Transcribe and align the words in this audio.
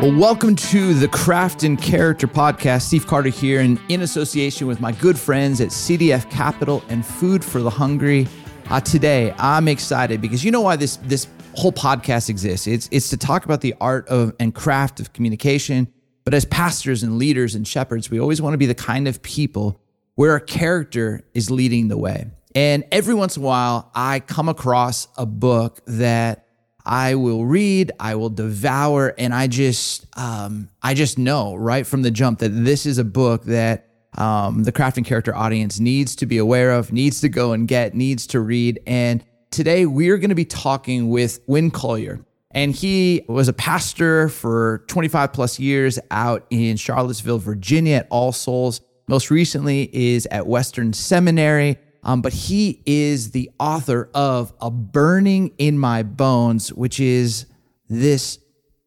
Well, 0.00 0.16
welcome 0.16 0.56
to 0.56 0.94
the 0.94 1.08
Crafting 1.08 1.78
Character 1.78 2.26
Podcast. 2.26 2.84
Steve 2.84 3.06
Carter 3.06 3.28
here, 3.28 3.60
and 3.60 3.78
in 3.90 4.00
association 4.00 4.66
with 4.66 4.80
my 4.80 4.92
good 4.92 5.18
friends 5.18 5.60
at 5.60 5.68
CDF 5.68 6.30
Capital 6.30 6.82
and 6.88 7.04
Food 7.04 7.44
for 7.44 7.60
the 7.60 7.68
Hungry. 7.68 8.26
Uh, 8.70 8.80
today, 8.80 9.34
I'm 9.36 9.68
excited 9.68 10.22
because 10.22 10.42
you 10.42 10.52
know 10.52 10.62
why 10.62 10.76
this 10.76 10.96
this 11.02 11.26
whole 11.54 11.70
podcast 11.70 12.30
exists. 12.30 12.66
It's 12.66 12.88
it's 12.90 13.10
to 13.10 13.18
talk 13.18 13.44
about 13.44 13.60
the 13.60 13.74
art 13.78 14.08
of 14.08 14.34
and 14.40 14.54
craft 14.54 15.00
of 15.00 15.12
communication. 15.12 15.86
But 16.24 16.32
as 16.32 16.46
pastors 16.46 17.02
and 17.02 17.18
leaders 17.18 17.54
and 17.54 17.68
shepherds, 17.68 18.10
we 18.10 18.18
always 18.18 18.40
want 18.40 18.54
to 18.54 18.58
be 18.58 18.64
the 18.64 18.74
kind 18.74 19.06
of 19.06 19.20
people 19.20 19.78
where 20.14 20.34
a 20.34 20.40
character 20.40 21.26
is 21.34 21.50
leading 21.50 21.88
the 21.88 21.98
way. 21.98 22.30
And 22.54 22.84
every 22.90 23.12
once 23.12 23.36
in 23.36 23.42
a 23.42 23.46
while, 23.46 23.90
I 23.94 24.20
come 24.20 24.48
across 24.48 25.08
a 25.18 25.26
book 25.26 25.82
that 25.84 26.46
I 26.90 27.14
will 27.14 27.46
read, 27.46 27.92
I 28.00 28.16
will 28.16 28.30
devour, 28.30 29.14
and 29.16 29.32
I 29.32 29.46
just, 29.46 30.06
um, 30.18 30.70
I 30.82 30.94
just 30.94 31.18
know 31.18 31.54
right 31.54 31.86
from 31.86 32.02
the 32.02 32.10
jump 32.10 32.40
that 32.40 32.48
this 32.48 32.84
is 32.84 32.98
a 32.98 33.04
book 33.04 33.44
that 33.44 33.86
um, 34.18 34.64
the 34.64 34.72
crafting 34.72 35.04
character 35.04 35.32
audience 35.32 35.78
needs 35.78 36.16
to 36.16 36.26
be 36.26 36.36
aware 36.36 36.72
of, 36.72 36.92
needs 36.92 37.20
to 37.20 37.28
go 37.28 37.52
and 37.52 37.68
get, 37.68 37.94
needs 37.94 38.26
to 38.26 38.40
read. 38.40 38.80
And 38.88 39.22
today 39.52 39.86
we're 39.86 40.18
going 40.18 40.30
to 40.30 40.34
be 40.34 40.44
talking 40.44 41.10
with 41.10 41.38
Win 41.46 41.70
Collier. 41.70 42.24
And 42.50 42.74
he 42.74 43.24
was 43.28 43.46
a 43.46 43.52
pastor 43.52 44.28
for 44.28 44.82
25 44.88 45.32
plus 45.32 45.60
years 45.60 46.00
out 46.10 46.44
in 46.50 46.76
Charlottesville, 46.76 47.38
Virginia 47.38 47.98
at 47.98 48.08
All 48.10 48.32
Souls. 48.32 48.80
Most 49.06 49.30
recently 49.30 49.88
is 49.92 50.26
at 50.32 50.48
Western 50.48 50.92
Seminary 50.92 51.78
um, 52.02 52.22
but 52.22 52.32
he 52.32 52.82
is 52.86 53.32
the 53.32 53.50
author 53.58 54.08
of 54.14 54.52
A 54.60 54.70
Burning 54.70 55.52
in 55.58 55.78
My 55.78 56.02
Bones, 56.02 56.72
which 56.72 57.00
is 57.00 57.46
this 57.88 58.38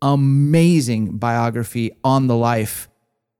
amazing 0.01 1.17
biography 1.17 1.91
on 2.03 2.27
the 2.27 2.35
life 2.35 2.89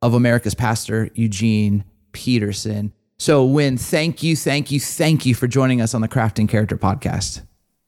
of 0.01 0.13
America's 0.13 0.55
pastor, 0.55 1.09
Eugene 1.13 1.83
Peterson. 2.11 2.93
So, 3.17 3.45
Win, 3.45 3.77
thank 3.77 4.21
you, 4.21 4.35
thank 4.35 4.71
you, 4.71 4.79
thank 4.79 5.25
you 5.25 5.33
for 5.33 5.47
joining 5.47 5.81
us 5.81 5.93
on 5.93 6.01
the 6.01 6.07
Crafting 6.07 6.47
Character 6.47 6.77
podcast. 6.77 7.41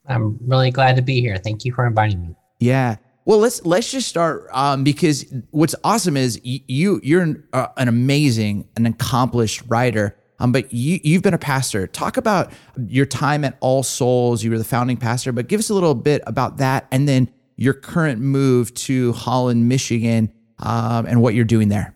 I'm 0.08 0.38
really 0.42 0.72
glad 0.72 0.96
to 0.96 1.02
be 1.02 1.20
here. 1.20 1.38
Thank 1.38 1.66
you 1.66 1.74
for 1.74 1.86
inviting 1.86 2.22
me. 2.22 2.36
Yeah. 2.60 2.98
Well, 3.26 3.40
let's 3.40 3.66
let's 3.66 3.92
just 3.92 4.08
start 4.08 4.48
um, 4.54 4.84
because 4.84 5.26
what's 5.50 5.74
awesome 5.84 6.16
is 6.16 6.40
you 6.44 7.00
you're 7.04 7.24
an, 7.24 7.44
uh, 7.54 7.68
an 7.76 7.88
amazing, 7.88 8.68
an 8.76 8.86
accomplished 8.86 9.64
writer. 9.68 10.16
Um, 10.40 10.52
but 10.52 10.74
you, 10.74 11.00
you've 11.04 11.22
been 11.22 11.34
a 11.34 11.40
pastor. 11.40 11.88
Talk 11.88 12.18
about 12.18 12.52
your 12.88 13.06
time 13.06 13.46
at 13.46 13.58
All 13.62 13.84
Souls. 13.84 14.44
You 14.44 14.52
were 14.52 14.58
the 14.58 14.64
founding 14.64 14.98
pastor, 14.98 15.32
but 15.32 15.48
give 15.48 15.60
us 15.60 15.70
a 15.70 15.74
little 15.74 15.96
bit 15.96 16.22
about 16.28 16.58
that 16.58 16.88
and 16.92 17.08
then 17.08 17.30
your 17.58 17.74
current 17.74 18.20
move 18.20 18.74
to 18.74 19.14
Holland, 19.14 19.70
Michigan, 19.70 20.32
um, 20.60 21.06
and 21.06 21.22
what 21.22 21.34
you're 21.34 21.46
doing 21.46 21.70
there. 21.70 21.96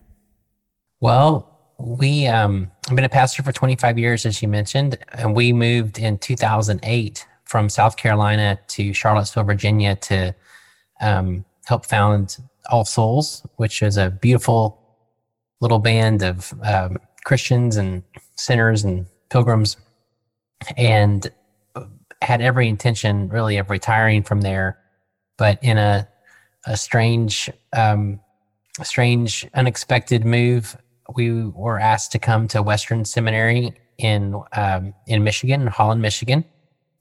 Well, 1.00 1.46
we 1.78 2.26
um, 2.26 2.70
I've 2.88 2.96
been 2.96 3.04
a 3.04 3.10
pastor 3.10 3.42
for 3.42 3.52
25 3.52 3.98
years, 3.98 4.26
as 4.26 4.42
you 4.42 4.48
mentioned, 4.48 4.98
and 5.12 5.34
we 5.34 5.52
moved 5.52 5.98
in 5.98 6.18
2008 6.18 7.26
from 7.44 7.68
South 7.68 7.96
Carolina 7.96 8.58
to 8.68 8.92
Charlottesville, 8.92 9.44
Virginia, 9.44 9.96
to 9.96 10.34
um, 11.00 11.44
help 11.64 11.86
found 11.86 12.36
All 12.70 12.84
Souls, 12.84 13.46
which 13.56 13.82
is 13.82 13.96
a 13.96 14.10
beautiful 14.10 14.78
little 15.60 15.78
band 15.78 16.22
of 16.22 16.54
um, 16.62 16.98
Christians 17.24 17.76
and 17.76 18.02
sinners 18.40 18.84
and 18.84 19.06
pilgrims, 19.28 19.76
and 20.76 21.30
had 22.22 22.42
every 22.42 22.68
intention 22.68 23.28
really 23.28 23.56
of 23.56 23.70
retiring 23.70 24.22
from 24.22 24.40
there, 24.42 24.78
but 25.36 25.58
in 25.62 25.78
a 25.78 26.08
a 26.66 26.76
strange, 26.76 27.50
um, 27.72 28.20
strange, 28.82 29.48
unexpected 29.54 30.24
move, 30.24 30.76
we 31.14 31.46
were 31.46 31.80
asked 31.80 32.12
to 32.12 32.18
come 32.18 32.46
to 32.48 32.62
Western 32.62 33.04
Seminary 33.04 33.72
in 33.98 34.40
um, 34.52 34.94
in 35.06 35.24
Michigan, 35.24 35.62
in 35.62 35.66
Holland, 35.68 36.02
Michigan, 36.02 36.44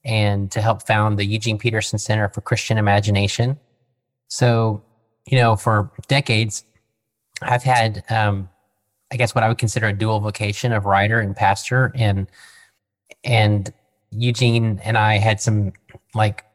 and 0.04 0.52
to 0.52 0.62
help 0.62 0.88
found 0.88 1.20
the 1.20 1.26
Eugene 1.26 1.58
Peterson 1.58 2.00
Center 2.00 2.30
for 2.30 2.42
Christian 2.42 2.78
Imagination. 2.78 3.60
So, 4.30 4.84
you 5.28 5.38
know, 5.38 5.56
for 5.56 5.92
decades, 6.08 6.64
I've 7.42 7.64
had 7.64 8.04
um, 8.10 8.50
I 9.12 9.18
guess 9.18 9.34
what 9.34 9.44
I 9.44 9.48
would 9.48 9.58
consider 9.58 9.88
a 9.88 9.94
dual 9.94 10.20
vocation 10.20 10.72
of 10.72 10.86
writer 10.86 11.20
and 11.20 11.36
pastor. 11.36 11.92
And 11.96 12.28
and 13.24 13.74
Eugene 14.12 14.80
and 14.84 14.98
I 14.98 15.18
had 15.18 15.42
some 15.42 15.74
like 16.14 16.46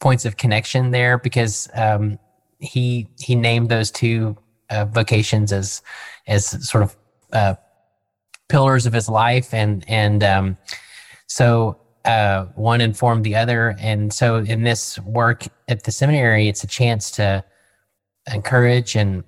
points 0.00 0.24
of 0.24 0.36
connection 0.36 0.90
there 0.90 1.18
because 1.18 1.68
um, 1.74 2.18
he 2.58 3.08
he 3.18 3.34
named 3.34 3.68
those 3.68 3.90
two 3.90 4.36
uh, 4.70 4.86
vocations 4.86 5.52
as 5.52 5.82
as 6.26 6.68
sort 6.68 6.82
of 6.82 6.96
uh, 7.32 7.54
pillars 8.48 8.86
of 8.86 8.92
his 8.92 9.08
life. 9.08 9.54
And 9.54 9.84
and 9.88 10.24
um, 10.24 10.58
so 11.26 11.80
uh, 12.04 12.46
one 12.54 12.80
informed 12.80 13.24
the 13.24 13.36
other. 13.36 13.76
And 13.78 14.12
so 14.12 14.36
in 14.36 14.62
this 14.62 14.98
work 15.00 15.44
at 15.68 15.84
the 15.84 15.92
seminary 15.92 16.48
it's 16.48 16.64
a 16.64 16.66
chance 16.66 17.10
to 17.12 17.44
encourage 18.32 18.96
and 18.96 19.22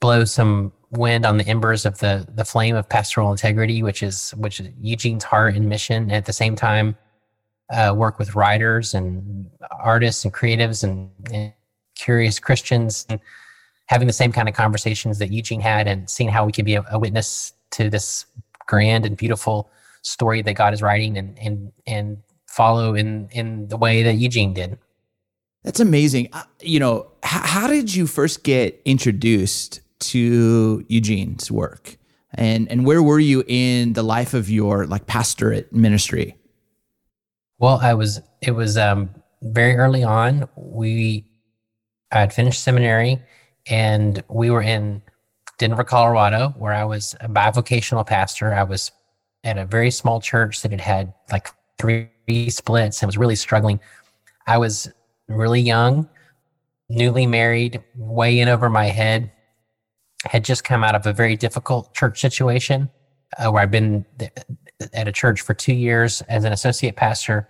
blow 0.00 0.24
some 0.24 0.72
wind 0.96 1.26
on 1.26 1.38
the 1.38 1.46
embers 1.46 1.86
of 1.86 1.98
the 1.98 2.26
the 2.34 2.44
flame 2.44 2.76
of 2.76 2.88
pastoral 2.88 3.30
integrity, 3.30 3.82
which 3.82 4.02
is 4.02 4.30
which 4.32 4.60
is 4.60 4.68
Eugene's 4.80 5.24
heart 5.24 5.54
and 5.54 5.68
mission. 5.68 6.04
And 6.04 6.12
at 6.12 6.26
the 6.26 6.32
same 6.32 6.56
time, 6.56 6.96
uh, 7.70 7.94
work 7.96 8.18
with 8.18 8.34
writers 8.34 8.94
and 8.94 9.50
artists 9.78 10.24
and 10.24 10.32
creatives 10.32 10.84
and, 10.84 11.10
and, 11.32 11.52
curious 11.96 12.40
Christians, 12.40 13.06
and 13.08 13.20
having 13.86 14.08
the 14.08 14.12
same 14.12 14.32
kind 14.32 14.48
of 14.48 14.54
conversations 14.56 15.20
that 15.20 15.30
Eugene 15.30 15.60
had, 15.60 15.86
and 15.86 16.10
seeing 16.10 16.28
how 16.28 16.44
we 16.44 16.50
can 16.50 16.64
be 16.64 16.74
a, 16.74 16.84
a 16.90 16.98
witness 16.98 17.52
to 17.70 17.88
this 17.88 18.26
grand 18.66 19.06
and 19.06 19.16
beautiful 19.16 19.70
story 20.02 20.42
that 20.42 20.54
God 20.54 20.74
is 20.74 20.82
writing, 20.82 21.16
and 21.16 21.38
and 21.38 21.72
and 21.86 22.18
follow 22.48 22.94
in 22.94 23.28
in 23.30 23.68
the 23.68 23.76
way 23.76 24.02
that 24.02 24.14
Eugene 24.14 24.54
did. 24.54 24.76
That's 25.62 25.80
amazing. 25.80 26.30
You 26.60 26.80
know, 26.80 27.06
h- 27.24 27.30
how 27.44 27.68
did 27.68 27.94
you 27.94 28.06
first 28.06 28.42
get 28.42 28.82
introduced 28.84 29.80
to 30.10 30.84
Eugene's 30.88 31.50
work? 31.50 31.96
And 32.34 32.70
and 32.70 32.84
where 32.84 33.02
were 33.02 33.20
you 33.20 33.44
in 33.46 33.92
the 33.92 34.02
life 34.02 34.34
of 34.34 34.50
your 34.50 34.86
like 34.86 35.06
pastorate 35.06 35.72
ministry? 35.72 36.36
Well, 37.58 37.78
I 37.80 37.94
was 37.94 38.20
it 38.40 38.52
was 38.52 38.76
um 38.76 39.10
very 39.42 39.76
early 39.76 40.02
on. 40.02 40.48
We 40.56 41.24
I 42.10 42.20
had 42.20 42.32
finished 42.32 42.62
seminary 42.62 43.20
and 43.66 44.22
we 44.28 44.50
were 44.50 44.62
in 44.62 45.02
Denver, 45.58 45.84
Colorado, 45.84 46.54
where 46.58 46.72
I 46.72 46.84
was 46.84 47.14
a 47.20 47.28
bivocational 47.28 48.06
pastor. 48.06 48.52
I 48.52 48.64
was 48.64 48.90
at 49.44 49.58
a 49.58 49.64
very 49.64 49.90
small 49.90 50.20
church 50.20 50.62
that 50.62 50.70
had 50.70 50.80
had 50.80 51.14
like 51.30 51.48
three 51.78 52.08
splits 52.50 53.02
and 53.02 53.08
was 53.08 53.18
really 53.18 53.36
struggling. 53.36 53.78
I 54.46 54.58
was 54.58 54.90
really 55.28 55.60
young, 55.60 56.08
newly 56.88 57.26
married, 57.26 57.82
way 57.96 58.40
in 58.40 58.48
over 58.48 58.68
my 58.68 58.86
head, 58.86 59.30
had 60.24 60.44
just 60.44 60.64
come 60.64 60.84
out 60.84 60.94
of 60.94 61.06
a 61.06 61.12
very 61.12 61.36
difficult 61.36 61.94
church 61.94 62.20
situation 62.20 62.90
uh, 63.38 63.50
where 63.50 63.62
I've 63.62 63.70
been 63.70 64.04
at 64.92 65.08
a 65.08 65.12
church 65.12 65.40
for 65.40 65.54
two 65.54 65.74
years 65.74 66.22
as 66.22 66.44
an 66.44 66.52
associate 66.52 66.96
pastor. 66.96 67.48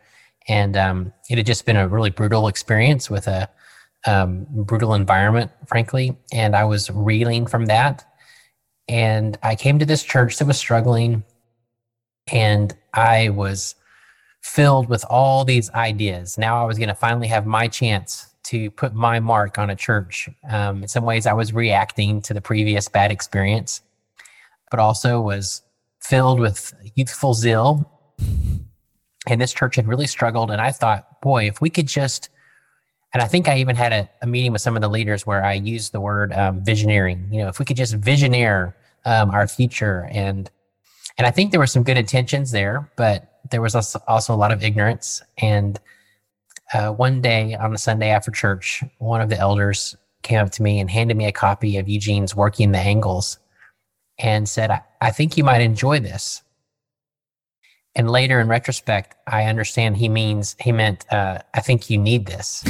And 0.48 0.76
um, 0.76 1.12
it 1.30 1.38
had 1.38 1.46
just 1.46 1.64
been 1.64 1.76
a 1.76 1.88
really 1.88 2.10
brutal 2.10 2.48
experience 2.48 3.08
with 3.08 3.26
a 3.26 3.48
um, 4.06 4.46
brutal 4.50 4.94
environment, 4.94 5.50
frankly. 5.66 6.16
And 6.32 6.54
I 6.54 6.64
was 6.64 6.90
reeling 6.90 7.46
from 7.46 7.66
that. 7.66 8.04
And 8.88 9.38
I 9.42 9.54
came 9.54 9.78
to 9.78 9.86
this 9.86 10.02
church 10.02 10.38
that 10.38 10.46
was 10.46 10.58
struggling. 10.58 11.24
And 12.30 12.74
I 12.92 13.30
was 13.30 13.74
filled 14.42 14.88
with 14.88 15.04
all 15.08 15.44
these 15.44 15.70
ideas. 15.70 16.36
Now 16.36 16.62
I 16.62 16.66
was 16.66 16.76
going 16.76 16.88
to 16.88 16.94
finally 16.94 17.28
have 17.28 17.46
my 17.46 17.66
chance 17.66 18.33
to 18.44 18.70
put 18.70 18.94
my 18.94 19.20
mark 19.20 19.58
on 19.58 19.70
a 19.70 19.76
church. 19.76 20.28
Um, 20.50 20.82
in 20.82 20.88
some 20.88 21.04
ways, 21.04 21.26
I 21.26 21.32
was 21.32 21.52
reacting 21.52 22.20
to 22.22 22.34
the 22.34 22.40
previous 22.40 22.88
bad 22.88 23.10
experience, 23.10 23.80
but 24.70 24.80
also 24.80 25.20
was 25.20 25.62
filled 26.00 26.40
with 26.40 26.74
youthful 26.94 27.34
zeal. 27.34 27.90
And 29.26 29.40
this 29.40 29.54
church 29.54 29.76
had 29.76 29.88
really 29.88 30.06
struggled. 30.06 30.50
And 30.50 30.60
I 30.60 30.70
thought, 30.70 31.20
boy, 31.22 31.46
if 31.46 31.60
we 31.60 31.70
could 31.70 31.88
just 31.88 32.28
and 33.14 33.22
I 33.22 33.28
think 33.28 33.48
I 33.48 33.58
even 33.58 33.76
had 33.76 33.92
a, 33.92 34.10
a, 34.22 34.26
meeting 34.26 34.50
with 34.50 34.60
some 34.60 34.74
of 34.74 34.82
the 34.82 34.88
leaders 34.88 35.24
where 35.24 35.44
I 35.44 35.52
used 35.52 35.92
the 35.92 36.00
word 36.00 36.32
um. 36.32 36.62
You 36.66 37.38
know, 37.38 37.48
if 37.48 37.60
we 37.60 37.64
could 37.64 37.76
just 37.76 37.98
visioneer 38.00 38.74
um, 39.04 39.30
our 39.30 39.46
future, 39.46 40.08
and 40.10 40.50
and 41.16 41.26
I 41.26 41.30
think 41.30 41.52
there 41.52 41.60
were 41.60 41.66
some 41.68 41.84
good 41.84 41.96
intentions 41.96 42.50
there, 42.50 42.90
but 42.96 43.40
there 43.50 43.62
was 43.62 43.76
also, 43.76 44.02
also 44.08 44.34
a 44.34 44.36
lot 44.36 44.50
of 44.50 44.64
ignorance. 44.64 45.22
And 45.38 45.78
uh, 46.72 46.90
one 46.92 47.20
day 47.20 47.54
on 47.54 47.74
a 47.74 47.78
Sunday 47.78 48.10
after 48.10 48.30
church, 48.30 48.82
one 48.98 49.20
of 49.20 49.28
the 49.28 49.38
elders 49.38 49.96
came 50.22 50.40
up 50.40 50.50
to 50.52 50.62
me 50.62 50.80
and 50.80 50.90
handed 50.90 51.16
me 51.16 51.26
a 51.26 51.32
copy 51.32 51.76
of 51.76 51.88
Eugene's 51.88 52.34
Working 52.34 52.72
the 52.72 52.78
Angles, 52.78 53.38
and 54.18 54.48
said, 54.48 54.70
"I, 54.70 54.82
I 55.00 55.10
think 55.10 55.36
you 55.36 55.44
might 55.44 55.60
enjoy 55.60 56.00
this." 56.00 56.42
And 57.96 58.10
later, 58.10 58.40
in 58.40 58.48
retrospect, 58.48 59.16
I 59.26 59.44
understand 59.44 59.96
he 59.96 60.08
means 60.08 60.56
he 60.58 60.72
meant, 60.72 61.10
uh, 61.12 61.38
I 61.54 61.60
think 61.60 61.90
you 61.90 61.98
need 61.98 62.26
this. 62.26 62.64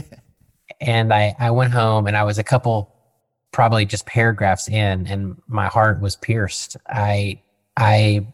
and 0.80 1.12
I, 1.12 1.34
I 1.38 1.50
went 1.50 1.72
home 1.72 2.06
and 2.06 2.16
I 2.16 2.24
was 2.24 2.38
a 2.38 2.44
couple, 2.44 2.90
probably 3.52 3.84
just 3.84 4.06
paragraphs 4.06 4.68
in, 4.68 5.06
and 5.06 5.36
my 5.46 5.66
heart 5.66 6.00
was 6.00 6.16
pierced. 6.16 6.76
I, 6.88 7.42
I, 7.76 8.26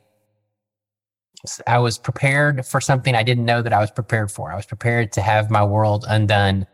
I 1.66 1.78
was 1.78 1.98
prepared 1.98 2.64
for 2.64 2.80
something 2.80 3.14
I 3.14 3.22
didn't 3.22 3.44
know 3.44 3.62
that 3.62 3.72
I 3.72 3.80
was 3.80 3.90
prepared 3.90 4.30
for. 4.30 4.52
I 4.52 4.56
was 4.56 4.66
prepared 4.66 5.12
to 5.12 5.22
have 5.22 5.50
my 5.50 5.64
world 5.64 6.04
undone 6.08 6.66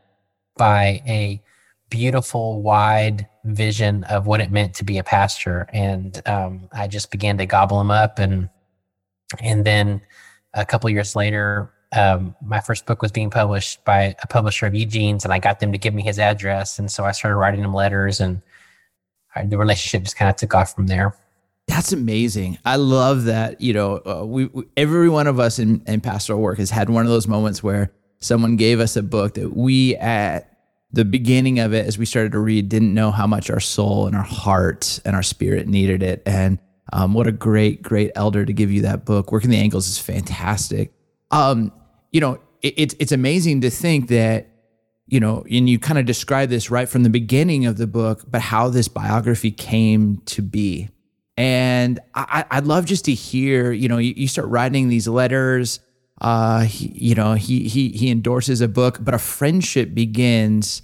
by 0.57 1.03
a 1.07 1.43
beautiful, 1.89 2.61
wide 2.61 3.27
vision 3.45 4.05
of 4.05 4.27
what 4.27 4.41
it 4.41 4.51
meant 4.51 4.75
to 4.75 4.85
be 4.85 4.99
a 4.99 5.05
pastor. 5.05 5.67
And 5.73 6.21
um, 6.27 6.69
I 6.73 6.87
just 6.87 7.11
began 7.11 7.39
to 7.39 7.47
gobble 7.47 7.79
them 7.79 7.91
up 7.91 8.19
and 8.19 8.51
and 9.41 9.65
then 9.65 10.01
a 10.55 10.65
couple 10.65 10.89
years 10.91 11.15
later, 11.15 11.71
um, 11.93 12.35
my 12.43 12.61
first 12.61 12.87
book 12.87 13.03
was 13.03 13.13
being 13.13 13.31
published 13.31 13.85
by 13.85 14.15
a 14.23 14.27
publisher 14.27 14.67
of 14.67 14.75
Eugene's, 14.75 15.25
and 15.25 15.33
I 15.33 15.39
got 15.39 15.61
them 15.61 15.73
to 15.73 15.79
give 15.79 15.95
me 15.95 16.03
his 16.03 16.19
address, 16.19 16.79
and 16.79 16.91
so 16.91 17.05
I 17.05 17.13
started 17.13 17.37
writing 17.37 17.63
him 17.63 17.75
letters, 17.75 18.21
and 18.21 18.43
I, 19.35 19.45
the 19.45 19.59
relationship 19.59 20.03
just 20.03 20.17
kind 20.17 20.29
of 20.31 20.37
took 20.37 20.55
off 20.55 20.75
from 20.75 20.87
there. 20.87 21.15
That's 21.69 21.93
amazing. 21.93 22.59
I 22.65 22.77
love 22.77 23.25
that. 23.25 23.61
You 23.61 23.75
know, 23.75 24.03
uh, 24.05 24.25
we, 24.25 24.47
we, 24.47 24.65
every 24.77 25.09
one 25.09 25.27
of 25.27 25.39
us 25.39 25.59
in, 25.59 25.83
in 25.87 26.01
pastoral 26.01 26.41
work 26.41 26.59
has 26.59 26.71
had 26.71 26.91
one 26.91 27.05
of 27.05 27.11
those 27.11 27.29
moments 27.29 27.63
where 27.63 27.93
someone 28.19 28.57
gave 28.57 28.81
us 28.81 28.97
a 28.97 29.03
book 29.03 29.35
that 29.35 29.57
we 29.57 29.95
at 29.97 30.59
the 30.91 31.05
beginning 31.05 31.59
of 31.59 31.75
it, 31.75 31.87
as 31.87 31.99
we 31.99 32.07
started 32.07 32.33
to 32.33 32.39
read, 32.39 32.69
didn't 32.69 32.95
know 32.95 33.11
how 33.11 33.27
much 33.27 33.51
our 33.51 33.61
soul 33.61 34.07
and 34.07 34.17
our 34.17 34.23
heart 34.23 35.01
and 35.05 35.15
our 35.15 35.23
spirit 35.23 35.69
needed 35.69 36.03
it, 36.03 36.23
and 36.25 36.59
um, 36.93 37.13
what 37.13 37.27
a 37.27 37.33
great, 37.33 37.83
great 37.83 38.11
elder 38.15 38.45
to 38.47 38.53
give 38.53 38.73
you 38.73 38.83
that 38.83 39.05
book. 39.05 39.31
Working 39.31 39.51
the 39.51 39.59
Angles 39.59 39.87
is 39.87 39.99
fantastic. 39.99 40.93
Um, 41.31 41.73
you 42.11 42.23
know, 42.23 42.41
it, 42.63 42.75
it's 42.79 42.95
it's 42.99 43.13
amazing 43.13 43.61
to 43.61 43.71
think 43.71 44.09
that 44.09 44.49
you 45.07 45.21
know, 45.21 45.45
and 45.51 45.69
you 45.69 45.79
kind 45.79 45.99
of 45.99 46.07
describe 46.07 46.49
this 46.51 46.71
right 46.71 46.89
from 46.89 47.03
the 47.03 47.11
beginning 47.11 47.67
of 47.67 47.77
the 47.77 47.87
book, 47.87 48.25
but 48.31 48.41
how 48.41 48.69
this 48.69 48.89
biography 48.89 49.51
came 49.51 50.19
to 50.27 50.43
be. 50.43 50.89
And 51.39 52.01
I, 52.17 52.45
would 52.57 52.67
love 52.67 52.85
just 52.85 53.05
to 53.05 53.15
hear, 53.15 53.71
you 53.71 53.87
know, 53.87 53.99
you, 53.99 54.13
you 54.17 54.27
start 54.27 54.49
writing 54.49 54.89
these 54.89 55.07
letters. 55.07 55.79
Uh, 56.21 56.63
he, 56.63 56.89
you 56.89 57.15
know, 57.15 57.35
he 57.35 57.69
he 57.69 57.91
he 57.91 58.11
endorses 58.11 58.61
a 58.61 58.67
book, 58.67 58.99
but 59.01 59.15
a 59.15 59.19
friendship 59.19 59.95
begins 59.95 60.83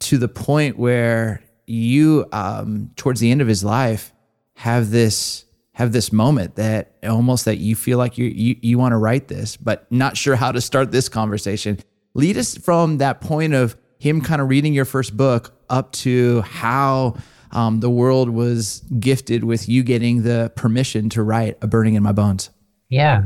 to 0.00 0.18
the 0.18 0.26
point 0.26 0.76
where 0.76 1.40
you, 1.68 2.26
um, 2.32 2.90
towards 2.96 3.20
the 3.20 3.30
end 3.30 3.40
of 3.40 3.46
his 3.46 3.62
life, 3.62 4.12
have 4.54 4.90
this 4.90 5.44
have 5.74 5.92
this 5.92 6.12
moment 6.12 6.56
that 6.56 6.96
almost 7.04 7.44
that 7.44 7.58
you 7.58 7.76
feel 7.76 7.96
like 7.96 8.18
you 8.18 8.26
you, 8.26 8.56
you 8.62 8.78
want 8.78 8.92
to 8.92 8.96
write 8.96 9.28
this 9.28 9.58
but 9.58 9.86
not 9.92 10.16
sure 10.16 10.34
how 10.34 10.50
to 10.50 10.58
start 10.58 10.90
this 10.90 11.10
conversation 11.10 11.78
lead 12.14 12.38
us 12.38 12.56
from 12.56 12.96
that 12.96 13.20
point 13.20 13.52
of 13.52 13.76
him 13.98 14.22
kind 14.22 14.40
of 14.40 14.48
reading 14.48 14.72
your 14.72 14.86
first 14.86 15.14
book 15.14 15.54
up 15.68 15.92
to 15.92 16.40
how 16.40 17.14
um, 17.52 17.80
the 17.80 17.90
world 17.90 18.30
was 18.30 18.80
gifted 18.98 19.44
with 19.44 19.68
you 19.68 19.82
getting 19.82 20.22
the 20.22 20.52
permission 20.56 21.08
to 21.10 21.22
write 21.22 21.56
a 21.62 21.66
burning 21.66 21.94
in 21.94 22.02
my 22.02 22.12
bones. 22.12 22.50
Yeah. 22.88 23.24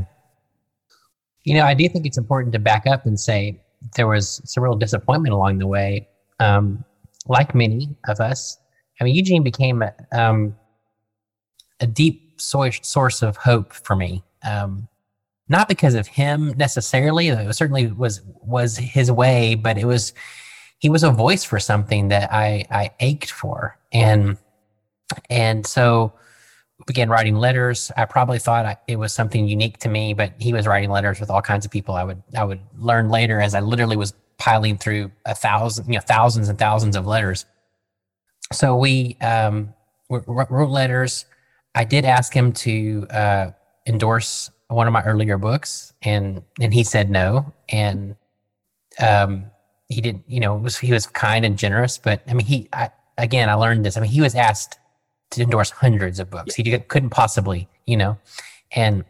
You 1.45 1.55
know 1.55 1.65
i 1.65 1.75
do 1.75 1.89
think 1.89 2.07
it's 2.07 2.19
important 2.19 2.53
to 2.53 2.59
back 2.59 2.87
up 2.87 3.07
and 3.07 3.19
say 3.19 3.61
there 3.97 4.07
was 4.07 4.43
some 4.45 4.63
real 4.63 4.77
disappointment 4.77 5.35
along 5.35 5.59
the 5.59 5.67
way. 5.67 6.09
Um, 6.39 6.85
like 7.27 7.55
many 7.55 7.95
of 8.09 8.19
us 8.19 8.59
i 9.01 9.05
mean 9.05 9.15
eugene 9.15 9.43
became 9.43 9.85
um, 10.13 10.57
a 11.81 11.87
deep 11.87 12.31
source 12.41 13.23
of 13.23 13.37
hope 13.37 13.73
for 13.73 13.97
me. 13.97 14.23
Um, 14.43 14.89
not 15.49 15.69
because 15.69 15.95
of 15.95 16.07
him 16.07 16.55
necessarily, 16.57 17.29
it 17.29 17.55
certainly 17.55 17.89
was 17.89 18.23
was 18.43 18.77
his 18.77 19.11
way, 19.11 19.57
but 19.57 19.77
it 19.77 19.85
was 19.85 20.13
he 20.81 20.89
was 20.89 21.05
a 21.05 21.11
voice 21.11 21.45
for 21.45 21.61
something 21.61 22.09
that 22.09 22.33
I 22.33 22.65
I 22.71 22.91
ached 23.01 23.31
for, 23.31 23.79
and 23.93 24.37
and 25.29 25.65
so 25.67 26.13
began 26.87 27.11
writing 27.11 27.37
letters. 27.37 27.93
I 27.97 28.07
probably 28.07 28.39
thought 28.39 28.65
I, 28.65 28.77
it 28.89 28.97
was 28.97 29.13
something 29.13 29.47
unique 29.47 29.79
to 29.79 29.89
me, 29.89 30.15
but 30.15 30.33
he 30.39 30.53
was 30.53 30.67
writing 30.67 30.91
letters 30.91 31.21
with 31.21 31.31
all 31.31 31.43
kinds 31.43 31.65
of 31.65 31.71
people. 31.71 31.95
I 31.95 32.03
would 32.03 32.23
I 32.37 32.45
would 32.45 32.61
learn 32.79 33.11
later 33.11 33.41
as 33.41 33.55
I 33.55 33.61
literally 33.61 33.97
was 33.97 34.15
piling 34.39 34.79
through 34.79 35.13
a 35.27 35.35
thousand, 35.35 35.87
you 35.87 35.95
know, 35.95 36.01
thousands 36.01 36.49
and 36.49 36.59
thousands 36.59 36.97
of 36.97 37.07
letters. 37.07 37.45
So 38.53 38.75
we 38.75 39.17
um, 39.21 39.75
wrote 40.09 40.71
letters. 40.71 41.27
I 41.75 41.85
did 41.85 42.07
ask 42.07 42.35
him 42.35 42.53
to 42.53 43.07
uh, 43.11 43.51
endorse 43.87 44.51
one 44.69 44.87
of 44.87 44.95
my 44.95 45.05
earlier 45.05 45.37
books, 45.37 45.93
and 46.03 46.43
and 46.59 46.73
he 46.73 46.85
said 46.85 47.11
no. 47.11 47.53
And 47.69 48.17
um, 48.99 49.51
he 49.91 50.01
didn't, 50.01 50.25
you 50.27 50.41
know, 50.41 50.57
was 50.57 50.79
he 50.79 50.93
was 50.93 51.07
kind 51.07 51.45
and 51.45 51.59
generous, 51.59 51.99
but 51.99 52.23
I 52.27 52.35
mean, 52.35 52.47
he 52.47 52.69
I, 52.73 52.91
again, 53.19 53.51
I 53.51 53.55
learned 53.55 53.85
this. 53.85 53.97
I 53.97 54.01
mean, 54.01 54.11
he 54.11 54.21
was 54.21 54.35
asked 54.35 54.79
to 55.33 55.43
endorse 55.43 55.71
hundreds 55.71 56.19
of 56.19 56.31
books. 56.31 56.55
He 56.55 56.79
couldn't 56.79 57.11
possibly, 57.11 57.69
you 57.87 57.97
know, 57.97 58.17
and 58.73 59.05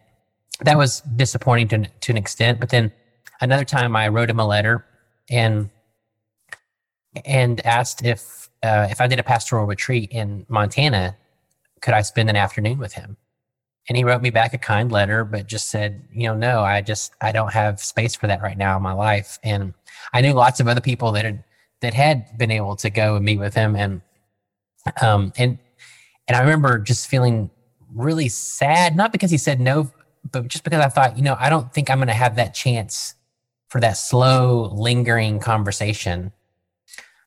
that 0.61 0.77
was 0.77 1.00
disappointing 1.03 1.69
to 1.69 1.87
to 1.88 2.12
an 2.12 2.17
extent. 2.17 2.59
But 2.59 2.71
then 2.71 2.93
another 3.41 3.65
time, 3.65 3.94
I 3.94 4.09
wrote 4.09 4.31
him 4.31 4.41
a 4.41 4.47
letter 4.47 4.85
and 5.31 5.71
and 7.25 7.65
asked 7.65 8.05
if 8.05 8.49
uh, 8.62 8.88
if 8.91 9.00
I 9.00 9.06
did 9.06 9.21
a 9.21 9.23
pastoral 9.23 9.67
retreat 9.67 10.11
in 10.11 10.47
Montana 10.49 11.17
could 11.81 11.94
I 11.94 12.03
spend 12.03 12.29
an 12.29 12.37
afternoon 12.37 12.79
with 12.79 12.94
him? 12.94 13.17
And 13.90 13.96
he 13.96 14.04
wrote 14.04 14.22
me 14.22 14.31
back 14.31 14.54
a 14.54 14.58
kind 14.58 14.92
letter, 14.92 15.25
but 15.25 15.48
just 15.48 15.69
said, 15.69 16.00
you 16.12 16.28
know, 16.28 16.34
no, 16.34 16.60
I 16.60 16.81
just, 16.81 17.12
I 17.20 17.32
don't 17.32 17.52
have 17.52 17.81
space 17.81 18.14
for 18.14 18.28
that 18.28 18.40
right 18.40 18.56
now 18.56 18.76
in 18.76 18.84
my 18.84 18.92
life. 18.92 19.40
And 19.42 19.75
I 20.12 20.20
knew 20.20 20.32
lots 20.32 20.60
of 20.60 20.69
other 20.69 20.81
people 20.81 21.10
that 21.10 21.25
had, 21.25 21.42
that 21.81 21.92
had 21.92 22.38
been 22.38 22.52
able 22.52 22.76
to 22.76 22.88
go 22.88 23.16
and 23.16 23.25
meet 23.25 23.40
with 23.40 23.52
him. 23.52 23.75
And, 23.75 24.00
um, 25.03 25.32
and, 25.36 25.58
and 26.29 26.36
I 26.36 26.41
remember 26.41 26.79
just 26.79 27.08
feeling 27.08 27.50
really 27.93 28.29
sad, 28.29 28.94
not 28.94 29.10
because 29.10 29.32
he 29.32 29.38
said 29.38 29.58
no, 29.58 29.91
but 30.31 30.46
just 30.46 30.62
because 30.62 30.84
I 30.84 30.88
thought, 30.88 31.17
you 31.17 31.24
know, 31.24 31.36
I 31.41 31.50
don't 31.50 31.74
think 31.74 31.91
I'm 31.91 31.98
going 31.98 32.06
to 32.06 32.15
have 32.15 32.36
that 32.36 32.55
chance 32.55 33.17
for 33.70 33.81
that 33.81 33.94
slow, 33.94 34.72
lingering 34.72 35.41
conversation. 35.41 36.31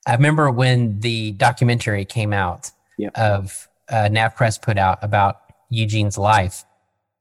I 0.07 0.15
remember 0.15 0.49
when 0.49 1.01
the 1.01 1.33
documentary 1.33 2.05
came 2.05 2.31
out 2.31 2.71
yep. 2.97 3.11
of 3.17 3.67
uh, 3.89 4.07
NavPress 4.09 4.61
put 4.61 4.77
out 4.77 4.99
about 5.01 5.41
Eugene's 5.73 6.17
life. 6.17 6.63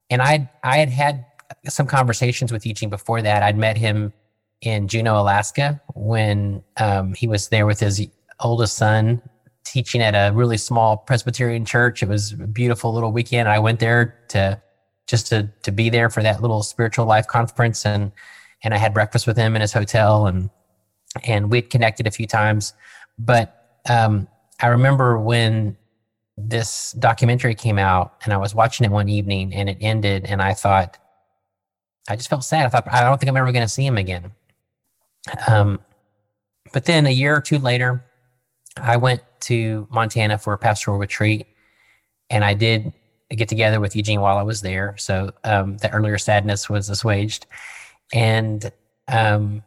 And 0.09 0.21
I 0.21 0.49
I 0.63 0.77
had 0.77 0.89
had 0.89 1.25
some 1.67 1.87
conversations 1.87 2.51
with 2.51 2.65
Eugene 2.65 2.89
before 2.89 3.21
that. 3.21 3.43
I'd 3.43 3.57
met 3.57 3.77
him 3.77 4.13
in 4.61 4.87
Juneau, 4.87 5.19
Alaska, 5.19 5.81
when 5.93 6.63
um, 6.77 7.13
he 7.13 7.27
was 7.27 7.49
there 7.49 7.65
with 7.65 7.79
his 7.79 8.07
oldest 8.39 8.77
son 8.77 9.21
teaching 9.63 10.01
at 10.01 10.13
a 10.13 10.33
really 10.33 10.57
small 10.57 10.97
Presbyterian 10.97 11.65
church. 11.65 12.03
It 12.03 12.09
was 12.09 12.33
a 12.33 12.47
beautiful 12.47 12.93
little 12.93 13.11
weekend. 13.11 13.49
I 13.49 13.59
went 13.59 13.79
there 13.79 14.19
to 14.29 14.61
just 15.07 15.27
to 15.27 15.49
to 15.63 15.71
be 15.71 15.89
there 15.89 16.09
for 16.09 16.23
that 16.23 16.41
little 16.41 16.63
spiritual 16.63 17.05
life 17.05 17.27
conference, 17.27 17.85
and 17.85 18.11
and 18.63 18.73
I 18.73 18.77
had 18.77 18.93
breakfast 18.93 19.27
with 19.27 19.37
him 19.37 19.55
in 19.55 19.61
his 19.61 19.73
hotel, 19.73 20.27
and 20.27 20.49
and 21.23 21.51
we'd 21.51 21.69
connected 21.69 22.07
a 22.07 22.11
few 22.11 22.27
times. 22.27 22.73
But 23.17 23.79
um, 23.89 24.27
I 24.59 24.67
remember 24.67 25.19
when 25.19 25.77
this 26.37 26.93
documentary 26.93 27.55
came 27.55 27.77
out 27.77 28.15
and 28.23 28.33
I 28.33 28.37
was 28.37 28.55
watching 28.55 28.85
it 28.85 28.91
one 28.91 29.09
evening 29.09 29.53
and 29.53 29.69
it 29.69 29.77
ended 29.81 30.25
and 30.25 30.41
I 30.41 30.53
thought, 30.53 30.97
I 32.09 32.15
just 32.15 32.29
felt 32.29 32.43
sad. 32.43 32.65
I 32.65 32.69
thought, 32.69 32.91
I 32.91 33.01
don't 33.01 33.19
think 33.19 33.29
I'm 33.29 33.37
ever 33.37 33.51
going 33.51 33.65
to 33.65 33.69
see 33.69 33.85
him 33.85 33.97
again. 33.97 34.31
Um, 35.47 35.79
but 36.73 36.85
then 36.85 37.05
a 37.05 37.11
year 37.11 37.35
or 37.35 37.41
two 37.41 37.59
later, 37.59 38.03
I 38.77 38.97
went 38.97 39.21
to 39.41 39.87
Montana 39.91 40.37
for 40.37 40.53
a 40.53 40.57
pastoral 40.57 40.97
retreat 40.97 41.47
and 42.29 42.43
I 42.43 42.53
did 42.55 42.91
get 43.29 43.47
together 43.49 43.79
with 43.79 43.95
Eugene 43.95 44.21
while 44.21 44.37
I 44.37 44.43
was 44.43 44.61
there. 44.61 44.95
So 44.97 45.31
um, 45.43 45.77
the 45.77 45.91
earlier 45.91 46.17
sadness 46.17 46.69
was 46.69 46.89
assuaged. 46.89 47.45
And 48.11 48.71
um, 49.07 49.63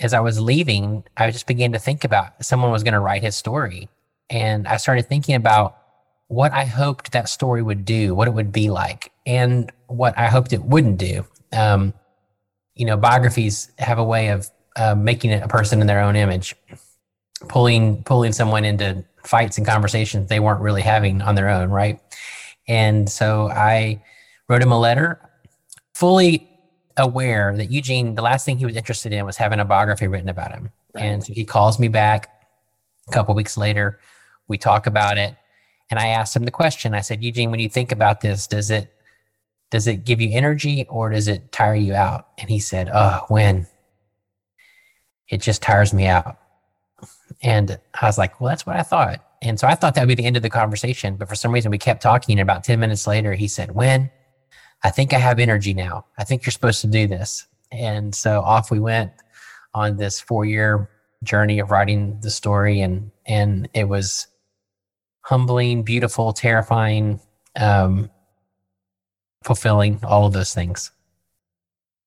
as 0.00 0.14
I 0.14 0.20
was 0.20 0.40
leaving, 0.40 1.04
I 1.16 1.30
just 1.30 1.46
began 1.46 1.72
to 1.72 1.78
think 1.78 2.04
about 2.04 2.44
someone 2.44 2.70
was 2.70 2.82
going 2.82 2.94
to 2.94 3.00
write 3.00 3.22
his 3.22 3.36
story. 3.36 3.88
And 4.30 4.66
I 4.66 4.76
started 4.76 5.08
thinking 5.08 5.34
about 5.34 5.76
what 6.32 6.50
I 6.52 6.64
hoped 6.64 7.12
that 7.12 7.28
story 7.28 7.62
would 7.62 7.84
do, 7.84 8.14
what 8.14 8.26
it 8.26 8.30
would 8.30 8.52
be 8.52 8.70
like, 8.70 9.12
and 9.26 9.70
what 9.88 10.16
I 10.16 10.28
hoped 10.28 10.54
it 10.54 10.64
wouldn't 10.64 10.96
do. 10.96 11.26
Um, 11.52 11.92
you 12.74 12.86
know, 12.86 12.96
biographies 12.96 13.70
have 13.78 13.98
a 13.98 14.04
way 14.04 14.28
of 14.28 14.48
uh, 14.76 14.94
making 14.94 15.34
a 15.34 15.46
person 15.46 15.82
in 15.82 15.86
their 15.86 16.00
own 16.00 16.16
image, 16.16 16.56
pulling 17.48 18.02
pulling 18.04 18.32
someone 18.32 18.64
into 18.64 19.04
fights 19.22 19.58
and 19.58 19.66
conversations 19.66 20.30
they 20.30 20.40
weren't 20.40 20.62
really 20.62 20.80
having 20.80 21.20
on 21.20 21.34
their 21.34 21.50
own, 21.50 21.68
right? 21.68 22.00
And 22.66 23.10
so 23.10 23.50
I 23.50 24.02
wrote 24.48 24.62
him 24.62 24.72
a 24.72 24.80
letter, 24.80 25.20
fully 25.94 26.48
aware 26.96 27.54
that 27.54 27.70
Eugene, 27.70 28.14
the 28.14 28.22
last 28.22 28.46
thing 28.46 28.56
he 28.56 28.64
was 28.64 28.76
interested 28.76 29.12
in 29.12 29.26
was 29.26 29.36
having 29.36 29.60
a 29.60 29.66
biography 29.66 30.06
written 30.06 30.30
about 30.30 30.52
him. 30.52 30.70
Right. 30.94 31.04
And 31.04 31.22
so 31.22 31.34
he 31.34 31.44
calls 31.44 31.78
me 31.78 31.88
back 31.88 32.30
a 33.06 33.12
couple 33.12 33.34
weeks 33.34 33.58
later. 33.58 34.00
We 34.48 34.56
talk 34.56 34.86
about 34.86 35.18
it. 35.18 35.36
And 35.92 35.98
I 35.98 36.06
asked 36.06 36.34
him 36.34 36.46
the 36.46 36.50
question. 36.50 36.94
I 36.94 37.02
said, 37.02 37.22
Eugene, 37.22 37.50
when 37.50 37.60
you 37.60 37.68
think 37.68 37.92
about 37.92 38.22
this, 38.22 38.46
does 38.46 38.70
it 38.70 38.90
does 39.70 39.86
it 39.86 40.06
give 40.06 40.22
you 40.22 40.30
energy 40.32 40.86
or 40.88 41.10
does 41.10 41.28
it 41.28 41.52
tire 41.52 41.74
you 41.74 41.92
out? 41.92 42.28
And 42.38 42.48
he 42.48 42.60
said, 42.60 42.88
Oh, 42.90 43.26
Win? 43.28 43.66
It 45.28 45.42
just 45.42 45.60
tires 45.60 45.92
me 45.92 46.06
out. 46.06 46.38
And 47.42 47.78
I 48.00 48.06
was 48.06 48.16
like, 48.16 48.40
Well, 48.40 48.48
that's 48.48 48.64
what 48.64 48.76
I 48.76 48.82
thought. 48.82 49.22
And 49.42 49.60
so 49.60 49.68
I 49.68 49.74
thought 49.74 49.94
that 49.96 50.00
would 50.00 50.08
be 50.08 50.14
the 50.14 50.24
end 50.24 50.38
of 50.38 50.42
the 50.42 50.48
conversation. 50.48 51.16
But 51.16 51.28
for 51.28 51.34
some 51.34 51.52
reason, 51.52 51.70
we 51.70 51.76
kept 51.76 52.00
talking. 52.00 52.38
And 52.38 52.48
about 52.48 52.64
10 52.64 52.80
minutes 52.80 53.06
later, 53.06 53.34
he 53.34 53.46
said, 53.46 53.72
Win? 53.72 54.10
I 54.82 54.88
think 54.88 55.12
I 55.12 55.18
have 55.18 55.38
energy 55.38 55.74
now. 55.74 56.06
I 56.16 56.24
think 56.24 56.46
you're 56.46 56.52
supposed 56.52 56.80
to 56.80 56.86
do 56.86 57.06
this. 57.06 57.46
And 57.70 58.14
so 58.14 58.40
off 58.40 58.70
we 58.70 58.80
went 58.80 59.12
on 59.74 59.98
this 59.98 60.22
four 60.22 60.46
year 60.46 60.88
journey 61.22 61.58
of 61.58 61.70
writing 61.70 62.18
the 62.22 62.30
story. 62.30 62.80
And, 62.80 63.10
and 63.26 63.68
it 63.74 63.90
was 63.90 64.28
humbling, 65.22 65.82
beautiful, 65.82 66.32
terrifying, 66.32 67.20
um, 67.56 68.10
fulfilling, 69.44 70.00
all 70.04 70.26
of 70.26 70.32
those 70.32 70.54
things. 70.54 70.90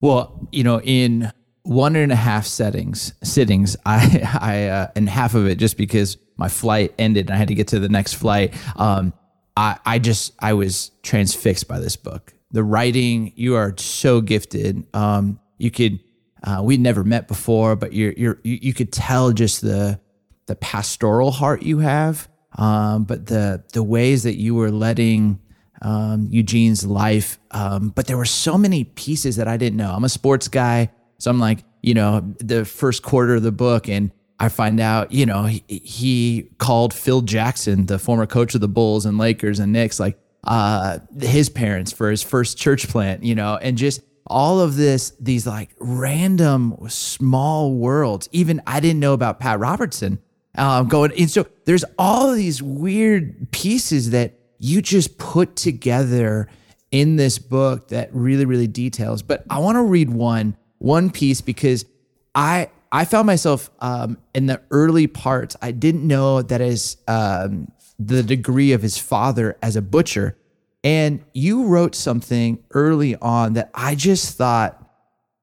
Well, 0.02 0.48
you 0.52 0.64
know, 0.64 0.82
in 0.82 1.32
one 1.64 1.96
and 1.96 2.12
a 2.12 2.16
half 2.16 2.46
settings, 2.46 3.14
sittings, 3.24 3.76
I, 3.86 4.38
I, 4.40 4.64
uh, 4.68 4.88
and 4.96 5.10
half 5.10 5.36
of 5.36 5.48
it 5.48 5.58
just 5.58 5.78
because 5.78 6.18
my 6.38 6.50
flight 6.50 6.94
ended 7.00 7.28
and 7.28 7.36
I 7.36 7.38
had 7.38 7.48
to 7.48 7.56
get 7.56 7.70
to 7.70 7.80
the 7.80 7.90
next 7.90 8.14
flight. 8.14 8.54
Um, 8.76 9.14
I, 9.58 9.78
I 9.86 10.00
just, 10.00 10.34
I 10.40 10.54
was 10.54 10.92
transfixed 11.02 11.68
by 11.68 11.80
this 11.80 11.96
book 11.96 12.36
the 12.56 12.64
writing. 12.64 13.34
You 13.36 13.56
are 13.56 13.76
so 13.78 14.22
gifted. 14.22 14.88
Um, 14.96 15.40
you 15.58 15.70
could 15.70 16.00
uh, 16.44 16.62
we'd 16.64 16.80
never 16.80 17.04
met 17.04 17.28
before, 17.28 17.76
but 17.76 17.94
you're 17.94 18.14
you're 18.14 18.40
you, 18.44 18.58
you 18.62 18.74
could 18.74 18.92
tell 18.92 19.32
just 19.34 19.62
the 19.62 20.00
the 20.48 20.56
pastoral 20.56 21.32
heart 21.32 21.64
you 21.64 21.80
have, 21.80 22.30
um, 22.56 23.04
but 23.04 23.28
the 23.28 23.64
the 23.74 23.84
ways 23.84 24.24
that 24.24 24.36
you 24.36 24.56
were 24.56 24.72
letting 24.72 25.40
um, 25.82 26.28
Eugene's 26.32 26.86
life. 26.86 27.38
Um, 27.52 27.90
but 27.90 28.08
there 28.08 28.18
were 28.18 28.26
so 28.26 28.58
many 28.58 28.84
pieces 28.84 29.36
that 29.36 29.48
I 29.48 29.58
didn't 29.58 29.78
know. 29.78 29.92
I'm 29.92 30.04
a 30.04 30.10
sports 30.10 30.48
guy, 30.48 30.90
so 31.20 31.30
I'm 31.30 31.40
like, 31.40 31.64
you 31.82 31.94
know, 31.94 32.34
the 32.40 32.66
first 32.66 33.04
quarter 33.04 33.36
of 33.36 33.44
the 33.44 33.52
book, 33.52 33.88
and 33.88 34.12
I 34.40 34.50
find 34.50 34.80
out, 34.80 35.12
you 35.12 35.26
know, 35.26 35.44
he, 35.44 35.64
he 35.68 36.50
called 36.58 36.94
Phil 36.94 37.22
Jackson, 37.22 37.86
the 37.86 38.00
former 38.00 38.26
coach 38.26 38.56
of 38.56 38.62
the 38.62 38.68
Bulls 38.68 39.06
and 39.06 39.18
Lakers 39.18 39.60
and 39.60 39.72
Knicks, 39.72 40.00
like 40.00 40.18
uh, 40.44 41.00
his 41.22 41.50
parents 41.50 41.92
for 41.92 42.10
his 42.10 42.24
first 42.24 42.58
church 42.58 42.88
plant, 42.90 43.24
you 43.24 43.36
know, 43.36 43.58
and 43.58 43.78
just 43.78 44.02
all 44.28 44.60
of 44.60 44.76
this, 44.76 45.12
these 45.20 45.46
like 45.46 45.70
random 45.80 46.76
small 46.90 47.74
worlds. 47.74 48.28
Even 48.32 48.62
I 48.66 48.80
didn't 48.80 49.00
know 49.00 49.14
about 49.14 49.40
Pat 49.40 49.60
Robertson 49.60 50.20
um, 50.58 50.88
going. 50.88 51.12
And 51.18 51.30
so 51.30 51.46
there's 51.66 51.86
all 51.98 52.34
these 52.34 52.62
weird 52.62 53.52
pieces 53.52 54.12
that 54.12 54.34
you 54.60 54.82
just 54.82 55.18
put 55.18 55.56
together 55.56 56.48
in 56.92 57.16
this 57.18 57.40
book 57.40 57.90
that 57.90 58.10
really, 58.14 58.46
really 58.46 58.68
details. 58.68 59.22
But 59.22 59.44
I 59.50 59.60
want 59.60 59.76
to 59.76 59.84
read 59.84 60.10
one, 60.10 60.56
one 60.78 61.10
piece 61.10 61.42
because 61.42 61.86
I, 62.34 62.70
I 62.92 63.06
found 63.06 63.28
myself 63.28 63.70
um, 63.80 64.18
in 64.34 64.46
the 64.46 64.62
early 64.72 65.08
parts. 65.08 65.56
I 65.62 65.72
didn't 65.72 66.08
know 66.08 66.42
that 66.42 66.62
as 66.62 66.98
um, 67.08 67.72
the 68.00 68.24
degree 68.24 68.72
of 68.72 68.82
his 68.82 68.98
father 68.98 69.58
as 69.62 69.76
a 69.76 69.82
butcher. 69.82 70.38
And 70.84 71.24
you 71.34 71.66
wrote 71.66 71.96
something 71.96 72.64
early 72.72 73.16
on 73.16 73.54
that 73.54 73.72
I 73.74 73.96
just 73.96 74.38
thought, 74.38 74.82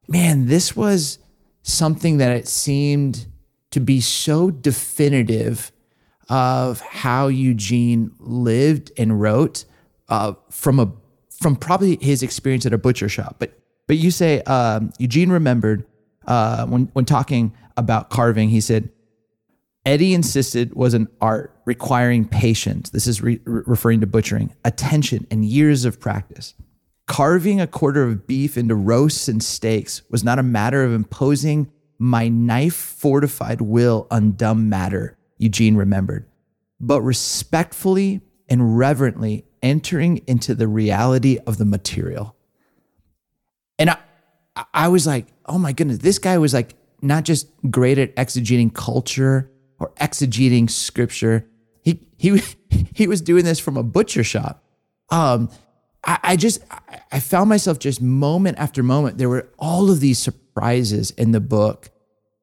man, 0.09 0.47
this 0.47 0.77
was 0.77 1.19
something 1.63 2.19
that 2.19 2.37
it 2.37 2.49
seemed 2.49 3.27
to 3.73 3.81
be 3.81 4.01
so 4.01 4.51
definitive 4.51 5.73
of 6.29 6.81
how 6.81 7.29
Eugene 7.29 8.13
lived 8.19 8.93
and 8.97 9.21
wrote 9.21 9.65
uh, 10.09 10.35
from 10.51 10.79
a 10.79 10.93
from 11.41 11.57
probably 11.57 11.99
his 12.01 12.23
experience 12.23 12.65
at 12.65 12.73
a 12.73 12.79
butcher 12.79 13.09
shop. 13.09 13.37
But 13.39 13.59
but 13.87 13.99
you 13.99 14.11
say 14.11 14.43
um, 14.43 14.93
Eugene 14.99 15.31
remembered 15.31 15.85
uh, 16.27 16.67
when 16.67 16.89
when 16.93 17.05
talking 17.05 17.53
about 17.77 18.11
carving, 18.11 18.49
he 18.49 18.61
said 18.61 18.91
Eddie 19.85 20.15
insisted 20.15 20.75
was 20.75 20.95
an 20.95 21.09
art 21.21 21.57
requiring 21.65 22.27
patience. 22.27 22.91
This 22.91 23.07
is 23.07 23.21
re- 23.21 23.41
referring 23.45 24.01
to 24.01 24.07
butchering, 24.07 24.55
attention, 24.65 25.27
and 25.31 25.45
years 25.45 25.85
of 25.85 25.99
practice. 25.99 26.55
Carving 27.07 27.61
a 27.61 27.67
quarter 27.67 28.05
of 28.05 28.27
beef 28.27 28.57
into 28.57 28.77
roasts 28.77 29.29
and 29.29 29.43
steaks 29.43 30.03
was 30.09 30.23
not 30.23 30.39
a 30.39 30.43
matter 30.43 30.85
of 30.85 30.93
imposing 30.93 31.71
my 32.03 32.27
knife 32.27 32.75
fortified 32.75 33.61
will 33.61 34.09
on 34.11 34.33
dumb 34.33 34.69
matter, 34.69 35.17
Eugene 35.39 35.77
remembered, 35.77 36.27
but 36.81 37.01
respectfully 37.01 38.21
and 38.49 38.77
reverently 38.77 39.45
entering 39.63 40.17
into 40.27 40.53
the 40.53 40.67
reality 40.67 41.39
of 41.47 41.59
the 41.59 41.65
material. 41.65 42.35
And 43.79 43.91
I, 43.91 43.99
I 44.75 44.89
was 44.89 45.07
like, 45.07 45.29
oh 45.47 45.59
my 45.59 45.73
goodness, 45.73 45.99
this 45.99 46.19
guy 46.19 46.39
was 46.39 46.53
like 46.53 46.75
not 47.03 47.23
just 47.23 47.47
great 47.71 47.99
at 47.99 48.17
exegeting 48.17 48.75
culture 48.75 49.49
or 49.79 49.93
exegeting 50.01 50.69
scripture. 50.69 51.47
He 51.83 52.01
he 52.19 52.43
he 52.93 53.07
was 53.07 53.21
doing 53.21 53.45
this 53.45 53.61
from 53.61 53.77
a 53.77 53.85
butcher 53.85 54.25
shop. 54.25 54.65
Um, 55.09 55.51
I, 56.05 56.19
I 56.23 56.37
just 56.37 56.63
I 57.11 57.21
found 57.21 57.49
myself 57.49 57.79
just 57.79 58.01
moment 58.03 58.59
after 58.59 58.83
moment. 58.83 59.19
There 59.19 59.29
were 59.29 59.49
all 59.59 59.91
of 59.91 60.01
these 60.01 60.19
surprises 60.19 61.11
in 61.13 61.33
the 61.33 61.41
book. 61.41 61.91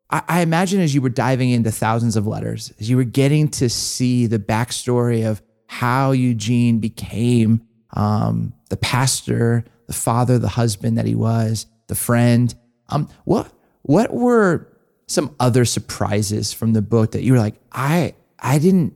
I, 0.09 0.23
I 0.27 0.41
imagine 0.41 0.79
as 0.81 0.93
you 0.93 1.01
were 1.01 1.09
diving 1.09 1.49
into 1.49 1.71
thousands 1.71 2.15
of 2.15 2.27
letters, 2.27 2.73
as 2.79 2.89
you 2.89 2.97
were 2.97 3.03
getting 3.03 3.47
to 3.49 3.69
see 3.69 4.27
the 4.27 4.39
backstory 4.39 5.29
of 5.29 5.41
how 5.67 6.11
Eugene 6.11 6.79
became 6.79 7.61
um, 7.93 8.53
the 8.69 8.77
pastor, 8.77 9.65
the 9.87 9.93
father, 9.93 10.39
the 10.39 10.47
husband 10.47 10.97
that 10.97 11.05
he 11.05 11.15
was, 11.15 11.65
the 11.87 11.95
friend. 11.95 12.53
Um, 12.89 13.09
what 13.25 13.51
what 13.83 14.13
were 14.13 14.67
some 15.07 15.35
other 15.39 15.65
surprises 15.65 16.53
from 16.53 16.73
the 16.73 16.81
book 16.81 17.11
that 17.11 17.23
you 17.23 17.33
were 17.33 17.39
like, 17.39 17.55
I 17.71 18.13
I 18.39 18.59
didn't 18.59 18.95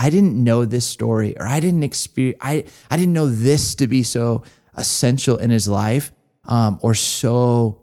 I 0.00 0.08
didn't 0.08 0.42
know 0.42 0.64
this 0.64 0.86
story 0.86 1.36
or 1.38 1.46
I 1.46 1.60
didn't 1.60 1.82
experience 1.82 2.38
I 2.40 2.64
I 2.90 2.96
didn't 2.96 3.12
know 3.12 3.28
this 3.28 3.74
to 3.76 3.86
be 3.86 4.02
so 4.02 4.42
essential 4.74 5.36
in 5.36 5.50
his 5.50 5.68
life 5.68 6.10
um, 6.46 6.78
or 6.82 6.94
so 6.94 7.82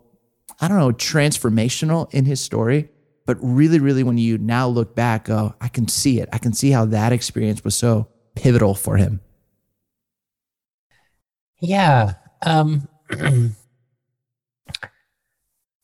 I 0.59 0.67
don't 0.67 0.79
know 0.79 0.91
transformational 0.91 2.11
in 2.13 2.25
his 2.25 2.41
story. 2.41 2.89
But 3.27 3.37
really, 3.41 3.79
really, 3.79 4.03
when 4.03 4.17
you 4.17 4.37
now 4.37 4.67
look 4.69 4.95
back, 4.95 5.29
oh, 5.29 5.53
I 5.59 5.67
can 5.67 5.89
see 5.89 6.21
it. 6.21 6.29
I 6.31 6.37
can 6.37 6.53
see 6.53 6.71
how 6.71 6.85
that 6.85 7.11
experience 7.11 7.61
was 7.61 7.75
so 7.75 8.07
pivotal 8.35 8.73
for 8.73 8.95
him. 8.95 9.19
Yeah. 11.59 12.13
Um, 12.41 12.87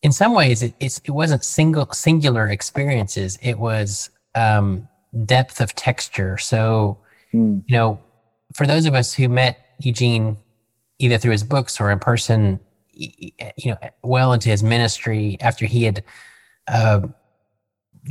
in 0.01 0.11
some 0.11 0.33
ways 0.33 0.63
it, 0.63 0.73
it 0.79 1.09
wasn't 1.09 1.43
single 1.43 1.89
singular 1.91 2.47
experiences 2.47 3.39
it 3.41 3.57
was 3.57 4.09
um, 4.35 4.87
depth 5.25 5.61
of 5.61 5.73
texture 5.75 6.37
so 6.37 6.97
mm. 7.33 7.63
you 7.67 7.75
know 7.75 7.99
for 8.53 8.65
those 8.65 8.85
of 8.85 8.93
us 8.93 9.13
who 9.13 9.29
met 9.29 9.57
eugene 9.79 10.37
either 10.99 11.17
through 11.17 11.31
his 11.31 11.43
books 11.43 11.79
or 11.79 11.91
in 11.91 11.99
person 11.99 12.59
you 12.93 13.31
know 13.65 13.77
well 14.03 14.33
into 14.33 14.49
his 14.49 14.63
ministry 14.63 15.37
after 15.41 15.65
he 15.65 15.83
had 15.83 16.03
uh, 16.67 17.01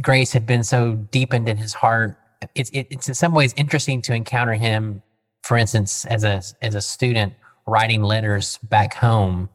grace 0.00 0.32
had 0.32 0.46
been 0.46 0.64
so 0.64 0.94
deepened 1.10 1.48
in 1.48 1.56
his 1.56 1.74
heart 1.74 2.16
it's 2.54 2.70
it, 2.70 2.86
it's 2.90 3.08
in 3.08 3.14
some 3.14 3.32
ways 3.32 3.54
interesting 3.56 4.02
to 4.02 4.14
encounter 4.14 4.54
him 4.54 5.02
for 5.42 5.56
instance 5.56 6.04
as 6.06 6.24
a 6.24 6.42
as 6.62 6.74
a 6.74 6.80
student 6.80 7.32
writing 7.66 8.02
letters 8.02 8.58
back 8.64 8.94
home 8.94 9.48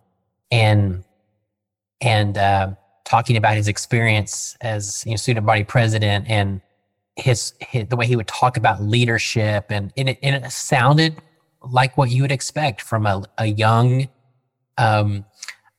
and 0.52 1.04
and 2.02 2.38
uh, 2.38 2.72
talking 3.06 3.38
about 3.38 3.56
his 3.56 3.68
experience 3.68 4.56
as 4.62 5.04
you 5.06 5.12
know, 5.12 5.18
student 5.18 5.46
body 5.46 5.64
president 5.64 6.26
and 6.30 6.62
his, 7.18 7.54
his, 7.60 7.88
the 7.88 7.96
way 7.96 8.06
he 8.06 8.16
would 8.16 8.28
talk 8.28 8.58
about 8.58 8.82
leadership 8.82 9.66
and, 9.70 9.92
and, 9.98 10.10
it, 10.10 10.20
and 10.24 10.44
it 10.46 10.52
sounded 10.52 11.18
like 11.62 11.98
what 11.98 12.10
you 12.10 12.22
would 12.22 12.32
expect 12.32 12.82
from 12.82 13.06
a, 13.06 13.24
a 13.38 13.48
young 13.48 14.08
um, 14.78 15.26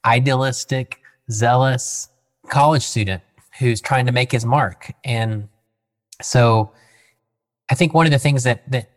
idealistic 0.05 1.01
zealous 1.31 2.09
college 2.49 2.83
student 2.83 3.23
who's 3.59 3.81
trying 3.81 4.07
to 4.07 4.13
make 4.13 4.31
his 4.33 4.45
mark. 4.45 4.93
And 5.05 5.49
so 6.21 6.73
i 7.71 7.75
think 7.75 7.95
one 7.95 8.07
of 8.07 8.13
the 8.13 8.19
things 8.19 8.45
that 8.45 8.71
that 8.71 8.91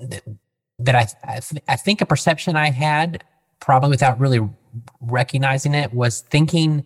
that, 0.00 0.22
that 0.78 0.94
I, 0.94 1.06
I, 1.24 1.40
th- 1.40 1.62
I 1.68 1.76
think 1.76 2.00
a 2.00 2.06
perception 2.06 2.56
i 2.56 2.70
had 2.70 3.24
probably 3.60 3.90
without 3.90 4.20
really 4.20 4.40
recognizing 5.00 5.74
it 5.74 5.92
was 5.92 6.20
thinking 6.20 6.84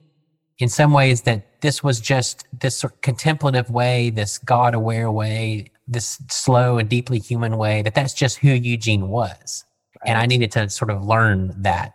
in 0.58 0.68
some 0.68 0.92
ways 0.92 1.22
that 1.22 1.46
this 1.60 1.82
was 1.82 2.00
just 2.00 2.46
this 2.58 2.76
sort 2.76 2.94
of 2.94 3.00
contemplative 3.00 3.70
way, 3.70 4.10
this 4.10 4.38
God 4.38 4.74
aware 4.74 5.10
way, 5.10 5.66
this 5.86 6.22
slow 6.30 6.78
and 6.78 6.88
deeply 6.88 7.18
human 7.18 7.56
way, 7.56 7.82
that 7.82 7.94
that's 7.94 8.14
just 8.14 8.38
who 8.38 8.48
Eugene 8.48 9.08
was. 9.08 9.64
Right. 10.00 10.10
And 10.10 10.18
I 10.18 10.26
needed 10.26 10.52
to 10.52 10.68
sort 10.70 10.90
of 10.90 11.04
learn 11.04 11.54
that. 11.62 11.94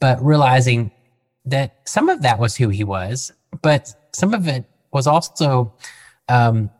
But 0.00 0.22
realizing 0.24 0.90
that 1.44 1.76
some 1.84 2.08
of 2.08 2.22
that 2.22 2.38
was 2.38 2.56
who 2.56 2.68
he 2.68 2.84
was, 2.84 3.32
but 3.62 3.94
some 4.12 4.34
of 4.34 4.46
it 4.48 4.64
was 4.92 5.06
also 5.06 5.72
um, 6.28 6.70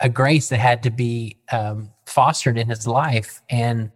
a 0.00 0.08
grace 0.08 0.48
that 0.48 0.58
had 0.58 0.82
to 0.82 0.90
be 0.90 1.36
um, 1.52 1.90
fostered 2.06 2.58
in 2.58 2.68
his 2.68 2.86
life, 2.86 3.42
and 3.50 3.90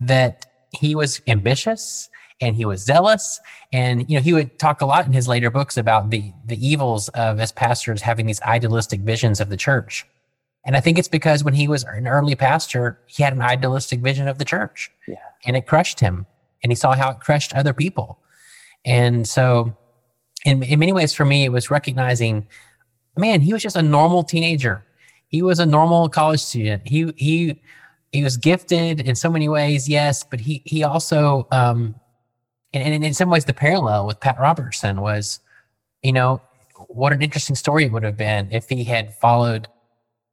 that 0.00 0.46
he 0.72 0.94
was 0.94 1.20
ambitious 1.26 2.10
and 2.40 2.56
he 2.56 2.64
was 2.64 2.84
zealous. 2.84 3.40
And 3.72 4.08
you 4.08 4.16
know 4.16 4.22
he 4.22 4.32
would 4.32 4.58
talk 4.58 4.80
a 4.80 4.86
lot 4.86 5.06
in 5.06 5.12
his 5.12 5.28
later 5.28 5.50
books 5.50 5.76
about 5.76 6.10
the 6.10 6.32
the 6.44 6.66
evils 6.66 7.08
of 7.10 7.40
as 7.40 7.52
pastors 7.52 8.02
having 8.02 8.26
these 8.26 8.40
idealistic 8.42 9.00
visions 9.00 9.40
of 9.40 9.48
the 9.48 9.56
church. 9.56 10.06
And 10.66 10.76
i 10.76 10.80
think 10.80 10.98
it's 10.98 11.08
because 11.08 11.44
when 11.44 11.54
he 11.54 11.68
was 11.68 11.84
an 11.84 12.08
early 12.08 12.34
pastor 12.34 12.98
he 13.06 13.22
had 13.22 13.32
an 13.32 13.42
idealistic 13.42 14.00
vision 14.00 14.28
of 14.28 14.38
the 14.38 14.44
church. 14.44 14.90
Yeah. 15.06 15.16
and 15.46 15.56
it 15.56 15.66
crushed 15.66 16.00
him. 16.00 16.26
And 16.62 16.72
he 16.72 16.76
saw 16.76 16.94
how 16.94 17.10
it 17.10 17.20
crushed 17.20 17.52
other 17.52 17.74
people. 17.74 18.18
And 18.86 19.28
so 19.28 19.76
in, 20.46 20.62
in 20.62 20.78
many 20.78 20.92
ways 20.92 21.12
for 21.12 21.24
me 21.24 21.44
it 21.44 21.50
was 21.52 21.70
recognizing 21.70 22.46
man 23.16 23.40
he 23.40 23.52
was 23.52 23.62
just 23.62 23.76
a 23.76 23.82
normal 23.82 24.24
teenager. 24.24 24.84
He 25.28 25.42
was 25.42 25.58
a 25.58 25.66
normal 25.66 26.08
college 26.08 26.40
student. 26.40 26.86
He 26.86 27.12
he 27.16 27.60
he 28.12 28.22
was 28.22 28.36
gifted 28.36 29.00
in 29.00 29.16
so 29.16 29.28
many 29.30 29.48
ways 29.48 29.88
yes 29.88 30.22
but 30.22 30.40
he 30.40 30.62
he 30.64 30.84
also 30.84 31.48
um 31.50 31.94
and, 32.74 32.94
and 32.94 33.04
in 33.04 33.14
some 33.14 33.30
ways, 33.30 33.44
the 33.44 33.54
parallel 33.54 34.06
with 34.06 34.20
Pat 34.20 34.38
Robertson 34.38 35.00
was, 35.00 35.40
you 36.02 36.12
know, 36.12 36.40
what 36.88 37.12
an 37.12 37.22
interesting 37.22 37.56
story 37.56 37.84
it 37.84 37.92
would 37.92 38.02
have 38.02 38.16
been 38.16 38.50
if 38.50 38.68
he 38.68 38.84
had 38.84 39.14
followed 39.14 39.68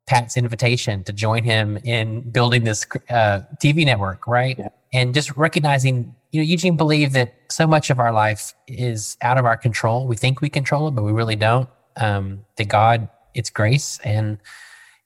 Pat's 0.07 0.35
invitation 0.35 1.03
to 1.03 1.13
join 1.13 1.43
him 1.43 1.77
in 1.83 2.29
building 2.31 2.63
this 2.63 2.85
uh, 3.09 3.41
TV 3.61 3.85
network, 3.85 4.27
right? 4.27 4.57
Yeah. 4.57 4.69
And 4.93 5.13
just 5.13 5.35
recognizing, 5.37 6.15
you 6.31 6.41
know, 6.41 6.45
Eugene 6.45 6.75
believed 6.75 7.13
that 7.13 7.33
so 7.49 7.67
much 7.67 7.89
of 7.89 7.99
our 7.99 8.11
life 8.11 8.53
is 8.67 9.17
out 9.21 9.37
of 9.37 9.45
our 9.45 9.55
control. 9.55 10.07
We 10.07 10.15
think 10.15 10.41
we 10.41 10.49
control 10.49 10.87
it, 10.87 10.91
but 10.91 11.03
we 11.03 11.11
really 11.11 11.35
don't. 11.35 11.69
Um, 11.97 12.45
that 12.57 12.67
God, 12.67 13.09
it's 13.33 13.49
grace, 13.49 13.99
and 14.03 14.37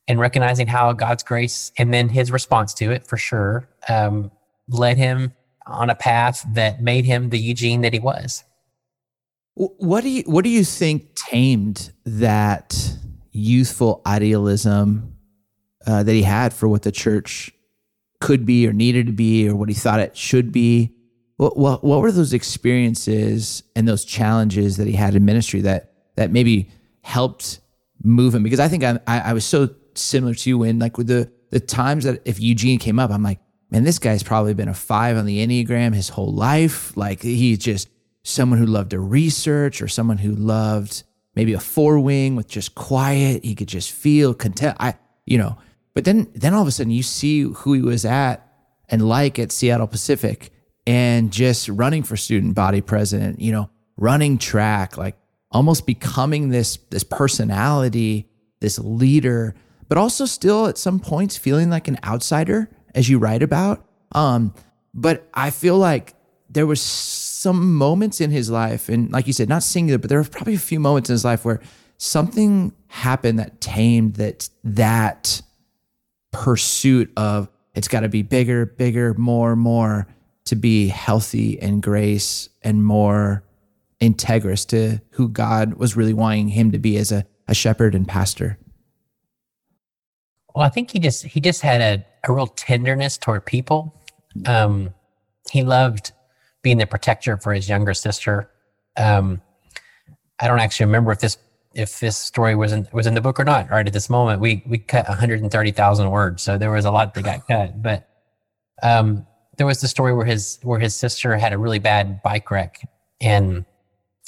and 0.08 0.20
recognizing 0.20 0.68
how 0.68 0.94
God's 0.94 1.24
grace 1.24 1.72
and 1.78 1.94
then 1.94 2.10
His 2.10 2.32
response 2.32 2.74
to 2.76 2.92
it, 2.92 3.08
for 3.08 3.18
sure, 3.18 3.68
um, 3.90 4.32
led 4.68 4.98
him 4.98 5.34
on 5.68 5.90
a 5.90 5.96
path 5.96 6.46
that 6.54 6.82
made 6.82 7.06
him 7.06 7.30
the 7.30 7.40
Eugene 7.40 7.82
that 7.82 7.94
he 7.94 8.00
was. 8.00 8.44
What 9.56 10.02
do 10.02 10.10
you 10.10 10.24
what 10.24 10.44
do 10.44 10.50
you 10.50 10.66
think 10.66 11.16
tamed 11.16 11.94
that 12.06 12.98
youthful 13.32 14.02
idealism 14.06 15.16
uh, 15.88 16.04
that 16.04 16.12
he 16.12 16.24
had 16.24 16.54
for 16.54 16.68
what 16.68 16.82
the 16.82 16.92
church 16.92 17.54
could 18.20 18.46
be 18.46 18.68
or 18.68 18.74
needed 18.74 19.08
to 19.08 19.14
be 19.14 19.48
or 19.48 19.56
what 19.56 19.70
he 19.70 19.76
thought 19.76 20.00
it 20.00 20.18
should 20.18 20.52
be? 20.52 20.94
What, 21.38 21.58
what 21.58 21.84
what 21.84 22.02
were 22.02 22.12
those 22.12 22.34
experiences 22.34 23.64
and 23.76 23.88
those 23.88 24.04
challenges 24.04 24.78
that 24.78 24.88
he 24.88 24.94
had 24.94 25.16
in 25.16 25.24
ministry 25.24 25.62
that 25.62 25.94
that 26.16 26.32
maybe 26.32 26.70
helped 27.02 27.60
move 28.04 28.36
him? 28.36 28.44
Because 28.44 28.60
I 28.60 28.68
think 28.68 28.84
I, 28.84 29.00
I, 29.08 29.20
I 29.20 29.34
was 29.34 29.46
so 29.46 29.70
similar 29.96 30.34
to 30.34 30.50
you 30.50 30.58
when 30.58 30.80
like 30.80 30.98
with 30.98 31.08
the 31.08 31.32
the 31.52 31.60
times 31.62 32.04
that 32.04 32.22
if 32.26 32.42
Eugene 32.42 32.80
came 32.80 33.00
up, 33.00 33.12
I'm 33.12 33.24
like, 33.24 33.40
man, 33.76 33.84
this 33.84 34.00
guy's 34.00 34.24
probably 34.24 34.54
been 34.54 34.70
a 34.70 34.74
five 34.74 35.18
on 35.18 35.26
the 35.26 35.46
Enneagram 35.46 35.94
his 35.94 36.08
whole 36.08 36.32
life. 36.32 36.96
Like 36.96 37.22
he's 37.22 37.58
just 37.58 37.90
someone 38.24 38.58
who 38.58 38.66
loved 38.66 38.92
to 38.92 39.00
research 39.00 39.82
or 39.82 39.90
someone 39.90 40.18
who 40.18 40.32
loved 40.32 41.04
maybe 41.36 41.52
a 41.52 41.60
four 41.60 42.00
wing 42.00 42.38
with 42.38 42.48
just 42.48 42.74
quiet. 42.74 43.44
He 43.44 43.54
could 43.54 43.68
just 43.68 43.92
feel 43.92 44.34
content. 44.34 44.78
I, 44.80 44.96
you 45.26 45.38
know, 45.38 45.58
but 45.94 46.06
then, 46.06 46.32
then 46.34 46.54
all 46.54 46.62
of 46.62 46.70
a 46.70 46.72
sudden 46.72 46.92
you 46.92 47.04
see 47.04 47.42
who 47.42 47.74
he 47.74 47.82
was 47.82 48.06
at 48.06 48.48
and 48.88 49.10
like 49.10 49.40
at 49.40 49.52
Seattle 49.52 49.88
Pacific 49.88 50.52
and 50.88 51.34
just 51.34 51.68
running 51.68 52.04
for 52.04 52.16
student 52.16 52.56
body 52.56 52.80
president, 52.80 53.42
you 53.42 53.52
know, 53.52 53.70
running 53.98 54.38
track, 54.38 54.96
like 54.96 55.18
almost 55.52 55.86
becoming 55.86 56.48
this, 56.48 56.78
this 56.92 57.04
personality, 57.04 58.30
this 58.62 58.80
leader, 58.80 59.54
but 59.90 59.98
also 59.98 60.26
still 60.26 60.68
at 60.68 60.78
some 60.78 60.98
points 60.98 61.36
feeling 61.36 61.70
like 61.70 61.90
an 61.90 62.00
outsider 62.06 62.70
as 62.96 63.08
you 63.08 63.20
write 63.20 63.44
about. 63.44 63.86
Um, 64.14 64.54
but 64.94 65.28
I 65.34 65.52
feel 65.52 65.78
like 65.78 66.16
there 66.50 66.66
was 66.66 66.82
some 66.82 67.76
moments 67.76 68.22
in 68.22 68.32
his 68.32 68.50
life, 68.50 68.90
and 68.90 69.12
like 69.12 69.28
you 69.28 69.34
said, 69.34 69.50
not 69.50 69.62
singular, 69.62 70.00
but 70.00 70.10
there 70.10 70.18
were 70.18 70.28
probably 70.28 70.56
a 70.56 70.60
few 70.60 70.80
moments 70.80 71.10
in 71.10 71.14
his 71.14 71.26
life 71.26 71.46
where 71.46 71.62
something 71.98 72.74
happened 72.88 73.40
that 73.40 73.62
tamed 73.62 74.16
that 74.16 74.50
that 74.64 75.42
pursuit 76.32 77.12
of 77.18 77.50
it's 77.76 77.88
got 77.88 78.02
to 78.02 78.10
be 78.10 78.22
bigger, 78.22 78.66
bigger, 78.66 79.14
more, 79.16 79.56
more 79.56 80.08
to 80.46 80.56
be 80.56 80.88
healthy 80.88 81.60
and 81.62 81.84
grace 81.84 82.50
and 82.62 82.86
more 82.86 83.44
integrous 84.02 84.66
to 84.68 85.02
who 85.12 85.28
God 85.28 85.76
was 85.76 85.96
really 85.96 86.14
wanting 86.14 86.50
him 86.50 86.72
to 86.72 86.80
be 86.80 86.98
as 86.98 87.12
a, 87.12 87.26
a 87.48 87.54
shepherd 87.54 87.96
and 87.96 88.08
pastor. 88.08 88.58
Well, 90.54 90.66
I 90.66 90.70
think 90.70 90.92
he 90.92 91.00
just 91.00 91.26
he 91.26 91.42
just 91.42 91.62
had 91.62 91.82
a, 91.82 92.06
a 92.26 92.32
real 92.32 92.48
tenderness 92.48 93.18
toward 93.18 93.46
people. 93.46 93.94
Um, 94.46 94.94
he 95.52 95.64
loved 95.64 96.12
being 96.62 96.78
the 96.78 96.88
protector 96.88 97.38
for 97.38 97.54
his 97.54 97.70
younger 97.70 97.94
sister. 97.94 98.50
Um, 98.98 99.42
I 100.40 100.48
don't 100.48 100.60
actually 100.60 100.88
remember 100.88 101.12
if 101.12 101.20
this 101.20 101.38
if 101.74 102.00
this 102.00 102.18
story 102.18 102.56
was 102.56 102.72
in 102.72 102.88
was 102.92 103.06
in 103.08 103.14
the 103.14 103.22
book 103.22 103.40
or 103.40 103.44
not. 103.44 103.70
Right 103.70 103.86
at 103.86 103.94
this 103.94 104.10
moment, 104.10 104.42
we 104.42 104.64
we 104.66 104.78
cut 104.78 105.08
130,000 105.08 106.10
words, 106.10 106.42
so 106.42 106.58
there 106.58 106.72
was 106.72 106.86
a 106.86 106.92
lot 106.92 107.14
that 107.14 107.24
got 107.24 107.48
cut. 107.48 107.82
But 107.82 108.08
um, 108.84 109.26
there 109.58 109.68
was 109.68 109.82
the 109.82 109.88
story 109.88 110.14
where 110.14 110.26
his 110.26 110.60
where 110.64 110.80
his 110.80 110.96
sister 110.96 111.38
had 111.38 111.54
a 111.54 111.58
really 111.58 111.80
bad 111.80 112.22
bike 112.24 112.50
wreck, 112.52 112.88
and 113.22 113.66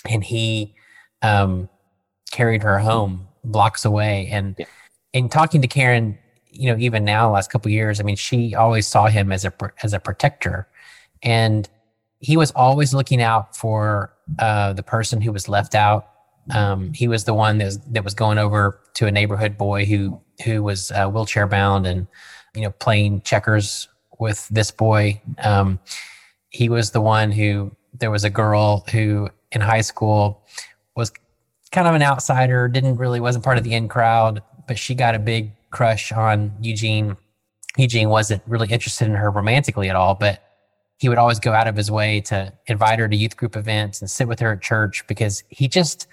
and 0.10 0.24
he 0.24 0.76
um, 1.22 1.70
carried 2.32 2.64
her 2.64 2.80
home 2.80 3.28
blocks 3.44 3.86
away, 3.86 4.30
and. 4.32 4.56
Yeah 4.58 4.66
in 5.18 5.30
talking 5.30 5.62
to 5.62 5.68
Karen, 5.68 6.18
you 6.58 6.72
know, 6.72 6.78
even 6.80 7.06
now, 7.06 7.32
last 7.32 7.52
couple 7.52 7.72
years, 7.72 8.00
I 8.00 8.04
mean, 8.04 8.15
she 8.15 8.56
always 8.56 8.88
saw 8.88 9.08
him 9.08 9.32
as 9.32 9.46
a 9.46 9.54
as 9.84 9.93
a 9.93 10.00
protector, 10.00 10.67
and 11.24 11.70
he 12.20 12.38
was 12.38 12.52
always 12.52 12.93
looking 12.93 13.22
out 13.22 13.56
for 13.56 14.13
uh, 14.39 14.74
the 14.74 14.84
person 14.84 15.22
who 15.22 15.32
was 15.32 15.48
left 15.48 15.76
out. 15.76 16.10
Um, 16.52 16.93
he 16.93 17.08
was 17.08 17.26
the 17.26 17.34
one 17.34 17.58
that 17.58 17.65
was, 17.65 17.80
that 17.80 18.04
was 18.04 18.13
going 18.13 18.38
over 18.38 18.80
to 18.96 19.06
a 19.06 19.12
neighborhood 19.12 19.58
boy 19.58 19.86
who 19.86 20.20
who 20.43 20.63
was 20.63 20.91
uh, 20.91 21.08
wheelchair 21.08 21.48
bound 21.48 21.86
and 21.86 22.08
you 22.56 22.62
know 22.62 22.72
playing 22.72 23.22
checkers 23.22 23.88
with 24.20 24.48
this 24.50 24.72
boy. 24.72 25.22
Um, 25.43 25.80
he 26.50 26.70
was 26.70 26.91
the 26.91 27.02
one 27.02 27.32
who 27.32 27.76
there 27.93 28.12
was 28.12 28.24
a 28.24 28.30
girl 28.30 28.86
who 28.91 29.30
in 29.52 29.62
high 29.62 29.82
school 29.82 30.43
was 30.96 31.12
kind 31.72 31.88
of 31.88 31.96
an 31.96 32.02
outsider, 32.02 32.67
didn't 32.67 32.98
really 32.98 33.20
wasn't 33.20 33.43
part 33.43 33.58
of 33.58 33.63
the 33.63 33.74
in 33.74 33.88
crowd, 33.88 34.41
but 34.67 34.78
she 34.78 34.96
got 34.96 35.15
a 35.15 35.20
big 35.20 35.52
crush 35.72 36.12
on 36.12 36.52
Eugene. 36.62 37.18
Eugene 37.78 38.10
wasn't 38.10 38.42
really 38.48 38.68
interested 38.70 39.08
in 39.08 39.14
her 39.14 39.30
romantically 39.30 39.90
at 39.90 39.96
all, 39.96 40.16
but 40.16 40.44
he 40.98 41.10
would 41.10 41.18
always 41.18 41.40
go 41.40 41.54
out 41.54 41.68
of 41.68 41.76
his 41.76 41.92
way 41.92 42.22
to 42.22 42.52
invite 42.66 43.00
her 43.00 43.08
to 43.08 43.16
youth 43.16 43.38
group 43.38 43.56
events 43.56 44.02
and 44.02 44.10
sit 44.10 44.28
with 44.28 44.40
her 44.40 44.54
at 44.54 44.62
church 44.62 45.06
because 45.08 45.44
he 45.50 45.68
just 45.68 46.08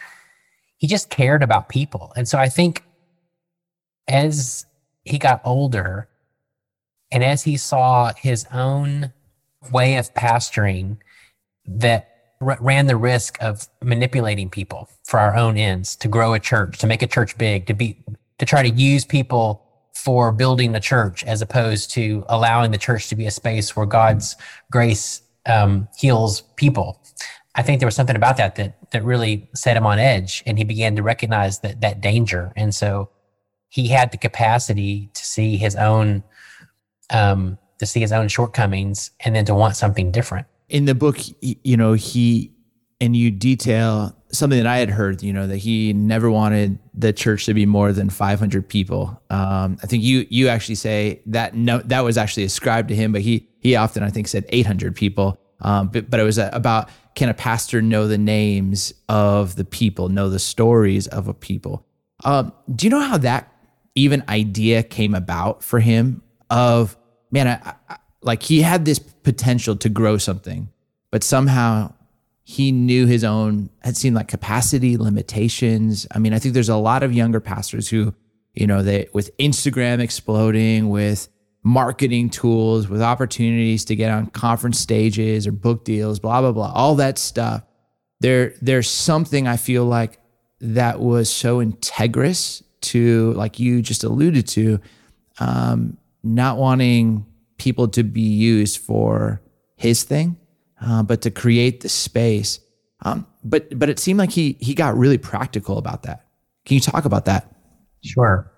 he 0.76 0.86
just 0.86 1.08
cared 1.08 1.42
about 1.42 1.68
people. 1.68 2.12
And 2.16 2.28
so 2.28 2.38
I 2.38 2.48
think 2.48 2.84
as 4.06 4.66
he 5.04 5.18
got 5.18 5.40
older 5.44 6.08
and 7.10 7.24
as 7.24 7.42
he 7.42 7.56
saw 7.56 8.12
his 8.14 8.46
own 8.52 9.12
way 9.72 9.96
of 9.96 10.12
pastoring 10.14 10.98
that 11.66 12.34
r- 12.40 12.58
ran 12.60 12.86
the 12.86 12.96
risk 12.96 13.42
of 13.42 13.68
manipulating 13.82 14.50
people 14.50 14.88
for 15.04 15.20
our 15.20 15.36
own 15.36 15.56
ends 15.56 15.96
to 15.96 16.08
grow 16.08 16.34
a 16.34 16.40
church, 16.40 16.78
to 16.78 16.86
make 16.86 17.02
a 17.02 17.06
church 17.06 17.38
big, 17.38 17.66
to 17.66 17.74
be 17.74 17.96
to 18.38 18.46
try 18.46 18.62
to 18.62 18.70
use 18.70 19.04
people 19.04 19.64
for 19.94 20.32
building 20.32 20.72
the 20.72 20.80
church 20.80 21.22
as 21.24 21.40
opposed 21.40 21.90
to 21.92 22.24
allowing 22.28 22.70
the 22.70 22.78
church 22.78 23.08
to 23.08 23.16
be 23.16 23.26
a 23.26 23.30
space 23.30 23.76
where 23.76 23.86
God's 23.86 24.36
grace 24.70 25.22
um, 25.46 25.88
heals 25.96 26.42
people. 26.56 27.00
I 27.54 27.62
think 27.62 27.78
there 27.78 27.86
was 27.86 27.94
something 27.94 28.16
about 28.16 28.36
that 28.38 28.56
that 28.56 28.90
that 28.90 29.04
really 29.04 29.48
set 29.54 29.76
him 29.76 29.86
on 29.86 29.98
edge, 29.98 30.42
and 30.46 30.58
he 30.58 30.64
began 30.64 30.96
to 30.96 31.02
recognize 31.02 31.60
that 31.60 31.80
that 31.82 32.00
danger. 32.00 32.52
And 32.56 32.74
so 32.74 33.10
he 33.68 33.88
had 33.88 34.10
the 34.10 34.18
capacity 34.18 35.10
to 35.14 35.24
see 35.24 35.56
his 35.56 35.76
own 35.76 36.24
um, 37.10 37.58
to 37.78 37.86
see 37.86 38.00
his 38.00 38.12
own 38.12 38.28
shortcomings, 38.28 39.10
and 39.20 39.34
then 39.34 39.44
to 39.44 39.54
want 39.54 39.76
something 39.76 40.10
different. 40.10 40.46
In 40.68 40.86
the 40.86 40.94
book, 40.94 41.18
you 41.40 41.76
know, 41.76 41.92
he 41.92 42.52
and 43.00 43.16
you 43.16 43.30
detail 43.30 44.16
something 44.34 44.58
that 44.58 44.66
I 44.66 44.78
had 44.78 44.90
heard, 44.90 45.22
you 45.22 45.32
know, 45.32 45.46
that 45.46 45.56
he 45.56 45.92
never 45.92 46.30
wanted 46.30 46.78
the 46.92 47.12
church 47.12 47.46
to 47.46 47.54
be 47.54 47.66
more 47.66 47.92
than 47.92 48.10
500 48.10 48.68
people. 48.68 49.20
Um, 49.30 49.78
I 49.82 49.86
think 49.86 50.02
you 50.02 50.26
you 50.28 50.48
actually 50.48 50.74
say 50.74 51.20
that 51.26 51.54
no, 51.54 51.78
that 51.78 52.00
was 52.00 52.18
actually 52.18 52.44
ascribed 52.44 52.88
to 52.88 52.94
him, 52.94 53.12
but 53.12 53.20
he 53.20 53.48
he 53.60 53.76
often 53.76 54.02
I 54.02 54.10
think 54.10 54.28
said 54.28 54.44
800 54.48 54.94
people. 54.94 55.38
Um, 55.60 55.88
but 55.88 56.10
but 56.10 56.20
it 56.20 56.24
was 56.24 56.38
about 56.38 56.90
can 57.14 57.28
a 57.28 57.34
pastor 57.34 57.80
know 57.80 58.08
the 58.08 58.18
names 58.18 58.92
of 59.08 59.56
the 59.56 59.64
people, 59.64 60.08
know 60.08 60.28
the 60.28 60.38
stories 60.38 61.06
of 61.06 61.28
a 61.28 61.34
people? 61.34 61.86
Um, 62.24 62.52
do 62.74 62.86
you 62.86 62.90
know 62.90 63.00
how 63.00 63.18
that 63.18 63.52
even 63.94 64.24
idea 64.28 64.82
came 64.82 65.14
about 65.14 65.62
for 65.62 65.80
him? 65.80 66.22
Of 66.50 66.96
man, 67.30 67.48
I, 67.48 67.74
I, 67.88 67.96
like 68.22 68.42
he 68.42 68.62
had 68.62 68.84
this 68.84 68.98
potential 68.98 69.76
to 69.76 69.88
grow 69.88 70.18
something, 70.18 70.68
but 71.10 71.22
somehow 71.22 71.92
he 72.44 72.72
knew 72.72 73.06
his 73.06 73.24
own 73.24 73.70
had 73.80 73.96
seen 73.96 74.12
like 74.12 74.28
capacity 74.28 74.98
limitations. 74.98 76.06
I 76.10 76.18
mean, 76.18 76.34
I 76.34 76.38
think 76.38 76.52
there's 76.52 76.68
a 76.68 76.76
lot 76.76 77.02
of 77.02 77.12
younger 77.12 77.40
pastors 77.40 77.88
who, 77.88 78.14
you 78.52 78.66
know, 78.66 78.82
they 78.82 79.08
with 79.14 79.34
Instagram 79.38 80.00
exploding, 80.00 80.90
with 80.90 81.28
marketing 81.62 82.28
tools, 82.28 82.86
with 82.86 83.00
opportunities 83.00 83.86
to 83.86 83.96
get 83.96 84.10
on 84.10 84.26
conference 84.26 84.78
stages 84.78 85.46
or 85.46 85.52
book 85.52 85.84
deals, 85.84 86.20
blah 86.20 86.42
blah 86.42 86.52
blah, 86.52 86.70
all 86.72 86.94
that 86.96 87.18
stuff. 87.18 87.62
There, 88.20 88.54
there's 88.60 88.90
something 88.90 89.48
I 89.48 89.56
feel 89.56 89.86
like 89.86 90.18
that 90.60 91.00
was 91.00 91.30
so 91.30 91.64
integrous 91.64 92.62
to, 92.82 93.32
like 93.32 93.58
you 93.58 93.80
just 93.82 94.04
alluded 94.04 94.46
to, 94.48 94.80
um, 95.40 95.96
not 96.22 96.58
wanting 96.58 97.26
people 97.58 97.88
to 97.88 98.02
be 98.02 98.20
used 98.20 98.78
for 98.78 99.40
his 99.76 100.04
thing 100.04 100.38
uh, 100.80 101.02
but 101.02 101.22
to 101.22 101.30
create 101.30 101.80
the 101.80 101.88
space. 101.88 102.60
Um, 103.02 103.26
but 103.42 103.78
but 103.78 103.88
it 103.88 103.98
seemed 103.98 104.18
like 104.18 104.30
he 104.30 104.56
he 104.60 104.74
got 104.74 104.96
really 104.96 105.18
practical 105.18 105.78
about 105.78 106.04
that. 106.04 106.26
Can 106.64 106.74
you 106.76 106.80
talk 106.80 107.04
about 107.04 107.26
that? 107.26 107.54
Sure. 108.02 108.50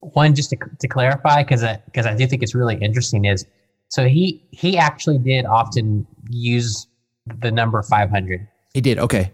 One, 0.00 0.34
just 0.34 0.50
to, 0.50 0.56
to 0.80 0.88
clarify, 0.88 1.42
because 1.42 1.64
because 1.86 2.06
I, 2.06 2.12
I 2.12 2.16
do 2.16 2.26
think 2.26 2.42
it's 2.42 2.54
really 2.54 2.76
interesting, 2.76 3.24
is 3.24 3.46
so 3.88 4.08
he 4.08 4.42
he 4.50 4.78
actually 4.78 5.18
did 5.18 5.44
often 5.44 6.06
use 6.30 6.86
the 7.26 7.50
number 7.50 7.82
500. 7.82 8.46
He 8.74 8.80
did. 8.80 8.98
Okay. 8.98 9.32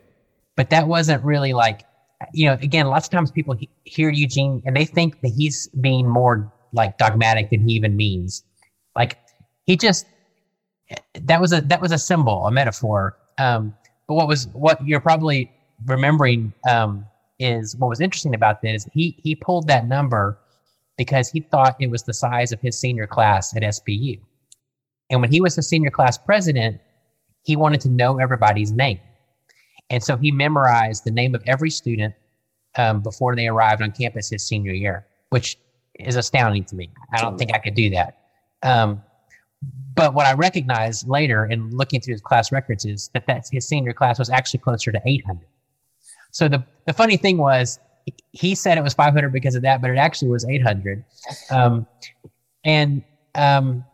But 0.57 0.71
that 0.71 0.89
wasn't 0.89 1.25
really 1.25 1.53
like, 1.53 1.85
you 2.33 2.47
know, 2.47 2.55
again, 2.55 2.89
lots 2.89 3.07
of 3.07 3.13
times 3.13 3.31
people 3.31 3.57
hear 3.85 4.11
Eugene 4.11 4.63
and 4.67 4.77
they 4.77 4.85
think 4.85 5.21
that 5.21 5.29
he's 5.29 5.69
being 5.81 6.09
more 6.09 6.53
like 6.73 6.99
dogmatic 6.99 7.51
than 7.51 7.61
he 7.67 7.75
even 7.75 7.97
means. 7.97 8.43
Like 8.97 9.19
he 9.65 9.77
just 9.77 10.07
that 11.15 11.41
was 11.41 11.53
a 11.53 11.61
that 11.63 11.81
was 11.81 11.93
a 11.93 11.99
symbol, 11.99 12.47
a 12.47 12.51
metaphor. 12.51 13.17
Um, 13.39 13.75
but 14.07 14.15
what 14.15 14.29
was 14.29 14.49
what 14.49 14.85
you're 14.87 15.01
probably 15.01 15.51
remembering 15.87 16.53
um, 16.69 17.07
is 17.39 17.77
what 17.77 17.89
was 17.89 18.01
interesting 18.01 18.35
about 18.35 18.63
this. 18.63 18.87
he 18.93 19.17
he 19.23 19.35
pulled 19.35 19.69
that 19.69 19.87
number 19.87 20.39
because 20.97 21.31
he 21.31 21.41
thought 21.41 21.77
it 21.81 21.91
was 21.91 22.03
the 22.03 22.15
size 22.15 22.53
of 22.53 22.61
his 22.61 22.79
senior 22.79 23.07
class 23.07 23.55
at 23.57 23.63
SPU. 23.63 24.21
And 25.11 25.21
when 25.21 25.31
he 25.31 25.41
was 25.41 25.55
the 25.55 25.63
senior 25.63 25.91
class 25.91 26.19
president, 26.19 26.81
he 27.45 27.57
wanted 27.57 27.81
to 27.83 27.89
know 27.89 28.19
everybody's 28.19 28.73
name. 28.73 29.01
And 29.91 30.03
so 30.03 30.17
he 30.17 30.31
memorized 30.31 31.05
the 31.05 31.11
name 31.11 31.35
of 31.35 31.43
every 31.47 31.71
student 31.71 32.15
um, 32.77 33.01
before 33.01 33.35
they 33.35 33.47
arrived 33.47 33.81
on 33.81 33.93
campus 33.93 34.29
his 34.29 34.47
senior 34.47 34.73
year, 34.73 35.07
which 35.31 35.57
is 35.99 36.17
astounding 36.17 36.65
to 36.65 36.77
me. 36.77 36.91
I 37.15 37.23
don't 37.23 37.39
think 37.39 37.55
I 37.55 37.59
could 37.59 37.75
do 37.75 37.91
that. 37.91 38.19
Um, 38.63 39.03
but 39.95 40.15
what 40.15 40.27
I 40.27 40.35
recognized 40.35 41.09
later 41.09 41.47
in 41.47 41.71
looking 41.71 42.01
through 42.01 42.15
his 42.15 42.21
class 42.21 42.53
records 42.53 42.85
is 42.85 43.11
that 43.15 43.27
that's, 43.27 43.51
his 43.51 43.67
senior 43.67 43.93
class 43.93 44.19
was 44.19 44.31
actually 44.31 44.61
closer 44.61 44.93
to 44.93 45.01
800. 45.05 45.45
So 46.31 46.49
the, 46.49 46.65
the 46.87 46.93
funny 46.93 47.17
thing 47.17 47.39
was, 47.39 47.81
he 48.31 48.55
said 48.55 48.79
it 48.79 48.85
was 48.85 48.95
500 48.95 49.33
because 49.33 49.55
of 49.55 49.63
that, 49.63 49.83
but 49.83 49.91
it 49.91 49.99
actually 49.99 50.29
was 50.29 50.47
800. 50.49 51.05
Um, 51.51 51.87
and, 52.65 53.03
um, 53.35 53.85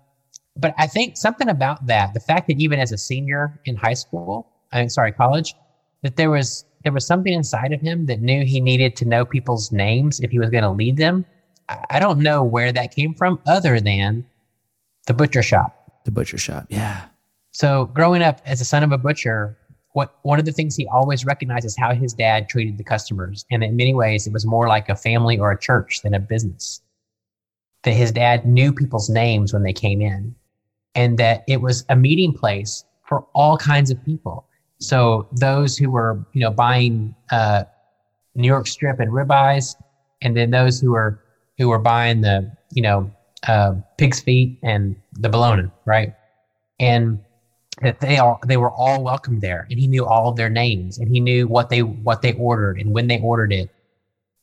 but 0.57 0.75
I 0.77 0.87
think 0.87 1.17
something 1.17 1.49
about 1.49 1.87
that, 1.87 2.13
the 2.13 2.21
fact 2.21 2.49
that 2.49 2.61
even 2.61 2.79
as 2.79 2.93
a 2.93 2.99
senior 2.99 3.59
in 3.65 3.75
high 3.75 3.95
school, 3.95 4.47
I 4.73 4.81
mean, 4.81 4.91
sorry, 4.91 5.11
college, 5.11 5.55
that 6.03 6.17
there 6.17 6.31
was, 6.31 6.67
there 6.83 6.93
was 6.93 7.07
something 7.07 7.33
inside 7.33 7.73
of 7.73 7.81
him 7.81 8.07
that 8.07 8.21
knew 8.21 8.45
he 8.45 8.61
needed 8.61 8.95
to 8.97 9.05
know 9.07 9.25
people's 9.25 9.73
names 9.73 10.21
if 10.21 10.31
he 10.31 10.39
was 10.39 10.51
going 10.51 10.65
to 10.65 10.71
lead 10.71 10.99
them. 10.99 11.25
I 11.89 11.99
don't 11.99 12.19
know 12.19 12.45
where 12.45 12.73
that 12.73 12.95
came 12.95 13.15
from 13.15 13.41
other 13.47 13.81
than 13.81 14.27
the 15.07 15.15
butcher 15.15 15.43
shop 15.43 15.85
the 16.05 16.11
butcher 16.11 16.39
shop. 16.39 16.67
Yeah. 16.69 17.07
So 17.51 17.87
growing 17.87 18.23
up 18.23 18.41
as 18.47 18.61
a 18.61 18.65
son 18.65 18.83
of 18.83 18.93
a 18.93 18.99
butcher, 18.99 19.59
what 19.93 20.19
one 20.23 20.39
of 20.39 20.45
the 20.45 20.53
things 20.53 20.77
he 20.77 20.87
always 20.89 21.25
recognized 21.25 21.65
is 21.65 21.77
how 21.77 21.95
his 21.95 22.13
dad 22.13 22.49
treated 22.49 22.79
the 22.79 22.85
customers. 22.85 23.45
And 23.51 23.63
in 23.63 23.77
many 23.77 23.95
ways, 23.95 24.27
it 24.27 24.33
was 24.33 24.45
more 24.45 24.69
like 24.69 24.89
a 24.89 24.97
family 24.97 25.39
or 25.39 25.51
a 25.51 25.59
church 25.59 26.03
than 26.03 26.15
a 26.15 26.21
business. 26.21 26.81
That 27.85 27.93
his 27.93 28.13
dad 28.13 28.47
knew 28.47 28.73
people's 28.73 29.09
names 29.11 29.53
when 29.53 29.63
they 29.63 29.73
came 29.73 30.01
in, 30.01 30.35
and 30.95 31.19
that 31.19 31.45
it 31.47 31.61
was 31.61 31.85
a 31.89 31.97
meeting 31.97 32.33
place 32.33 32.85
for 33.03 33.27
all 33.35 33.59
kinds 33.59 33.91
of 33.91 34.03
people. 34.05 34.47
So 34.79 35.29
those 35.33 35.77
who 35.77 35.91
were, 35.91 36.25
you 36.33 36.41
know, 36.41 36.51
buying 36.51 37.15
uh, 37.31 37.65
New 38.35 38.49
York 38.49 38.67
strip 38.67 39.01
and 39.01 39.13
ribeyes, 39.13 39.77
and 40.23 40.37
then 40.37 40.51
those 40.51 40.81
who 40.81 40.93
were 40.93 41.21
who 41.59 41.69
were 41.69 41.79
buying 41.79 42.23
the, 42.23 42.51
you 42.73 42.83
know, 42.83 43.11
uh, 43.47 43.75
pig's 43.99 44.21
feet 44.21 44.59
and 44.63 44.97
the 45.13 45.29
bologna, 45.29 45.71
right? 45.85 46.15
And 46.81 47.19
that 47.83 48.01
they 48.01 48.19
all 48.19 48.39
they 48.47 48.57
were 48.57 48.71
all 48.71 49.03
welcome 49.03 49.41
there, 49.41 49.67
and 49.71 49.79
he 49.79 49.87
knew 49.87 50.07
all 50.07 50.29
of 50.29 50.37
their 50.37 50.49
names, 50.49 50.99
and 50.99 51.09
he 51.09 51.21
knew 51.21 51.49
what 51.49 51.71
they 51.71 51.83
what 51.83 52.23
they 52.23 52.33
ordered 52.35 52.79
and 52.79 52.93
when 52.93 53.09
they 53.09 53.21
ordered 53.21 53.53
it, 53.53 53.71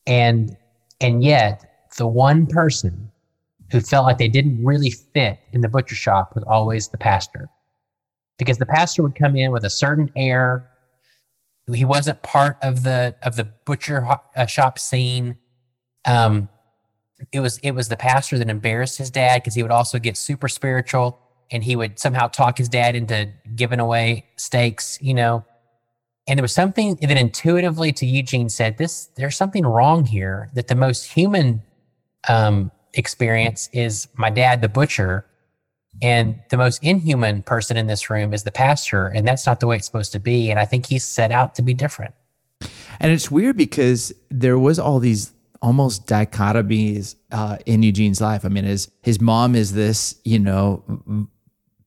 and 0.05 0.55
and 0.99 1.23
yet 1.23 1.87
the 1.97 2.07
one 2.07 2.45
person 2.45 3.09
who 3.71 3.79
felt 3.79 4.05
like 4.05 4.17
they 4.17 4.27
didn't 4.27 4.63
really 4.63 4.91
fit 4.91 5.39
in 5.53 5.61
the 5.61 5.69
butcher 5.69 5.95
shop 5.95 6.35
was 6.35 6.43
always 6.43 6.89
the 6.89 6.97
pastor, 6.97 7.49
because 8.37 8.57
the 8.57 8.65
pastor 8.65 9.01
would 9.01 9.15
come 9.15 9.35
in 9.35 9.51
with 9.51 9.63
a 9.63 9.69
certain 9.69 10.11
air. 10.15 10.67
He 11.73 11.85
wasn't 11.85 12.21
part 12.21 12.57
of 12.61 12.83
the 12.83 13.15
of 13.23 13.37
the 13.37 13.45
butcher 13.65 14.05
uh, 14.35 14.45
shop 14.45 14.77
scene. 14.77 15.37
Um, 16.03 16.49
it 17.31 17.39
was 17.39 17.57
it 17.59 17.71
was 17.71 17.89
the 17.89 17.97
pastor 17.97 18.37
that 18.37 18.49
embarrassed 18.49 18.97
his 18.97 19.09
dad 19.09 19.41
because 19.41 19.55
he 19.55 19.61
would 19.61 19.71
also 19.71 19.99
get 19.99 20.17
super 20.17 20.47
spiritual 20.47 21.19
and 21.51 21.63
he 21.63 21.75
would 21.75 21.99
somehow 21.99 22.27
talk 22.27 22.57
his 22.57 22.69
dad 22.69 22.95
into 22.95 23.29
giving 23.55 23.79
away 23.79 24.25
steaks, 24.37 24.97
you 25.01 25.13
know. 25.13 25.45
And 26.27 26.37
there 26.37 26.43
was 26.43 26.53
something 26.53 26.95
that 27.01 27.17
intuitively 27.17 27.91
to 27.93 28.05
Eugene 28.05 28.47
said, 28.47 28.77
this 28.77 29.07
there's 29.15 29.35
something 29.35 29.65
wrong 29.65 30.05
here, 30.05 30.49
that 30.53 30.67
the 30.67 30.75
most 30.75 31.11
human 31.11 31.61
um, 32.29 32.71
experience 32.93 33.69
is 33.73 34.07
my 34.15 34.29
dad, 34.29 34.61
the 34.61 34.69
butcher, 34.69 35.25
and 36.01 36.39
the 36.49 36.57
most 36.57 36.83
inhuman 36.83 37.43
person 37.43 37.75
in 37.75 37.87
this 37.87 38.09
room 38.09 38.33
is 38.33 38.43
the 38.43 38.51
pastor. 38.51 39.07
And 39.07 39.27
that's 39.27 39.45
not 39.45 39.59
the 39.59 39.67
way 39.67 39.77
it's 39.77 39.85
supposed 39.85 40.13
to 40.13 40.19
be. 40.19 40.49
And 40.49 40.59
I 40.59 40.65
think 40.65 40.85
he's 40.85 41.03
set 41.03 41.31
out 41.31 41.55
to 41.55 41.61
be 41.61 41.73
different. 41.73 42.13
And 42.99 43.11
it's 43.11 43.31
weird 43.31 43.57
because 43.57 44.13
there 44.29 44.59
was 44.59 44.79
all 44.79 44.99
these 44.99 45.33
almost 45.61 46.07
dichotomies 46.07 47.15
uh, 47.31 47.57
in 47.65 47.83
Eugene's 47.83 48.19
life. 48.19 48.45
I 48.45 48.49
mean, 48.49 48.63
his 48.63 48.91
his 49.01 49.21
mom 49.21 49.55
is 49.55 49.73
this, 49.73 50.19
you 50.23 50.39
know, 50.39 51.27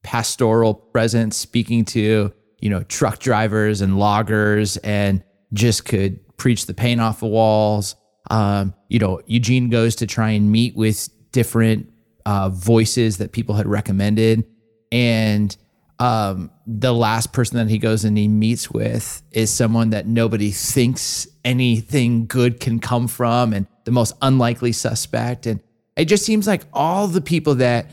pastoral 0.03 0.75
presence 0.75 1.37
speaking 1.37 1.85
to 1.87 2.33
you 2.61 2.71
know 2.71 2.83
truck 2.85 3.19
drivers 3.19 3.81
and 3.81 3.99
loggers, 3.99 4.77
and 4.79 5.23
just 5.53 5.85
could 5.85 6.21
preach 6.37 6.67
the 6.67 6.75
paint 6.75 7.01
off 7.01 7.21
the 7.21 7.27
walls. 7.27 7.97
Um, 8.31 8.75
you 8.89 8.99
know, 8.99 9.21
Eugene 9.27 9.69
goes 9.69 9.97
to 9.97 10.07
try 10.07 10.31
and 10.31 10.51
meet 10.51 10.77
with 10.77 11.09
different 11.33 11.93
uh, 12.25 12.49
voices 12.49 13.19
that 13.19 13.33
people 13.33 13.55
had 13.55 13.67
recommended, 13.67 14.45
and 14.93 15.57
um, 15.99 16.51
the 16.67 16.93
last 16.93 17.33
person 17.33 17.59
that 17.59 17.69
he 17.69 17.79
goes 17.79 18.05
and 18.05 18.19
he 18.19 18.29
meets 18.29 18.71
with 18.71 19.23
is 19.31 19.51
someone 19.51 19.91
that 19.91 20.07
nobody 20.07 20.51
thinks 20.51 21.29
anything 21.45 22.27
good 22.27 22.59
can 22.59 22.81
come 22.81 23.07
from 23.07 23.53
and 23.53 23.67
the 23.85 23.91
most 23.91 24.15
unlikely 24.21 24.73
suspect. 24.73 25.47
And 25.47 25.61
it 25.97 26.07
just 26.07 26.25
seems 26.25 26.47
like 26.47 26.63
all 26.73 27.07
the 27.07 27.21
people 27.21 27.57
that 27.57 27.91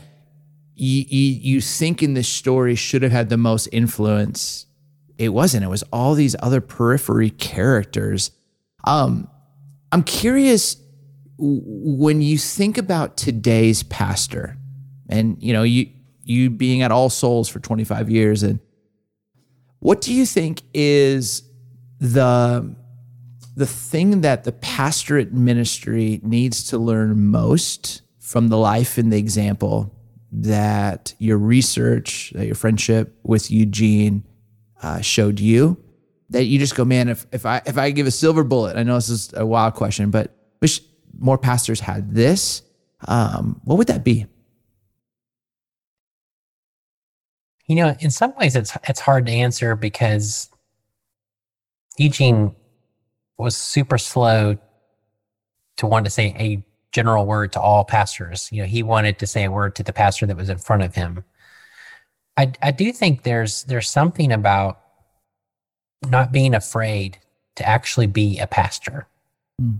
you, 0.74 1.04
you, 1.08 1.60
think 1.60 2.02
in 2.02 2.14
this 2.14 2.28
story 2.28 2.74
should 2.74 3.02
have 3.02 3.12
had 3.12 3.28
the 3.28 3.36
most 3.36 3.68
influence, 3.70 4.66
it 5.16 5.28
wasn't. 5.28 5.62
It 5.62 5.68
was 5.68 5.84
all 5.92 6.14
these 6.14 6.34
other 6.40 6.60
periphery 6.60 7.30
characters. 7.30 8.32
Um, 8.84 9.28
I'm 9.92 10.02
curious 10.02 10.76
when 11.38 12.22
you 12.22 12.38
think 12.38 12.78
about 12.78 13.16
today's 13.16 13.82
pastor, 13.84 14.56
and 15.08 15.40
you 15.40 15.52
know, 15.52 15.62
you 15.62 15.90
you 16.24 16.50
being 16.50 16.82
at 16.82 16.92
All 16.92 17.10
Souls 17.10 17.48
for 17.48 17.58
25 17.58 18.10
years. 18.10 18.42
And 18.42 18.60
what 19.78 20.00
do 20.00 20.12
you 20.12 20.26
think 20.26 20.62
is 20.72 21.42
the 21.98 22.74
the 23.54 23.66
thing 23.66 24.22
that 24.22 24.44
the 24.44 24.52
pastorate 24.52 25.32
ministry 25.32 26.20
needs 26.22 26.64
to 26.64 26.78
learn 26.78 27.26
most 27.26 28.00
from 28.18 28.48
the 28.48 28.56
life 28.56 28.96
and 28.96 29.12
the 29.12 29.18
example 29.18 29.94
that 30.32 31.14
your 31.18 31.36
research, 31.36 32.32
that 32.34 32.46
your 32.46 32.54
friendship 32.54 33.14
with 33.22 33.50
Eugene 33.50 34.24
uh, 34.82 35.02
showed 35.02 35.38
you? 35.38 35.76
That 36.30 36.44
you 36.44 36.58
just 36.58 36.74
go, 36.74 36.86
man, 36.86 37.10
if, 37.10 37.26
if 37.30 37.44
I 37.44 37.60
if 37.66 37.76
I 37.76 37.90
give 37.90 38.06
a 38.06 38.10
silver 38.10 38.42
bullet, 38.42 38.76
I 38.76 38.84
know 38.84 38.94
this 38.94 39.10
is 39.10 39.34
a 39.36 39.44
wild 39.44 39.74
question, 39.74 40.10
but 40.10 40.34
wish 40.62 40.80
more 41.18 41.36
pastors 41.36 41.80
had 41.80 42.14
this. 42.14 42.62
Um, 43.06 43.60
what 43.64 43.76
would 43.76 43.88
that 43.88 44.02
be? 44.02 44.26
You 47.72 47.76
know, 47.76 47.96
in 48.00 48.10
some 48.10 48.34
ways, 48.36 48.54
it's 48.54 48.76
it's 48.86 49.00
hard 49.00 49.24
to 49.24 49.32
answer 49.32 49.74
because 49.74 50.50
Eugene 51.96 52.54
was 53.38 53.56
super 53.56 53.96
slow 53.96 54.58
to 55.78 55.86
want 55.86 56.04
to 56.04 56.10
say 56.10 56.36
a 56.38 56.62
general 56.92 57.24
word 57.24 57.50
to 57.52 57.60
all 57.62 57.82
pastors. 57.86 58.50
You 58.52 58.60
know, 58.60 58.68
he 58.68 58.82
wanted 58.82 59.18
to 59.20 59.26
say 59.26 59.44
a 59.44 59.50
word 59.50 59.74
to 59.76 59.82
the 59.82 59.92
pastor 59.94 60.26
that 60.26 60.36
was 60.36 60.50
in 60.50 60.58
front 60.58 60.82
of 60.82 60.94
him. 60.94 61.24
I 62.36 62.52
I 62.60 62.72
do 62.72 62.92
think 62.92 63.22
there's 63.22 63.64
there's 63.64 63.88
something 63.88 64.32
about 64.32 64.78
not 66.06 66.30
being 66.30 66.54
afraid 66.54 67.16
to 67.56 67.66
actually 67.66 68.06
be 68.06 68.38
a 68.38 68.46
pastor. 68.46 69.06
Mm. 69.58 69.78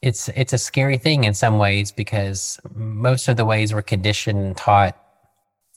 It's 0.00 0.30
it's 0.30 0.54
a 0.54 0.58
scary 0.58 0.96
thing 0.96 1.24
in 1.24 1.34
some 1.34 1.58
ways 1.58 1.92
because 1.92 2.58
most 2.74 3.28
of 3.28 3.36
the 3.36 3.44
ways 3.44 3.74
we're 3.74 3.82
conditioned 3.82 4.38
and 4.38 4.56
taught, 4.56 4.96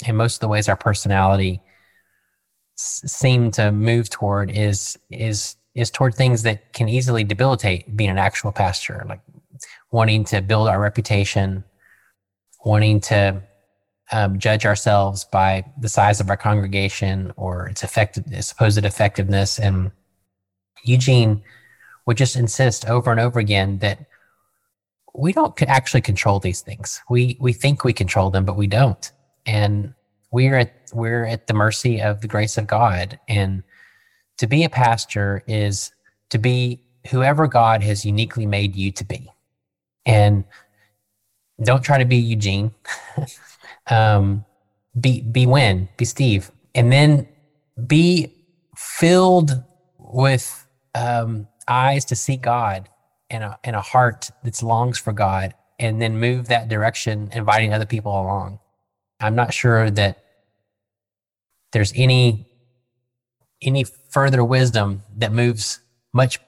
and 0.05 0.17
most 0.17 0.35
of 0.35 0.39
the 0.41 0.47
ways 0.47 0.69
our 0.69 0.77
personality 0.77 1.62
s- 2.77 3.03
seem 3.05 3.51
to 3.51 3.71
move 3.71 4.09
toward 4.09 4.51
is 4.51 4.97
is 5.09 5.55
is 5.75 5.91
toward 5.91 6.15
things 6.15 6.43
that 6.43 6.73
can 6.73 6.89
easily 6.89 7.23
debilitate 7.23 7.95
being 7.95 8.09
an 8.09 8.17
actual 8.17 8.51
pastor, 8.51 9.05
like 9.07 9.21
wanting 9.91 10.23
to 10.25 10.41
build 10.41 10.67
our 10.67 10.79
reputation, 10.79 11.63
wanting 12.65 12.99
to 12.99 13.41
um, 14.12 14.39
judge 14.39 14.65
ourselves 14.65 15.25
by 15.25 15.63
the 15.79 15.89
size 15.89 16.19
of 16.19 16.29
our 16.29 16.38
congregation 16.38 17.31
or 17.35 17.67
its 17.67 17.83
effective, 17.83 18.25
supposed 18.43 18.83
effectiveness. 18.83 19.59
And 19.59 19.91
Eugene 20.83 21.43
would 22.05 22.17
just 22.17 22.35
insist 22.35 22.89
over 22.89 23.12
and 23.12 23.19
over 23.19 23.39
again 23.39 23.77
that 23.79 24.05
we 25.13 25.33
don't 25.33 25.59
actually 25.63 26.01
control 26.01 26.39
these 26.39 26.62
things. 26.62 27.01
We 27.09 27.38
we 27.39 27.53
think 27.53 27.83
we 27.83 27.93
control 27.93 28.29
them, 28.29 28.45
but 28.45 28.57
we 28.57 28.67
don't. 28.67 29.12
And 29.49 29.95
we're 30.31 30.57
at 30.57 30.91
we're 30.93 31.25
at 31.25 31.47
the 31.47 31.55
mercy 31.55 31.99
of 31.99 32.21
the 32.21 32.27
grace 32.27 32.57
of 32.57 32.67
God. 32.67 33.19
And 33.27 33.63
to 34.38 34.45
be 34.45 34.63
a 34.63 34.69
pastor 34.69 35.43
is 35.47 35.91
to 36.29 36.38
be 36.38 36.81
whoever 37.09 37.47
God 37.47 37.81
has 37.81 38.05
uniquely 38.05 38.45
made 38.45 38.75
you 38.75 38.91
to 38.91 39.03
be. 39.03 39.27
And 40.05 40.43
don't 41.63 41.83
try 41.83 41.97
to 41.97 42.05
be 42.05 42.17
Eugene. 42.17 42.71
um, 43.88 44.45
be 44.99 45.21
be 45.21 45.47
Win, 45.47 45.89
be 45.97 46.05
Steve, 46.05 46.51
and 46.75 46.91
then 46.91 47.27
be 47.88 48.31
filled 48.75 49.63
with 49.97 50.67
um, 50.93 51.47
eyes 51.67 52.05
to 52.05 52.15
see 52.15 52.38
God 52.38 52.88
and 53.31 53.43
a, 53.43 53.59
and 53.63 53.75
a 53.75 53.81
heart 53.81 54.29
that 54.43 54.62
longs 54.62 54.99
for 54.99 55.13
God, 55.13 55.53
and 55.79 55.99
then 56.01 56.19
move 56.19 56.47
that 56.49 56.69
direction, 56.69 57.29
inviting 57.33 57.73
other 57.73 57.85
people 57.85 58.12
along. 58.12 58.59
I'm 59.19 59.36
not 59.36 59.53
sure 59.53 59.89
that 59.91 60.23
there's 61.71 61.93
any 61.95 62.45
any 63.62 63.84
further 63.84 64.43
wisdom 64.43 65.03
that 65.17 65.34
moves 65.34 65.79
much 66.13 66.39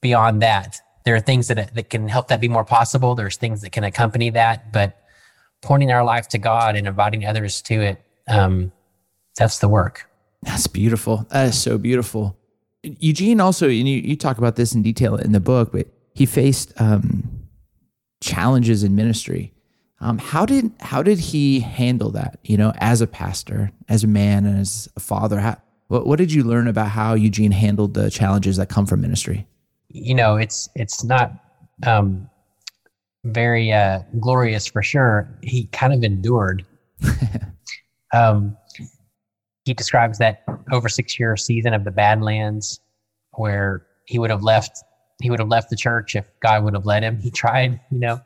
beyond 0.00 0.42
that. 0.42 0.80
There 1.04 1.14
are 1.14 1.20
things 1.20 1.48
that 1.48 1.74
that 1.74 1.90
can 1.90 2.08
help 2.08 2.28
that 2.28 2.40
be 2.40 2.48
more 2.48 2.64
possible. 2.64 3.14
There's 3.14 3.36
things 3.36 3.62
that 3.62 3.70
can 3.70 3.84
accompany 3.84 4.30
that, 4.30 4.72
but 4.72 5.00
pointing 5.62 5.92
our 5.92 6.04
life 6.04 6.28
to 6.28 6.38
God 6.38 6.76
and 6.76 6.86
inviting 6.86 7.24
others 7.24 7.62
to 7.62 7.80
it, 7.80 8.02
um, 8.28 8.72
that's 9.36 9.58
the 9.58 9.68
work. 9.68 10.08
That's 10.42 10.66
beautiful. 10.66 11.26
That 11.30 11.48
is 11.48 11.60
so 11.60 11.78
beautiful. 11.78 12.36
Eugene 12.82 13.40
also, 13.40 13.66
and 13.66 13.88
you, 13.88 13.98
you 13.98 14.16
talk 14.16 14.38
about 14.38 14.56
this 14.56 14.72
in 14.72 14.82
detail 14.82 15.16
in 15.16 15.32
the 15.32 15.40
book, 15.40 15.72
but 15.72 15.88
he 16.14 16.26
faced 16.26 16.72
um, 16.80 17.28
challenges 18.20 18.84
in 18.84 18.94
ministry. 18.94 19.52
Um, 20.00 20.18
how 20.18 20.46
did 20.46 20.72
how 20.80 21.02
did 21.02 21.18
he 21.18 21.60
handle 21.60 22.10
that? 22.10 22.38
You 22.44 22.56
know, 22.56 22.72
as 22.78 23.00
a 23.00 23.06
pastor, 23.06 23.72
as 23.88 24.04
a 24.04 24.06
man, 24.06 24.46
and 24.46 24.60
as 24.60 24.88
a 24.96 25.00
father. 25.00 25.40
How, 25.40 25.56
what 25.88 26.06
what 26.06 26.18
did 26.18 26.32
you 26.32 26.44
learn 26.44 26.68
about 26.68 26.90
how 26.90 27.14
Eugene 27.14 27.50
handled 27.50 27.94
the 27.94 28.10
challenges 28.10 28.56
that 28.58 28.68
come 28.68 28.86
from 28.86 29.00
ministry? 29.00 29.46
You 29.88 30.14
know, 30.14 30.36
it's 30.36 30.68
it's 30.76 31.02
not 31.02 31.32
um, 31.84 32.28
very 33.24 33.72
uh, 33.72 34.02
glorious 34.20 34.66
for 34.66 34.82
sure. 34.82 35.28
He 35.42 35.66
kind 35.66 35.92
of 35.92 36.04
endured. 36.04 36.64
um, 38.14 38.56
he 39.64 39.74
describes 39.74 40.18
that 40.18 40.44
over 40.70 40.88
six 40.88 41.18
year 41.18 41.36
season 41.36 41.74
of 41.74 41.84
the 41.84 41.90
Badlands, 41.90 42.80
where 43.32 43.84
he 44.06 44.18
would 44.18 44.30
have 44.30 44.42
left. 44.42 44.78
He 45.20 45.30
would 45.30 45.40
have 45.40 45.48
left 45.48 45.70
the 45.70 45.76
church 45.76 46.14
if 46.14 46.30
God 46.38 46.62
would 46.62 46.74
have 46.74 46.86
let 46.86 47.02
him. 47.02 47.18
He 47.18 47.32
tried, 47.32 47.80
you 47.90 47.98
know, 47.98 48.20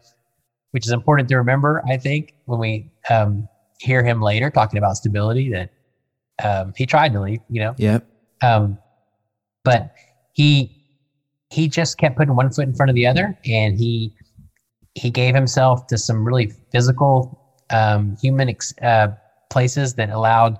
which 0.72 0.86
is 0.86 0.92
important 0.92 1.28
to 1.28 1.36
remember. 1.36 1.82
I 1.88 1.96
think 1.96 2.34
when 2.46 2.58
we 2.58 2.92
um, 3.08 3.48
hear 3.78 4.04
him 4.04 4.20
later 4.20 4.50
talking 4.50 4.78
about 4.78 4.96
stability, 4.96 5.50
that 5.52 5.70
um, 6.42 6.72
he 6.76 6.84
tried 6.84 7.12
to 7.12 7.20
leave. 7.20 7.40
You 7.48 7.60
know. 7.60 7.74
Yep. 7.78 8.06
Um, 8.42 8.78
but 9.64 9.94
he 10.32 10.84
he 11.50 11.68
just 11.68 11.98
kept 11.98 12.16
putting 12.16 12.34
one 12.34 12.50
foot 12.50 12.66
in 12.66 12.74
front 12.74 12.90
of 12.90 12.96
the 12.96 13.06
other, 13.06 13.38
and 13.46 13.78
he 13.78 14.14
he 14.94 15.10
gave 15.10 15.34
himself 15.34 15.86
to 15.86 15.96
some 15.96 16.24
really 16.24 16.52
physical, 16.70 17.56
um, 17.70 18.16
human 18.20 18.48
ex- 18.48 18.74
uh, 18.82 19.08
places 19.50 19.94
that 19.94 20.10
allowed 20.10 20.58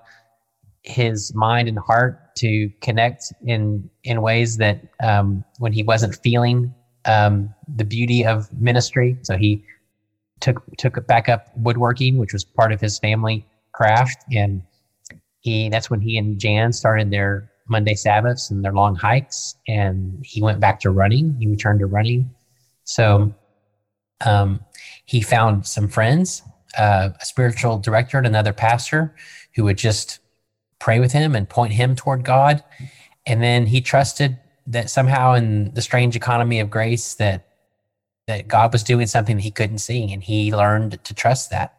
his 0.85 1.35
mind 1.35 1.68
and 1.68 1.79
heart 1.79 2.35
to 2.37 2.70
connect 2.81 3.33
in 3.44 3.88
in 4.05 4.20
ways 4.20 4.59
that 4.59 4.83
um, 5.03 5.44
when 5.59 5.72
he 5.72 5.83
wasn't 5.83 6.14
feeling 6.22 6.75
um, 7.05 7.53
the 7.77 7.85
beauty 7.85 8.25
of 8.25 8.53
ministry, 8.61 9.16
so 9.22 9.37
he 9.37 9.64
took 10.43 10.63
took 10.77 11.07
back 11.07 11.29
up 11.29 11.47
woodworking, 11.57 12.19
which 12.19 12.35
was 12.35 12.45
part 12.45 12.73
of 12.73 12.81
his 12.81 12.99
family 12.99 13.47
craft, 13.73 14.25
and 14.31 14.63
he 15.41 15.71
that's 15.71 15.89
when 15.89 16.01
he 16.01 16.19
and 16.19 16.39
Jan 16.39 16.73
started 16.73 17.11
their 17.11 17.51
Monday 17.69 17.95
Sabbaths 17.95 18.51
and 18.51 18.63
their 18.63 18.73
long 18.73 18.95
hikes, 18.95 19.55
and 19.67 20.19
he 20.23 20.43
went 20.43 20.61
back 20.61 20.81
to 20.81 20.91
running. 20.91 21.35
He 21.39 21.47
returned 21.47 21.81
to 21.81 21.87
running, 21.87 22.31
so 22.85 23.35
um, 24.27 24.61
he 25.07 25.23
found 25.23 25.67
some 25.67 25.89
friends, 25.89 26.43
uh, 26.77 27.11
a 27.21 27.25
spiritual 27.25 27.79
director 27.79 28.19
and 28.19 28.27
another 28.27 28.53
pastor 28.53 29.15
who 29.55 29.65
would 29.65 29.79
just 29.79 30.19
pray 30.79 31.01
with 31.01 31.13
him 31.13 31.35
and 31.35 31.49
point 31.49 31.73
him 31.73 31.95
toward 31.95 32.25
God. 32.25 32.63
And 33.27 33.43
then 33.43 33.67
he 33.67 33.81
trusted 33.81 34.39
that 34.67 34.91
somehow 34.91 35.35
in 35.35 35.73
the 35.75 35.83
strange 35.83 36.17
economy 36.17 36.61
of 36.61 36.71
grace 36.71 37.15
that 37.15 37.47
that 38.27 38.49
God 38.49 38.73
was 38.73 38.83
doing 38.83 39.07
something 39.07 39.37
that 39.37 39.43
he 39.43 39.51
couldn't 39.51 39.79
see, 39.79 40.13
and 40.13 40.23
he 40.23 40.55
learned 40.55 41.03
to 41.05 41.15
trust 41.15 41.51
that. 41.51 41.75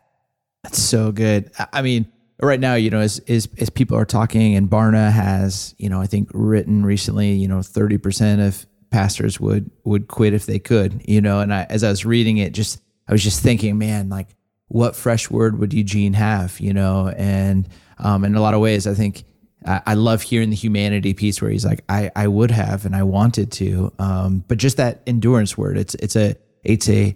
That's 0.63 0.82
so 0.82 1.12
good. 1.12 1.51
I 1.71 1.82
mean, 1.82 2.12
right 2.41 2.60
now, 2.60 2.75
you 2.75 2.89
know, 2.89 2.99
as 2.99 3.19
as, 3.27 3.47
as 3.60 3.69
people 3.69 3.97
are 3.97 4.06
talking, 4.06 4.56
and 4.56 4.69
Barna 4.69 5.12
has, 5.12 5.75
you 5.77 5.89
know, 5.89 6.01
I 6.01 6.08
think 6.08 6.29
written 6.34 6.86
recently, 6.86 7.32
you 7.32 7.47
know, 7.47 7.62
thirty 7.62 7.97
percent 7.97 8.41
of 8.41 8.65
pastors 8.91 9.39
would 9.39 9.71
would 9.84 10.08
quit 10.08 10.34
if 10.34 10.45
they 10.45 10.60
could, 10.60 11.01
you 11.08 11.21
know. 11.21 11.39
And 11.39 11.53
I, 11.53 11.63
as 11.69 11.84
I 11.84 11.89
was 11.89 12.06
reading 12.06 12.38
it, 12.38 12.53
just 12.53 12.82
I 13.08 13.12
was 13.12 13.23
just 13.23 13.41
thinking, 13.41 13.77
man, 13.77 14.10
like 14.10 14.27
what 14.67 14.95
fresh 14.95 15.29
word 15.29 15.60
would 15.60 15.73
Eugene 15.73 16.13
have, 16.13 16.60
you 16.60 16.73
know? 16.73 17.10
And 17.10 17.67
um, 17.99 18.23
in 18.25 18.36
a 18.36 18.41
lot 18.41 18.53
of 18.53 18.60
ways, 18.60 18.88
I 18.88 18.93
think 18.93 19.23
I, 19.65 19.93
love 19.93 20.21
hearing 20.21 20.49
the 20.49 20.56
humanity 20.56 21.13
piece 21.13 21.41
where 21.41 21.52
he's 21.52 21.65
like, 21.65 21.84
I 21.89 22.12
I 22.15 22.28
would 22.28 22.52
have 22.52 22.86
and 22.86 22.95
I 22.95 23.04
wanted 23.04 23.52
to, 23.54 23.93
um, 23.99 24.43
but 24.47 24.58
just 24.58 24.78
that 24.78 25.02
endurance 25.08 25.58
word, 25.58 25.78
it's 25.78 25.95
it's 25.95 26.15
a 26.15 26.36
it's 26.63 26.89
a 26.89 27.15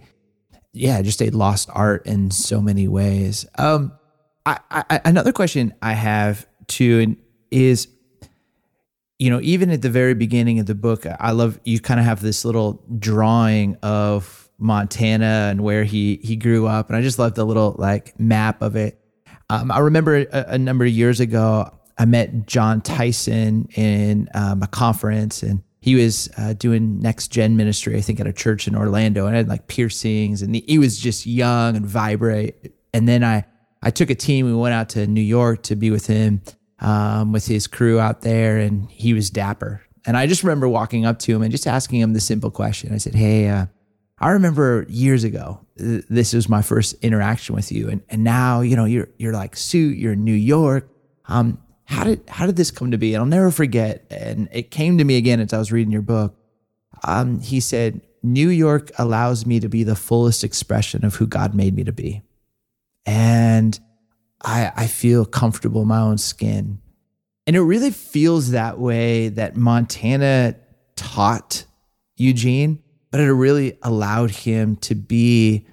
yeah, 0.73 1.01
just 1.01 1.21
a 1.21 1.29
lost 1.29 1.69
art 1.73 2.05
in 2.05 2.31
so 2.31 2.61
many 2.61 2.87
ways. 2.87 3.45
Um, 3.57 3.93
I, 4.45 4.59
I 4.69 5.01
another 5.05 5.31
question 5.31 5.73
I 5.81 5.93
have 5.93 6.47
too 6.67 7.17
is 7.51 7.87
you 9.19 9.31
know, 9.31 9.39
even 9.41 9.71
at 9.71 9.81
the 9.81 9.89
very 9.89 10.13
beginning 10.13 10.59
of 10.59 10.67
the 10.67 10.75
book, 10.75 11.05
I 11.19 11.31
love 11.31 11.59
you 11.63 11.79
kind 11.79 11.99
of 11.99 12.05
have 12.05 12.21
this 12.21 12.45
little 12.45 12.83
drawing 12.99 13.75
of 13.81 14.47
Montana 14.59 15.47
and 15.49 15.61
where 15.61 15.83
he 15.83 16.19
he 16.23 16.35
grew 16.35 16.67
up, 16.67 16.89
and 16.89 16.95
I 16.95 17.01
just 17.01 17.17
love 17.17 17.33
the 17.33 17.45
little 17.45 17.75
like 17.77 18.19
map 18.19 18.61
of 18.61 18.75
it. 18.75 18.99
Um, 19.49 19.71
I 19.71 19.79
remember 19.79 20.17
a, 20.17 20.45
a, 20.49 20.57
number 20.57 20.83
of 20.83 20.91
years 20.91 21.21
ago, 21.21 21.71
I 21.97 22.05
met 22.05 22.45
Jon 22.45 22.81
Tyson 22.81 23.67
in 23.75 24.29
um, 24.33 24.61
a 24.61 24.67
conference, 24.67 25.41
and 25.41 25.63
he 25.79 25.95
was 25.95 26.29
uh, 26.37 26.53
doing 26.53 26.99
next 26.99 27.29
gen 27.29 27.57
ministry, 27.57 27.97
I 27.97 28.01
think, 28.01 28.19
at 28.19 28.27
a 28.27 28.33
church 28.33 28.67
in 28.67 28.75
Orlando, 28.75 29.25
and 29.25 29.35
I 29.35 29.37
had 29.37 29.47
like 29.47 29.67
piercings, 29.67 30.41
and 30.41 30.55
he 30.55 30.77
was 30.77 30.99
just 30.99 31.25
young 31.25 31.75
and 31.75 31.85
vibrant. 31.85 32.55
And 32.93 33.07
then 33.07 33.23
I 33.23 33.45
I 33.81 33.91
took 33.91 34.09
a 34.09 34.15
team, 34.15 34.45
we 34.45 34.53
went 34.53 34.73
out 34.73 34.89
to 34.89 35.07
New 35.07 35.21
York 35.21 35.63
to 35.63 35.75
be 35.75 35.91
with 35.91 36.07
him 36.07 36.41
um, 36.79 37.31
with 37.31 37.47
his 37.47 37.67
crew 37.67 37.99
out 37.99 38.21
there, 38.21 38.57
and 38.57 38.89
he 38.89 39.13
was 39.13 39.29
dapper. 39.29 39.81
And 40.05 40.15
I 40.15 40.27
just 40.27 40.43
remember 40.43 40.67
walking 40.67 41.05
up 41.05 41.19
to 41.19 41.35
him 41.35 41.41
and 41.41 41.51
just 41.51 41.67
asking 41.67 41.99
him 41.99 42.13
the 42.13 42.19
simple 42.19 42.51
question. 42.51 42.93
I 42.93 42.97
said, 42.97 43.15
"Hey, 43.15 43.49
uh, 43.49 43.65
I 44.19 44.29
remember 44.29 44.85
years 44.89 45.23
ago, 45.23 45.65
th- 45.77 46.05
this 46.09 46.33
was 46.33 46.49
my 46.49 46.61
first 46.61 46.95
interaction 47.01 47.55
with 47.55 47.71
you, 47.71 47.89
and 47.89 48.01
and 48.09 48.23
now 48.23 48.61
you 48.61 48.75
know 48.75 48.85
you're 48.85 49.09
you're 49.17 49.33
like 49.33 49.55
suit, 49.55 49.97
you're 49.97 50.13
in 50.13 50.23
New 50.23 50.33
York. 50.33 50.89
Um, 51.27 51.59
how 51.87 52.03
did 52.03 52.21
how 52.27 52.45
did 52.45 52.57
this 52.57 52.69
come 52.69 52.91
to 52.91 52.97
be? 52.97 53.13
And 53.13 53.21
I'll 53.21 53.25
never 53.25 53.49
forget. 53.49 54.05
And 54.11 54.49
it 54.51 54.71
came 54.71 54.97
to 54.97 55.05
me 55.05 55.15
again 55.15 55.39
as 55.39 55.53
I 55.53 55.57
was 55.57 55.71
reading 55.71 55.91
your 55.91 56.01
book. 56.01 56.35
Um, 57.03 57.39
he 57.39 57.61
said, 57.61 58.01
New 58.21 58.49
York 58.49 58.91
allows 58.97 59.45
me 59.45 59.61
to 59.61 59.69
be 59.69 59.83
the 59.83 59.95
fullest 59.95 60.43
expression 60.43 61.05
of 61.05 61.15
who 61.15 61.25
God 61.25 61.55
made 61.55 61.75
me 61.75 61.85
to 61.85 61.93
be. 61.93 62.23
And 63.05 63.79
I, 64.43 64.71
I 64.75 64.87
feel 64.87 65.25
comfortable 65.25 65.83
in 65.83 65.87
my 65.87 66.01
own 66.01 66.17
skin. 66.17 66.81
And 67.45 67.55
it 67.55 67.61
really 67.61 67.91
feels 67.91 68.51
that 68.51 68.77
way 68.77 69.29
that 69.29 69.55
Montana 69.55 70.55
taught 70.97 71.63
Eugene, 72.17 72.83
but 73.11 73.21
it 73.21 73.31
really 73.31 73.77
allowed 73.81 74.31
him 74.31 74.75
to 74.77 74.95
be 74.95 75.65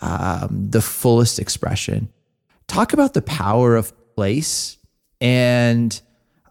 um, 0.00 0.68
the 0.70 0.80
fullest 0.80 1.40
expression. 1.40 2.12
Talk 2.68 2.92
about 2.92 3.14
the 3.14 3.22
power 3.22 3.74
of 3.74 3.92
place 4.14 4.75
and 5.20 6.00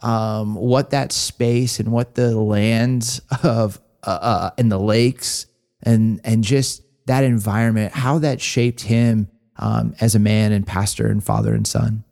um, 0.01 0.55
what 0.55 0.91
that 0.91 1.11
space 1.11 1.79
and 1.79 1.91
what 1.91 2.15
the 2.15 2.35
lands 2.35 3.21
of 3.43 3.79
uh, 4.03 4.19
uh, 4.21 4.49
and 4.57 4.71
the 4.71 4.79
lakes 4.79 5.47
and 5.83 6.21
and 6.23 6.43
just 6.43 6.83
that 7.07 7.23
environment, 7.23 7.93
how 7.93 8.19
that 8.19 8.41
shaped 8.41 8.81
him 8.81 9.29
um, 9.57 9.95
as 10.01 10.15
a 10.15 10.19
man 10.19 10.51
and 10.51 10.65
pastor 10.65 11.07
and 11.07 11.23
father 11.23 11.53
and 11.53 11.67
son. 11.67 12.03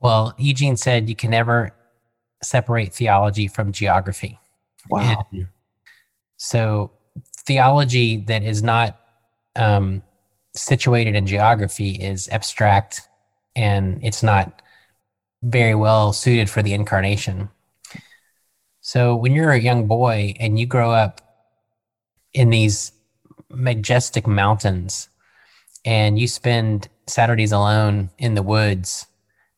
Well, 0.00 0.34
Eugene 0.38 0.76
said 0.76 1.08
you 1.08 1.16
can 1.16 1.30
never 1.30 1.74
separate 2.42 2.92
theology 2.92 3.48
from 3.48 3.72
geography. 3.72 4.38
Wow. 4.90 5.26
And 5.32 5.48
so 6.36 6.92
theology 7.46 8.18
that 8.26 8.42
is 8.42 8.62
not 8.62 9.00
um, 9.56 10.02
situated 10.54 11.14
in 11.14 11.26
geography 11.26 11.92
is 11.92 12.28
abstract 12.28 13.08
and 13.56 14.00
it's 14.02 14.22
not 14.22 14.62
very 15.42 15.74
well 15.74 16.12
suited 16.12 16.48
for 16.48 16.62
the 16.62 16.72
incarnation. 16.72 17.48
So 18.80 19.14
when 19.14 19.32
you're 19.32 19.52
a 19.52 19.60
young 19.60 19.86
boy 19.86 20.34
and 20.40 20.58
you 20.58 20.66
grow 20.66 20.90
up 20.90 21.20
in 22.32 22.50
these 22.50 22.92
majestic 23.50 24.26
mountains 24.26 25.08
and 25.84 26.18
you 26.18 26.26
spend 26.26 26.88
Saturdays 27.06 27.52
alone 27.52 28.10
in 28.18 28.34
the 28.34 28.42
woods, 28.42 29.06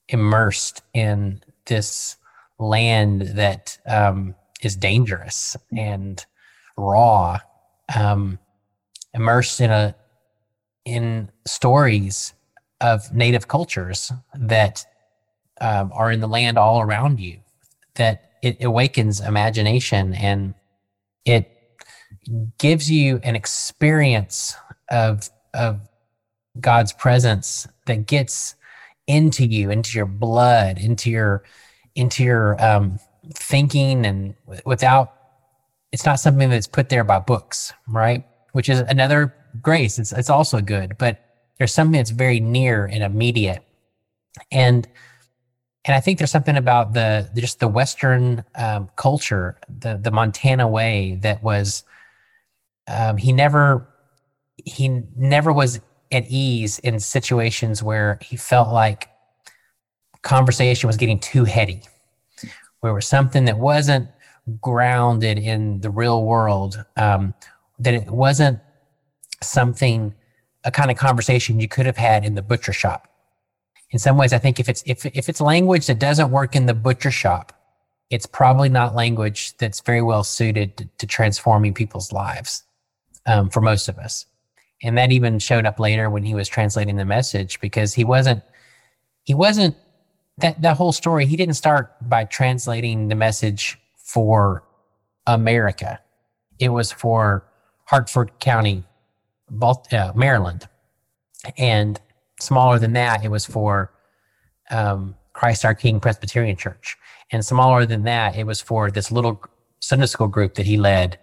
immersed 0.09 0.83
in 0.95 1.43
this 1.67 2.17
land 2.59 3.23
that 3.23 3.79
um, 3.87 4.35
is 4.63 4.77
dangerous 4.77 5.57
and 5.77 6.25
raw, 6.77 7.39
um, 7.95 8.39
immersed 9.15 9.61
in 9.61 9.71
a 9.71 9.95
in 10.85 11.29
stories 11.47 12.33
of 12.81 13.12
native 13.12 13.49
cultures 13.49 14.12
that 14.35 14.85
um, 15.61 15.91
are 15.95 16.11
in 16.11 16.21
the 16.21 16.29
land 16.29 16.59
all 16.59 16.81
around 16.81 17.19
you 17.19 17.41
that 17.95 18.33
it 18.43 18.62
awakens 18.62 19.21
imagination 19.21 20.12
and 20.15 20.55
it 21.25 21.51
gives 22.59 22.91
you 22.91 23.21
an 23.23 23.35
experience 23.35 24.55
of 24.91 25.29
of 25.55 25.81
God's 26.61 26.93
presence 26.93 27.67
that 27.87 28.07
gets 28.07 28.55
into 29.07 29.47
you, 29.47 29.71
into 29.71 29.97
your 29.97 30.07
blood, 30.07 30.79
into 30.79 31.11
your 31.11 31.45
into 31.95 32.23
your 32.23 32.62
um, 32.62 32.99
thinking, 33.35 34.05
and 34.05 34.35
without 34.65 35.15
it's 35.93 36.05
not 36.05 36.21
something 36.21 36.51
that's 36.51 36.67
put 36.67 36.89
there 36.89 37.05
by 37.05 37.19
books, 37.19 37.73
right? 37.89 38.25
Which 38.53 38.69
is 38.69 38.81
another 38.81 39.35
grace. 39.62 39.99
It's 39.99 40.12
it's 40.12 40.31
also 40.31 40.61
good, 40.61 40.97
but 40.99 41.26
there's 41.59 41.73
something 41.73 41.99
that's 41.99 42.11
very 42.11 42.40
near 42.40 42.87
and 42.87 43.03
immediate, 43.03 43.62
and 44.51 44.87
and 45.85 45.95
I 45.95 46.01
think 46.01 46.19
there's 46.19 46.31
something 46.31 46.57
about 46.57 46.95
the 46.95 47.31
just 47.37 47.61
the 47.61 47.69
Western 47.69 48.45
um, 48.55 48.90
culture, 48.97 49.59
the 49.69 49.97
the 49.97 50.11
Montana 50.11 50.69
way 50.69 51.19
that 51.23 51.42
was. 51.42 51.85
Um, 52.88 53.16
he 53.16 53.33
never 53.33 53.88
he 54.64 55.03
never 55.16 55.53
was 55.53 55.81
at 56.12 56.25
ease 56.29 56.79
in 56.81 57.01
situations 57.01 57.83
where 57.83 58.19
he 58.23 58.37
felt 58.37 58.73
like 58.73 59.09
conversation 60.23 60.87
was 60.87 60.97
getting 60.97 61.19
too 61.19 61.45
heady, 61.45 61.83
where 62.81 62.92
it 62.92 62.95
was 62.95 63.07
something 63.07 63.45
that 63.45 63.59
wasn't 63.59 64.09
grounded 64.61 65.38
in 65.38 65.81
the 65.81 65.90
real 65.90 66.25
world, 66.25 66.85
um, 66.97 67.35
that 67.79 67.95
it 67.95 68.11
wasn't 68.11 68.59
something 69.42 70.14
a 70.66 70.70
kind 70.70 70.90
of 70.90 70.98
conversation 70.98 71.59
you 71.61 71.68
could 71.68 71.87
have 71.87 71.96
had 71.96 72.24
in 72.24 72.35
the 72.35 72.42
butcher 72.42 72.74
shop 72.74 73.09
in 73.90 73.98
some 73.98 74.16
ways, 74.16 74.33
I 74.33 74.38
think 74.38 74.59
if 74.59 74.68
it's 74.68 74.83
if 74.87 75.07
if 75.07 75.29
it's 75.29 75.40
language 75.40 75.87
that 75.87 75.98
doesn't 75.98 76.31
work 76.31 76.57
in 76.57 76.66
the 76.66 76.74
butcher 76.74 77.11
shop, 77.11 77.52
it's 78.11 78.26
probably 78.26 78.68
not 78.68 78.94
language 78.94 79.57
that's 79.59 79.81
very 79.81 80.02
well 80.02 80.24
suited 80.24 80.76
to, 80.76 80.88
to 80.98 81.07
transforming 81.07 81.72
people's 81.72 82.12
lives 82.12 82.64
um, 83.26 83.48
for 83.48 83.61
most 83.61 83.88
of 83.88 83.98
us. 83.98 84.26
And 84.83 84.98
that 84.98 85.12
even 85.12 85.38
showed 85.38 85.66
up 85.66 85.81
later 85.81 86.11
when 86.11 86.24
he 86.24 86.35
was 86.35 86.48
translating 86.48 86.96
the 86.96 87.05
message 87.05 87.61
because 87.61 87.94
he 87.94 88.05
wasn't 88.05 88.42
he 89.22 89.35
wasn't 89.35 89.76
that 90.38 90.61
that 90.62 90.76
whole 90.76 90.92
story. 90.92 91.24
He 91.26 91.37
didn't 91.37 91.55
start 91.55 91.96
by 92.09 92.24
translating 92.24 93.09
the 93.09 93.14
message 93.14 93.79
for 93.96 94.64
America. 95.26 96.00
It 96.59 96.70
was 96.70 96.90
for 96.90 97.44
Harford 97.85 98.33
County, 98.40 98.85
uh, 99.93 100.13
Maryland, 100.15 100.69
and 101.57 102.01
smaller 102.41 102.79
than 102.79 102.93
that, 102.95 103.25
it 103.25 103.31
was 103.31 103.47
for 103.47 103.93
um, 104.71 105.15
Christ 105.33 105.65
our 105.65 105.75
King 105.75 106.01
Presbyterian 106.01 106.57
Church. 106.57 106.97
And 107.33 107.45
smaller 107.45 107.87
than 107.87 108.05
that, 108.05 108.37
it 108.37 108.45
was 108.45 108.61
for 108.61 108.91
this 108.91 109.11
little 109.11 109.43
Sunday 109.81 110.07
school 110.07 110.29
group 110.29 110.55
that 110.55 110.67
he 110.67 110.77
led, 110.77 111.19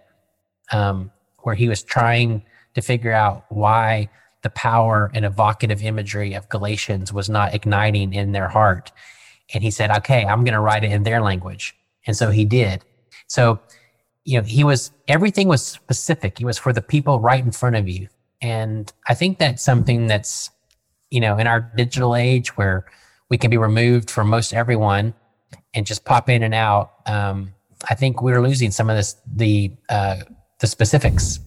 um, 0.72 1.10
where 1.38 1.54
he 1.54 1.68
was 1.68 1.82
trying 1.82 2.42
to 2.74 2.80
figure 2.80 3.12
out 3.12 3.44
why 3.48 4.08
the 4.42 4.50
power 4.50 5.10
and 5.14 5.24
evocative 5.24 5.82
imagery 5.82 6.34
of 6.34 6.48
Galatians 6.48 7.12
was 7.12 7.30
not 7.30 7.54
igniting 7.54 8.12
in 8.12 8.32
their 8.32 8.48
heart. 8.48 8.92
And 9.52 9.62
he 9.62 9.70
said, 9.70 9.90
okay, 9.90 10.24
I'm 10.24 10.44
going 10.44 10.54
to 10.54 10.60
write 10.60 10.84
it 10.84 10.92
in 10.92 11.02
their 11.02 11.22
language. 11.22 11.74
And 12.06 12.16
so 12.16 12.30
he 12.30 12.44
did. 12.44 12.84
So, 13.26 13.60
you 14.24 14.38
know, 14.38 14.44
he 14.44 14.64
was, 14.64 14.90
everything 15.08 15.48
was 15.48 15.64
specific. 15.64 16.38
He 16.38 16.44
was 16.44 16.58
for 16.58 16.72
the 16.72 16.82
people 16.82 17.20
right 17.20 17.44
in 17.44 17.52
front 17.52 17.76
of 17.76 17.88
you. 17.88 18.08
And 18.40 18.92
I 19.08 19.14
think 19.14 19.38
that's 19.38 19.62
something 19.62 20.06
that's 20.06 20.50
you 21.14 21.20
know, 21.20 21.38
in 21.38 21.46
our 21.46 21.60
digital 21.76 22.16
age 22.16 22.56
where 22.56 22.84
we 23.30 23.38
can 23.38 23.48
be 23.48 23.56
removed 23.56 24.10
from 24.10 24.28
most 24.28 24.52
everyone 24.52 25.14
and 25.72 25.86
just 25.86 26.04
pop 26.04 26.28
in 26.28 26.42
and 26.42 26.52
out, 26.52 26.90
um, 27.06 27.54
I 27.88 27.94
think 27.94 28.20
we're 28.20 28.42
losing 28.42 28.72
some 28.72 28.90
of 28.90 28.96
this 28.96 29.14
the 29.32 29.70
uh, 29.88 30.16
the 30.58 30.66
specifics. 30.66 31.38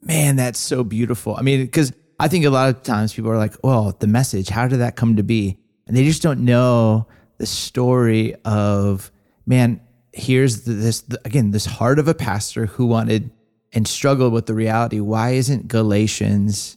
Man, 0.00 0.36
that's 0.36 0.58
so 0.58 0.82
beautiful. 0.82 1.36
I 1.36 1.42
mean, 1.42 1.60
because 1.60 1.92
I 2.18 2.28
think 2.28 2.46
a 2.46 2.50
lot 2.50 2.70
of 2.70 2.82
times 2.82 3.12
people 3.12 3.30
are 3.30 3.36
like, 3.36 3.54
"Well, 3.62 3.94
the 3.98 4.06
message. 4.06 4.48
How 4.48 4.66
did 4.66 4.78
that 4.78 4.96
come 4.96 5.16
to 5.16 5.22
be?" 5.22 5.58
And 5.86 5.94
they 5.94 6.04
just 6.04 6.22
don't 6.22 6.40
know 6.40 7.06
the 7.36 7.46
story 7.46 8.34
of 8.46 9.12
man. 9.44 9.82
Here's 10.12 10.62
this 10.62 11.04
again, 11.24 11.50
this 11.50 11.66
heart 11.66 11.98
of 11.98 12.08
a 12.08 12.14
pastor 12.14 12.66
who 12.66 12.86
wanted 12.86 13.30
and 13.72 13.88
struggled 13.88 14.32
with 14.32 14.46
the 14.46 14.54
reality. 14.54 15.00
Why 15.00 15.30
isn't 15.30 15.68
Galatians 15.68 16.76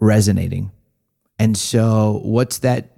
resonating? 0.00 0.72
And 1.38 1.56
so, 1.56 2.20
what's 2.24 2.58
that 2.58 2.96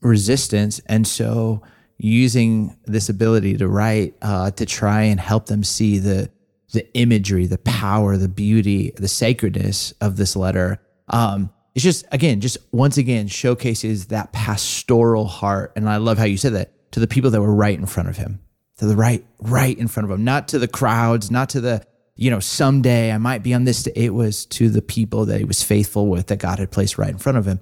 resistance? 0.00 0.80
And 0.86 1.06
so, 1.06 1.62
using 1.98 2.76
this 2.84 3.08
ability 3.08 3.56
to 3.58 3.68
write 3.68 4.14
uh, 4.20 4.50
to 4.52 4.66
try 4.66 5.02
and 5.02 5.18
help 5.18 5.46
them 5.46 5.64
see 5.64 5.98
the 5.98 6.30
the 6.72 6.92
imagery, 6.94 7.46
the 7.46 7.58
power, 7.58 8.16
the 8.16 8.28
beauty, 8.28 8.92
the 8.96 9.08
sacredness 9.08 9.92
of 10.00 10.16
this 10.16 10.36
letter. 10.36 10.80
Um, 11.08 11.50
it's 11.74 11.84
just 11.84 12.04
again, 12.12 12.40
just 12.40 12.58
once 12.72 12.98
again 12.98 13.28
showcases 13.28 14.06
that 14.06 14.32
pastoral 14.32 15.26
heart. 15.26 15.72
And 15.76 15.88
I 15.88 15.96
love 15.96 16.18
how 16.18 16.24
you 16.24 16.36
said 16.36 16.54
that 16.54 16.92
to 16.92 17.00
the 17.00 17.06
people 17.06 17.30
that 17.30 17.40
were 17.40 17.54
right 17.54 17.78
in 17.78 17.86
front 17.86 18.08
of 18.08 18.16
him, 18.16 18.40
to 18.78 18.86
the 18.86 18.96
right, 18.96 19.24
right 19.40 19.78
in 19.78 19.88
front 19.88 20.10
of 20.10 20.16
him, 20.16 20.24
not 20.24 20.48
to 20.48 20.58
the 20.58 20.68
crowds, 20.68 21.30
not 21.30 21.48
to 21.50 21.60
the 21.60 21.86
you 22.16 22.30
know, 22.30 22.40
someday 22.40 23.10
I 23.10 23.18
might 23.18 23.42
be 23.42 23.54
on 23.54 23.64
this. 23.64 23.86
It 23.88 24.10
was 24.10 24.46
to 24.46 24.70
the 24.70 24.82
people 24.82 25.26
that 25.26 25.38
he 25.38 25.44
was 25.44 25.62
faithful 25.62 26.06
with 26.06 26.28
that 26.28 26.38
God 26.38 26.58
had 26.58 26.70
placed 26.70 26.96
right 26.96 27.10
in 27.10 27.18
front 27.18 27.38
of 27.38 27.46
him. 27.46 27.60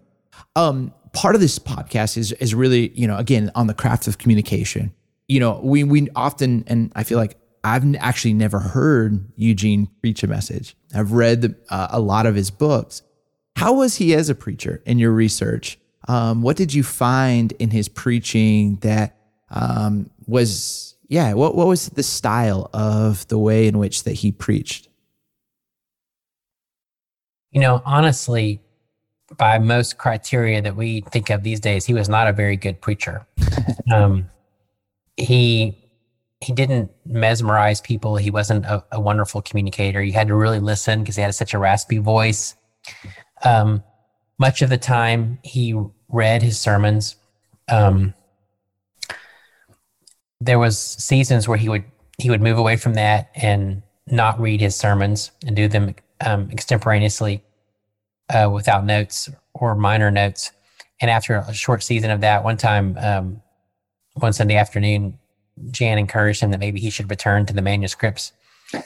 Um, 0.56 0.92
part 1.12 1.34
of 1.34 1.40
this 1.40 1.58
podcast 1.58 2.16
is 2.16 2.32
is 2.32 2.54
really, 2.54 2.92
you 2.94 3.06
know, 3.06 3.16
again 3.16 3.50
on 3.54 3.66
the 3.66 3.74
craft 3.74 4.06
of 4.06 4.18
communication. 4.18 4.92
You 5.28 5.40
know, 5.40 5.60
we 5.62 5.84
we 5.84 6.08
often, 6.14 6.64
and 6.66 6.92
I 6.94 7.04
feel 7.04 7.18
like 7.18 7.38
I've 7.64 7.94
actually 7.96 8.34
never 8.34 8.58
heard 8.58 9.24
Eugene 9.36 9.88
preach 10.00 10.22
a 10.22 10.26
message. 10.26 10.76
I've 10.94 11.12
read 11.12 11.42
the, 11.42 11.56
uh, 11.70 11.88
a 11.90 12.00
lot 12.00 12.26
of 12.26 12.34
his 12.34 12.50
books. 12.50 13.02
How 13.56 13.74
was 13.74 13.96
he 13.96 14.14
as 14.14 14.28
a 14.28 14.34
preacher 14.34 14.82
in 14.84 14.98
your 14.98 15.12
research? 15.12 15.78
Um, 16.08 16.42
what 16.42 16.56
did 16.56 16.74
you 16.74 16.82
find 16.82 17.52
in 17.52 17.70
his 17.70 17.88
preaching 17.88 18.76
that 18.76 19.16
um, 19.50 20.10
was 20.26 20.91
yeah, 21.12 21.34
what 21.34 21.54
what 21.54 21.66
was 21.66 21.90
the 21.90 22.02
style 22.02 22.70
of 22.72 23.28
the 23.28 23.36
way 23.36 23.66
in 23.66 23.76
which 23.76 24.04
that 24.04 24.12
he 24.12 24.32
preached? 24.32 24.88
You 27.50 27.60
know, 27.60 27.82
honestly, 27.84 28.62
by 29.36 29.58
most 29.58 29.98
criteria 29.98 30.62
that 30.62 30.74
we 30.74 31.02
think 31.02 31.28
of 31.28 31.42
these 31.42 31.60
days, 31.60 31.84
he 31.84 31.92
was 31.92 32.08
not 32.08 32.28
a 32.28 32.32
very 32.32 32.56
good 32.56 32.80
preacher. 32.80 33.26
um, 33.92 34.30
he 35.18 35.76
he 36.40 36.54
didn't 36.54 36.90
mesmerize 37.04 37.82
people. 37.82 38.16
He 38.16 38.30
wasn't 38.30 38.64
a, 38.64 38.82
a 38.90 38.98
wonderful 38.98 39.42
communicator. 39.42 40.02
You 40.02 40.14
had 40.14 40.28
to 40.28 40.34
really 40.34 40.60
listen 40.60 41.00
because 41.00 41.16
he 41.16 41.20
had 41.20 41.34
such 41.34 41.52
a 41.52 41.58
raspy 41.58 41.98
voice. 41.98 42.54
Um, 43.44 43.84
much 44.38 44.62
of 44.62 44.70
the 44.70 44.78
time 44.78 45.40
he 45.44 45.78
read 46.08 46.40
his 46.40 46.58
sermons. 46.58 47.16
Um, 47.68 48.14
there 50.44 50.58
was 50.58 50.78
seasons 50.78 51.46
where 51.46 51.58
he 51.58 51.68
would 51.68 51.84
he 52.18 52.30
would 52.30 52.42
move 52.42 52.58
away 52.58 52.76
from 52.76 52.94
that 52.94 53.30
and 53.34 53.82
not 54.06 54.40
read 54.40 54.60
his 54.60 54.76
sermons 54.76 55.30
and 55.46 55.56
do 55.56 55.68
them 55.68 55.94
um, 56.20 56.48
extemporaneously 56.50 57.42
uh, 58.28 58.50
without 58.52 58.84
notes 58.84 59.28
or 59.54 59.74
minor 59.74 60.10
notes. 60.10 60.52
And 61.00 61.10
after 61.10 61.36
a 61.36 61.54
short 61.54 61.82
season 61.82 62.10
of 62.10 62.20
that, 62.20 62.44
one 62.44 62.56
time, 62.56 62.96
um, 63.00 63.42
one 64.14 64.32
Sunday 64.32 64.56
afternoon, 64.56 65.18
Jan 65.70 65.98
encouraged 65.98 66.42
him 66.42 66.50
that 66.50 66.60
maybe 66.60 66.80
he 66.80 66.90
should 66.90 67.10
return 67.10 67.46
to 67.46 67.52
the 67.52 67.62
manuscripts. 67.62 68.32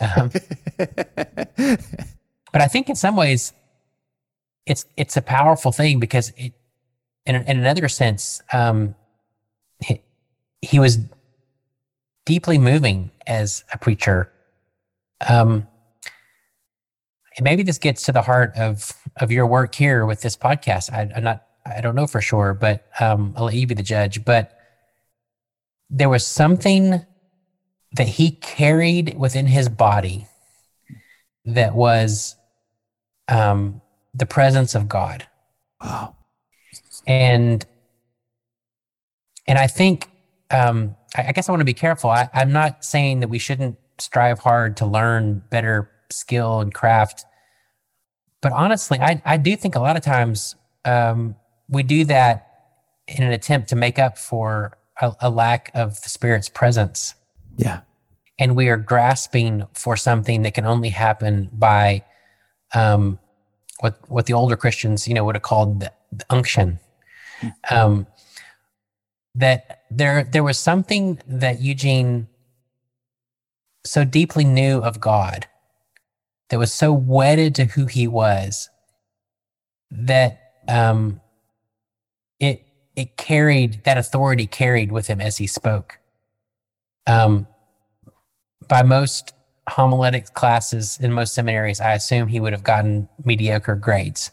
Um, 0.01 0.31
but 0.79 2.61
I 2.61 2.69
think 2.69 2.89
in 2.89 2.97
some 2.97 3.17
ways, 3.17 3.53
it's 4.67 4.85
it's 4.97 5.17
a 5.17 5.23
powerful 5.23 5.73
thing 5.73 6.01
because 6.01 6.33
it, 6.37 6.53
in, 7.25 7.37
in 7.37 7.59
another 7.59 7.89
sense, 7.89 8.43
um, 8.53 8.95
he, 9.81 10.01
he 10.63 10.79
was 10.79 10.99
deeply 12.27 12.59
moving 12.59 13.11
as 13.27 13.65
a 13.73 13.79
preacher. 13.79 14.31
Um, 15.27 15.67
and 17.37 17.45
maybe 17.45 17.63
this 17.63 17.79
gets 17.79 18.03
to 18.05 18.13
the 18.13 18.23
heart 18.23 18.53
of 18.57 18.93
of 19.17 19.33
your 19.33 19.47
work 19.47 19.75
here 19.75 20.05
with 20.05 20.21
this 20.21 20.37
podcast. 20.37 20.93
I, 20.93 21.11
am 21.17 21.25
not, 21.25 21.47
I 21.65 21.81
don't 21.81 21.95
know 21.95 22.07
for 22.07 22.21
sure, 22.21 22.53
but 22.53 22.87
um, 23.01 23.33
I'll 23.37 23.45
let 23.45 23.55
you 23.55 23.67
be 23.67 23.75
the 23.75 23.83
judge. 23.83 24.25
But 24.25 24.53
there 25.89 26.09
was 26.09 26.27
something 26.27 27.05
that 27.93 28.09
he 28.09 28.33
carried 28.33 29.17
within 29.19 29.47
his 29.47 29.69
body 29.69 30.27
that 31.45 31.75
was 31.75 32.37
um, 33.29 33.81
the 34.15 34.27
presence 34.27 34.75
of 34.75 34.89
God. 34.89 35.27
Wow. 35.83 36.17
And 37.07 37.65
and 39.47 39.59
I 39.59 39.67
think 39.69 40.11
um, 40.51 40.97
I, 41.17 41.29
I 41.29 41.33
guess 41.33 41.49
I 41.49 41.53
want 41.53 41.61
to 41.61 41.67
be 41.67 41.75
careful. 41.75 42.11
I, 42.11 42.29
I'm 42.35 42.53
not 42.53 42.85
saying 42.85 43.21
that 43.21 43.29
we 43.29 43.39
shouldn't 43.39 43.79
strive 43.99 44.39
hard 44.41 44.77
to 44.79 44.87
learn 44.87 45.43
better 45.51 45.91
skill 46.11 46.61
and 46.61 46.73
craft, 46.73 47.25
but 48.41 48.53
honestly, 48.53 48.99
I 49.01 49.23
I 49.25 49.37
do 49.37 49.57
think 49.57 49.75
a 49.75 49.81
lot 49.81 49.97
of 49.97 50.03
times 50.03 50.55
um, 50.85 51.35
we 51.69 51.83
do 51.83 52.05
that 52.05 52.47
in 53.09 53.23
an 53.23 53.33
attempt 53.33 53.69
to 53.71 53.77
make 53.77 53.99
up 53.99 54.19
for 54.19 54.77
a, 55.01 55.13
a 55.21 55.31
lack 55.31 55.71
of 55.75 56.01
the 56.03 56.09
Spirit's 56.09 56.49
presence. 56.49 57.15
Yeah. 57.57 57.81
And 58.39 58.55
we 58.55 58.69
are 58.69 58.77
grasping 58.77 59.65
for 59.73 59.97
something 59.97 60.43
that 60.43 60.55
can 60.55 60.67
only 60.67 60.91
happen 60.91 61.49
by 61.53 62.05
um, 62.75 63.19
what 63.81 63.99
what 64.09 64.27
the 64.27 64.35
older 64.35 64.57
Christians, 64.57 65.09
you 65.09 65.15
know, 65.15 65.25
would 65.25 65.37
have 65.37 65.43
called 65.43 65.81
the, 65.81 65.93
the 66.13 66.25
unction. 66.31 66.79
Um, 67.71 68.07
that 69.37 69.83
there 69.91 70.25
there 70.25 70.43
was 70.43 70.59
something 70.59 71.21
that 71.27 71.61
Eugene 71.61 72.27
so 73.85 74.05
deeply 74.05 74.45
knew 74.45 74.79
of 74.79 75.01
God, 75.01 75.47
that 76.49 76.59
was 76.59 76.73
so 76.73 76.93
wedded 76.93 77.55
to 77.57 77.67
who 77.67 77.87
he 77.87 78.09
was, 78.09 78.69
that 79.91 80.53
um, 80.69 81.21
it 82.41 82.67
it 82.97 83.17
carried 83.17 83.85
that 83.85 83.99
authority 83.99 84.47
carried 84.47 84.91
with 84.91 85.07
him 85.07 85.21
as 85.21 85.37
he 85.37 85.47
spoke. 85.47 85.99
Um, 87.07 87.47
by 88.69 88.83
most 88.83 89.33
homiletic 89.69 90.33
classes 90.35 90.99
in 91.01 91.13
most 91.13 91.35
seminaries, 91.35 91.81
I 91.81 91.93
assume 91.93 92.29
he 92.29 92.41
would 92.41 92.53
have 92.53 92.65
gotten 92.65 93.09
mediocre 93.25 93.77
grades. 93.77 94.31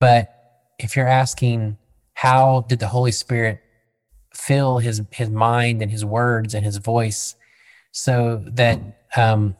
But 0.00 0.32
if 0.78 0.96
you're 0.96 1.08
asking, 1.08 1.78
how 2.16 2.64
did 2.66 2.78
the 2.78 2.88
Holy 2.88 3.12
Spirit 3.12 3.60
fill 4.34 4.78
his 4.78 5.02
his 5.10 5.28
mind 5.28 5.82
and 5.82 5.90
his 5.90 6.02
words 6.02 6.54
and 6.54 6.64
his 6.64 6.78
voice 6.78 7.36
so 7.92 8.42
that 8.46 8.80
um, 9.16 9.54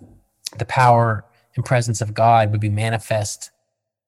the 0.58 0.64
power 0.64 1.26
and 1.54 1.66
presence 1.66 2.00
of 2.00 2.14
God 2.14 2.50
would 2.52 2.60
be 2.60 2.70
manifest 2.70 3.50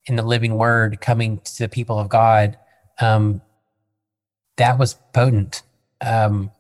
in 0.07 0.17
the 0.17 0.23
living 0.23 0.57
word 0.57 0.99
coming 1.03 1.41
to 1.41 1.59
the 1.59 1.69
people 1.69 1.99
of 1.99 2.09
God? 2.09 2.57
Um, 3.01 3.43
that 4.57 4.79
was 4.79 4.95
potent. 5.13 5.63
Um, 6.01 6.51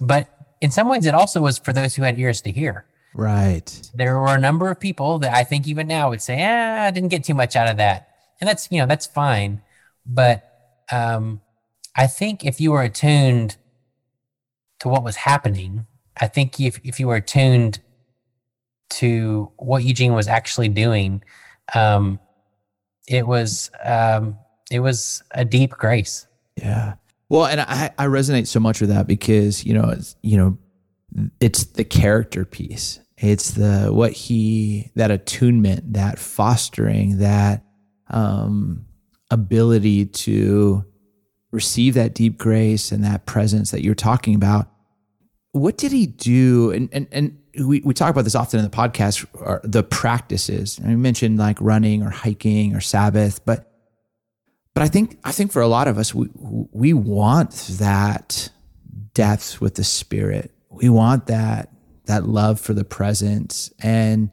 but 0.00 0.28
in 0.62 0.70
some 0.70 0.88
ways, 0.88 1.04
it 1.04 1.12
also 1.12 1.42
was 1.42 1.58
for 1.58 1.74
those 1.74 1.94
who 1.94 2.04
had 2.04 2.18
ears 2.18 2.40
to 2.42 2.52
hear. 2.52 2.86
Right. 3.14 3.90
There 3.94 4.18
were 4.18 4.34
a 4.34 4.40
number 4.40 4.70
of 4.70 4.80
people 4.80 5.18
that 5.18 5.34
I 5.34 5.44
think 5.44 5.68
even 5.68 5.88
now 5.88 6.08
would 6.08 6.22
say, 6.22 6.42
"Ah, 6.42 6.84
I 6.84 6.90
didn't 6.90 7.10
get 7.10 7.22
too 7.22 7.34
much 7.34 7.54
out 7.54 7.68
of 7.68 7.76
that," 7.76 8.08
and 8.40 8.48
that's 8.48 8.68
you 8.72 8.80
know 8.80 8.86
that's 8.86 9.06
fine. 9.06 9.60
But 10.06 10.53
um, 10.90 11.40
I 11.96 12.06
think 12.06 12.44
if 12.44 12.60
you 12.60 12.72
were 12.72 12.82
attuned 12.82 13.56
to 14.80 14.88
what 14.88 15.04
was 15.04 15.16
happening, 15.16 15.86
I 16.20 16.26
think 16.26 16.60
if 16.60 16.80
if 16.84 17.00
you 17.00 17.08
were 17.08 17.16
attuned 17.16 17.80
to 18.90 19.50
what 19.56 19.84
Eugene 19.84 20.14
was 20.14 20.28
actually 20.28 20.68
doing, 20.68 21.22
um, 21.74 22.18
it 23.08 23.26
was 23.26 23.70
um, 23.84 24.38
it 24.70 24.80
was 24.80 25.22
a 25.32 25.44
deep 25.44 25.72
grace. 25.72 26.26
Yeah. 26.56 26.94
Well, 27.28 27.46
and 27.46 27.60
I, 27.60 27.90
I 27.98 28.06
resonate 28.06 28.46
so 28.46 28.60
much 28.60 28.80
with 28.80 28.90
that 28.90 29.06
because 29.06 29.64
you 29.64 29.74
know 29.74 29.90
it's, 29.90 30.16
you 30.22 30.36
know 30.36 30.58
it's 31.40 31.64
the 31.64 31.84
character 31.84 32.44
piece. 32.44 33.00
It's 33.16 33.52
the 33.52 33.88
what 33.92 34.12
he 34.12 34.90
that 34.96 35.10
attunement, 35.10 35.94
that 35.94 36.18
fostering, 36.18 37.18
that 37.18 37.64
um, 38.08 38.86
ability 39.34 40.06
to 40.06 40.84
receive 41.50 41.94
that 41.94 42.14
deep 42.14 42.38
grace 42.38 42.90
and 42.90 43.04
that 43.04 43.26
presence 43.26 43.70
that 43.70 43.82
you're 43.82 43.94
talking 43.94 44.34
about. 44.34 44.70
What 45.52 45.76
did 45.76 45.92
he 45.92 46.06
do? 46.06 46.72
And 46.72 46.88
and 46.92 47.06
and 47.12 47.38
we, 47.66 47.80
we 47.80 47.94
talk 47.94 48.10
about 48.10 48.24
this 48.24 48.34
often 48.34 48.58
in 48.58 48.64
the 48.64 48.70
podcast, 48.70 49.26
the 49.62 49.82
practices. 49.82 50.80
We 50.82 50.96
mentioned 50.96 51.38
like 51.38 51.60
running 51.60 52.02
or 52.02 52.10
hiking 52.10 52.74
or 52.74 52.80
Sabbath, 52.80 53.44
but 53.44 53.70
but 54.74 54.82
I 54.82 54.88
think 54.88 55.18
I 55.22 55.30
think 55.30 55.52
for 55.52 55.62
a 55.62 55.68
lot 55.68 55.86
of 55.86 55.98
us, 55.98 56.14
we 56.14 56.28
we 56.34 56.92
want 56.92 57.52
that 57.78 58.50
depth 59.14 59.60
with 59.60 59.76
the 59.76 59.84
Spirit. 59.84 60.50
We 60.70 60.88
want 60.88 61.26
that 61.26 61.70
that 62.06 62.26
love 62.26 62.60
for 62.60 62.74
the 62.74 62.84
presence 62.84 63.72
and 63.78 64.30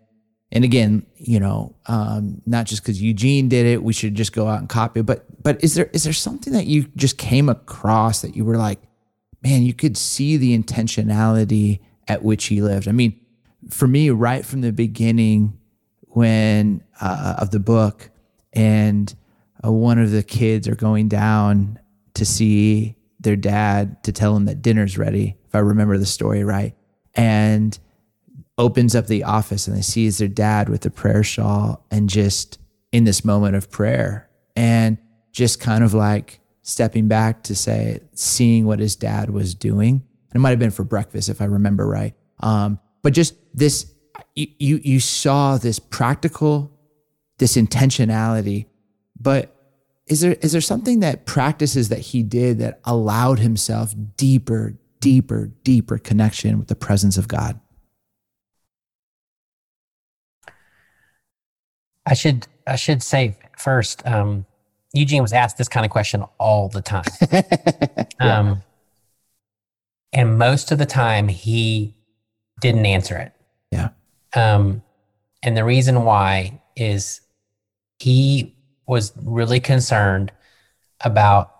and 0.51 0.63
again, 0.63 1.05
you 1.15 1.39
know, 1.39 1.75
um, 1.85 2.41
not 2.45 2.65
just 2.65 2.83
because 2.83 3.01
Eugene 3.01 3.47
did 3.47 3.65
it, 3.65 3.83
we 3.83 3.93
should 3.93 4.15
just 4.15 4.33
go 4.33 4.47
out 4.47 4.59
and 4.59 4.67
copy. 4.67 4.99
It, 4.99 5.05
but 5.05 5.25
but 5.41 5.63
is 5.63 5.75
there 5.75 5.89
is 5.93 6.03
there 6.03 6.13
something 6.13 6.53
that 6.53 6.67
you 6.67 6.87
just 6.95 7.17
came 7.17 7.47
across 7.47 8.21
that 8.21 8.35
you 8.35 8.43
were 8.43 8.57
like, 8.57 8.79
man, 9.41 9.63
you 9.63 9.73
could 9.73 9.95
see 9.95 10.37
the 10.37 10.57
intentionality 10.57 11.79
at 12.07 12.23
which 12.23 12.45
he 12.45 12.61
lived. 12.61 12.87
I 12.87 12.91
mean, 12.91 13.17
for 13.69 13.87
me, 13.87 14.09
right 14.09 14.45
from 14.45 14.61
the 14.61 14.73
beginning, 14.73 15.57
when 16.07 16.83
uh, 16.99 17.35
of 17.37 17.51
the 17.51 17.59
book, 17.59 18.09
and 18.51 19.13
uh, 19.65 19.71
one 19.71 19.99
of 19.99 20.11
the 20.11 20.23
kids 20.23 20.67
are 20.67 20.75
going 20.75 21.07
down 21.07 21.79
to 22.15 22.25
see 22.25 22.97
their 23.21 23.37
dad 23.37 24.03
to 24.03 24.11
tell 24.11 24.35
him 24.35 24.45
that 24.45 24.61
dinner's 24.61 24.97
ready, 24.97 25.37
if 25.47 25.55
I 25.55 25.59
remember 25.59 25.97
the 25.97 26.05
story 26.05 26.43
right, 26.43 26.75
and 27.15 27.77
opens 28.61 28.95
up 28.95 29.07
the 29.07 29.23
office 29.23 29.67
and 29.67 29.75
they 29.75 29.81
sees 29.81 30.19
their 30.19 30.27
dad 30.27 30.69
with 30.69 30.81
the 30.81 30.91
prayer 30.91 31.23
shawl 31.23 31.83
and 31.89 32.07
just 32.07 32.59
in 32.91 33.05
this 33.05 33.25
moment 33.25 33.55
of 33.55 33.71
prayer 33.71 34.29
and 34.55 34.99
just 35.31 35.59
kind 35.59 35.83
of 35.83 35.95
like 35.95 36.39
stepping 36.61 37.07
back 37.07 37.41
to 37.41 37.55
say, 37.55 37.99
seeing 38.13 38.67
what 38.67 38.79
his 38.79 38.95
dad 38.95 39.31
was 39.31 39.55
doing. 39.55 39.95
And 39.95 40.35
it 40.35 40.39
might 40.39 40.51
have 40.51 40.59
been 40.59 40.69
for 40.69 40.83
breakfast, 40.83 41.27
if 41.27 41.41
I 41.41 41.45
remember 41.45 41.87
right. 41.87 42.13
Um, 42.41 42.79
but 43.01 43.13
just 43.13 43.33
this, 43.51 43.91
you, 44.35 44.79
you, 44.83 44.99
saw 44.99 45.57
this 45.57 45.79
practical, 45.79 46.71
this 47.39 47.57
intentionality, 47.57 48.67
but 49.19 49.55
is 50.05 50.21
there, 50.21 50.33
is 50.41 50.51
there 50.51 50.61
something 50.61 50.99
that 50.99 51.25
practices 51.25 51.89
that 51.89 51.99
he 51.99 52.21
did 52.21 52.59
that 52.59 52.79
allowed 52.83 53.39
himself 53.39 53.95
deeper, 54.17 54.77
deeper, 54.99 55.47
deeper 55.63 55.97
connection 55.97 56.59
with 56.59 56.67
the 56.67 56.75
presence 56.75 57.17
of 57.17 57.27
God? 57.27 57.59
I 62.05 62.13
should 62.13 62.47
I 62.67 62.75
should 62.75 63.03
say 63.03 63.37
first, 63.57 64.05
um, 64.05 64.45
Eugene 64.93 65.21
was 65.21 65.33
asked 65.33 65.57
this 65.57 65.67
kind 65.67 65.85
of 65.85 65.91
question 65.91 66.23
all 66.39 66.69
the 66.69 66.81
time. 66.81 67.03
yeah. 67.31 68.39
um, 68.39 68.63
and 70.13 70.37
most 70.37 70.71
of 70.71 70.77
the 70.77 70.85
time 70.85 71.27
he 71.27 71.95
didn't 72.59 72.85
answer 72.85 73.17
it. 73.17 73.33
Yeah. 73.71 73.89
Um, 74.33 74.81
and 75.43 75.55
the 75.55 75.63
reason 75.63 76.03
why 76.03 76.61
is 76.75 77.21
he 77.99 78.55
was 78.87 79.13
really 79.23 79.59
concerned 79.59 80.31
about 81.01 81.55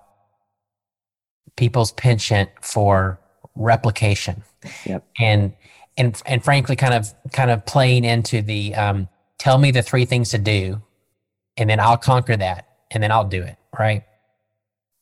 people's 1.55 1.91
penchant 1.93 2.49
for 2.61 3.19
replication. 3.55 4.43
Yep. 4.85 5.07
And 5.19 5.53
and 5.97 6.21
and 6.25 6.43
frankly 6.43 6.75
kind 6.75 6.93
of 6.93 7.13
kind 7.31 7.51
of 7.51 7.65
playing 7.65 8.03
into 8.05 8.41
the 8.41 8.75
um, 8.75 9.07
tell 9.41 9.57
me 9.57 9.71
the 9.71 9.81
three 9.81 10.05
things 10.05 10.29
to 10.29 10.37
do 10.37 10.79
and 11.57 11.67
then 11.67 11.79
I'll 11.79 11.97
conquer 11.97 12.37
that 12.37 12.67
and 12.91 13.01
then 13.01 13.11
I'll 13.11 13.25
do 13.25 13.41
it. 13.41 13.55
Right. 13.77 14.03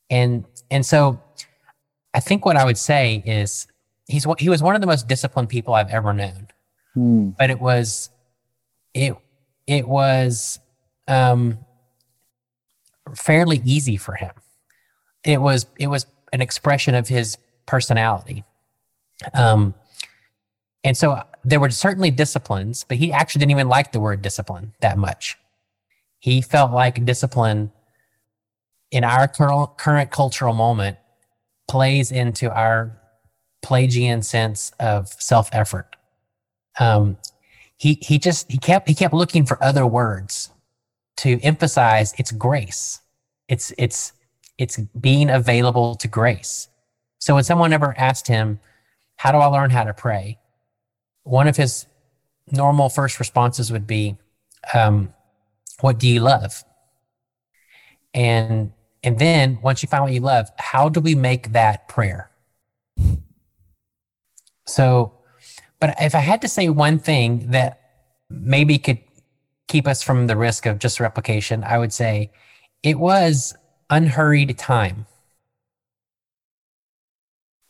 And, 0.09 0.45
and 0.71 0.85
so 0.85 1.21
I 2.13 2.21
think 2.21 2.45
what 2.45 2.55
I 2.55 2.63
would 2.63 2.77
say 2.77 3.21
is 3.25 3.67
he's, 4.07 4.25
he 4.37 4.47
was 4.47 4.63
one 4.63 4.75
of 4.75 4.81
the 4.81 4.87
most 4.87 5.09
disciplined 5.09 5.49
people 5.49 5.73
I've 5.73 5.89
ever 5.89 6.13
known, 6.13 6.47
hmm. 6.93 7.29
but 7.37 7.49
it 7.49 7.59
was, 7.59 8.11
it, 8.93 9.13
it 9.67 9.85
was, 9.85 10.57
um, 11.09 11.57
fairly 13.13 13.61
easy 13.65 13.97
for 13.97 14.13
him. 14.13 14.31
It 15.25 15.41
was, 15.41 15.65
it 15.77 15.87
was 15.87 16.05
an 16.31 16.39
expression 16.39 16.95
of 16.95 17.09
his 17.09 17.37
personality. 17.65 18.45
Um, 19.33 19.73
and 20.83 20.95
so 20.95 21.21
there 21.43 21.59
were 21.59 21.69
certainly 21.69 22.11
disciplines, 22.11 22.85
but 22.87 22.97
he 22.97 23.11
actually 23.11 23.39
didn't 23.39 23.51
even 23.51 23.67
like 23.69 23.91
the 23.91 23.99
word 23.99 24.21
discipline 24.21 24.73
that 24.81 24.97
much. 24.97 25.37
He 26.19 26.41
felt 26.41 26.71
like 26.71 27.05
discipline 27.05 27.71
in 28.91 29.03
our 29.03 29.27
current 29.27 30.11
cultural 30.11 30.53
moment 30.53 30.97
plays 31.67 32.11
into 32.11 32.51
our 32.51 32.97
Pelagian 33.61 34.21
sense 34.21 34.71
of 34.79 35.07
self 35.07 35.49
effort. 35.51 35.95
Um, 36.79 37.17
he 37.77 37.97
he 38.01 38.17
just 38.17 38.51
he 38.51 38.57
kept 38.57 38.87
he 38.87 38.95
kept 38.95 39.13
looking 39.13 39.45
for 39.45 39.61
other 39.63 39.85
words 39.85 40.49
to 41.17 41.39
emphasize 41.41 42.13
its 42.17 42.31
grace. 42.31 43.01
It's 43.47 43.73
it's 43.77 44.13
it's 44.57 44.77
being 44.77 45.29
available 45.29 45.95
to 45.95 46.07
grace. 46.07 46.67
So 47.19 47.35
when 47.35 47.43
someone 47.43 47.73
ever 47.73 47.93
asked 47.97 48.27
him, 48.27 48.59
"How 49.17 49.31
do 49.31 49.37
I 49.37 49.45
learn 49.47 49.69
how 49.69 49.83
to 49.83 49.93
pray?" 49.93 50.38
One 51.23 51.47
of 51.47 51.57
his 51.57 51.85
normal 52.51 52.89
first 52.89 53.19
responses 53.19 53.71
would 53.71 53.87
be, 53.87 54.17
um, 54.73 55.13
"What 55.81 55.99
do 55.99 56.07
you 56.07 56.19
love?" 56.19 56.63
And 58.13 58.71
and 59.03 59.17
then 59.19 59.59
once 59.61 59.81
you 59.81 59.87
find 59.87 60.03
what 60.03 60.13
you 60.13 60.19
love, 60.19 60.49
how 60.57 60.89
do 60.89 60.99
we 60.99 61.15
make 61.15 61.53
that 61.53 61.87
prayer? 61.87 62.29
So, 64.65 65.13
but 65.79 65.95
if 65.99 66.13
I 66.13 66.19
had 66.19 66.41
to 66.41 66.47
say 66.47 66.69
one 66.69 66.99
thing 66.99 67.51
that 67.51 67.79
maybe 68.29 68.77
could 68.77 68.99
keep 69.67 69.87
us 69.87 70.03
from 70.03 70.27
the 70.27 70.35
risk 70.35 70.65
of 70.65 70.79
just 70.79 70.99
replication, 70.99 71.63
I 71.63 71.77
would 71.77 71.93
say 71.93 72.31
it 72.83 72.99
was 72.99 73.55
unhurried 73.89 74.57
time. 74.57 75.05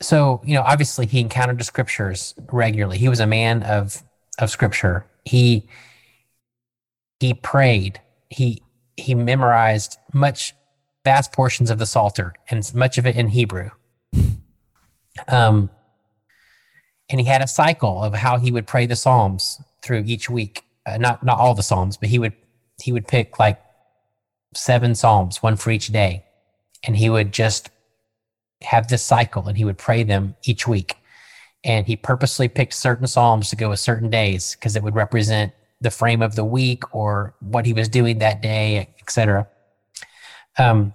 So, 0.01 0.41
you 0.45 0.55
know, 0.55 0.61
obviously 0.61 1.05
he 1.05 1.19
encountered 1.19 1.59
the 1.59 1.63
scriptures 1.63 2.33
regularly. 2.51 2.97
He 2.97 3.09
was 3.09 3.19
a 3.19 3.27
man 3.27 3.63
of 3.63 4.01
of 4.37 4.49
scripture. 4.49 5.05
He 5.25 5.67
he 7.19 7.33
prayed. 7.33 7.99
He 8.29 8.63
he 8.95 9.15
memorized 9.15 9.97
much 10.13 10.53
vast 11.03 11.31
portions 11.31 11.69
of 11.69 11.79
the 11.79 11.85
Psalter 11.85 12.33
and 12.49 12.73
much 12.73 12.97
of 12.97 13.05
it 13.05 13.15
in 13.15 13.29
Hebrew. 13.29 13.69
Um, 15.27 15.69
and 17.09 17.19
he 17.19 17.27
had 17.27 17.41
a 17.41 17.47
cycle 17.47 18.03
of 18.03 18.13
how 18.13 18.37
he 18.37 18.51
would 18.51 18.67
pray 18.67 18.85
the 18.85 18.95
Psalms 18.95 19.61
through 19.81 20.03
each 20.05 20.29
week. 20.29 20.63
Uh, 20.85 20.97
not 20.97 21.23
not 21.23 21.39
all 21.39 21.55
the 21.55 21.63
Psalms, 21.63 21.97
but 21.97 22.09
he 22.09 22.19
would 22.19 22.33
he 22.81 22.91
would 22.91 23.07
pick 23.07 23.39
like 23.39 23.61
seven 24.53 24.95
Psalms, 24.95 25.43
one 25.43 25.55
for 25.55 25.71
each 25.71 25.87
day, 25.87 26.23
and 26.83 26.95
he 26.95 27.09
would 27.09 27.31
just 27.33 27.69
have 28.61 28.87
this 28.87 29.03
cycle, 29.03 29.47
and 29.47 29.57
he 29.57 29.65
would 29.65 29.77
pray 29.77 30.03
them 30.03 30.35
each 30.43 30.67
week. 30.67 30.95
And 31.63 31.85
he 31.85 31.95
purposely 31.95 32.47
picked 32.47 32.73
certain 32.73 33.07
Psalms 33.07 33.49
to 33.49 33.55
go 33.55 33.69
with 33.69 33.79
certain 33.79 34.09
days 34.09 34.55
because 34.55 34.75
it 34.75 34.83
would 34.83 34.95
represent 34.95 35.53
the 35.81 35.91
frame 35.91 36.21
of 36.21 36.35
the 36.35 36.43
week 36.43 36.95
or 36.95 37.33
what 37.39 37.65
he 37.65 37.73
was 37.73 37.89
doing 37.89 38.19
that 38.19 38.41
day, 38.41 38.89
etc. 39.01 39.47
Um, 40.57 40.93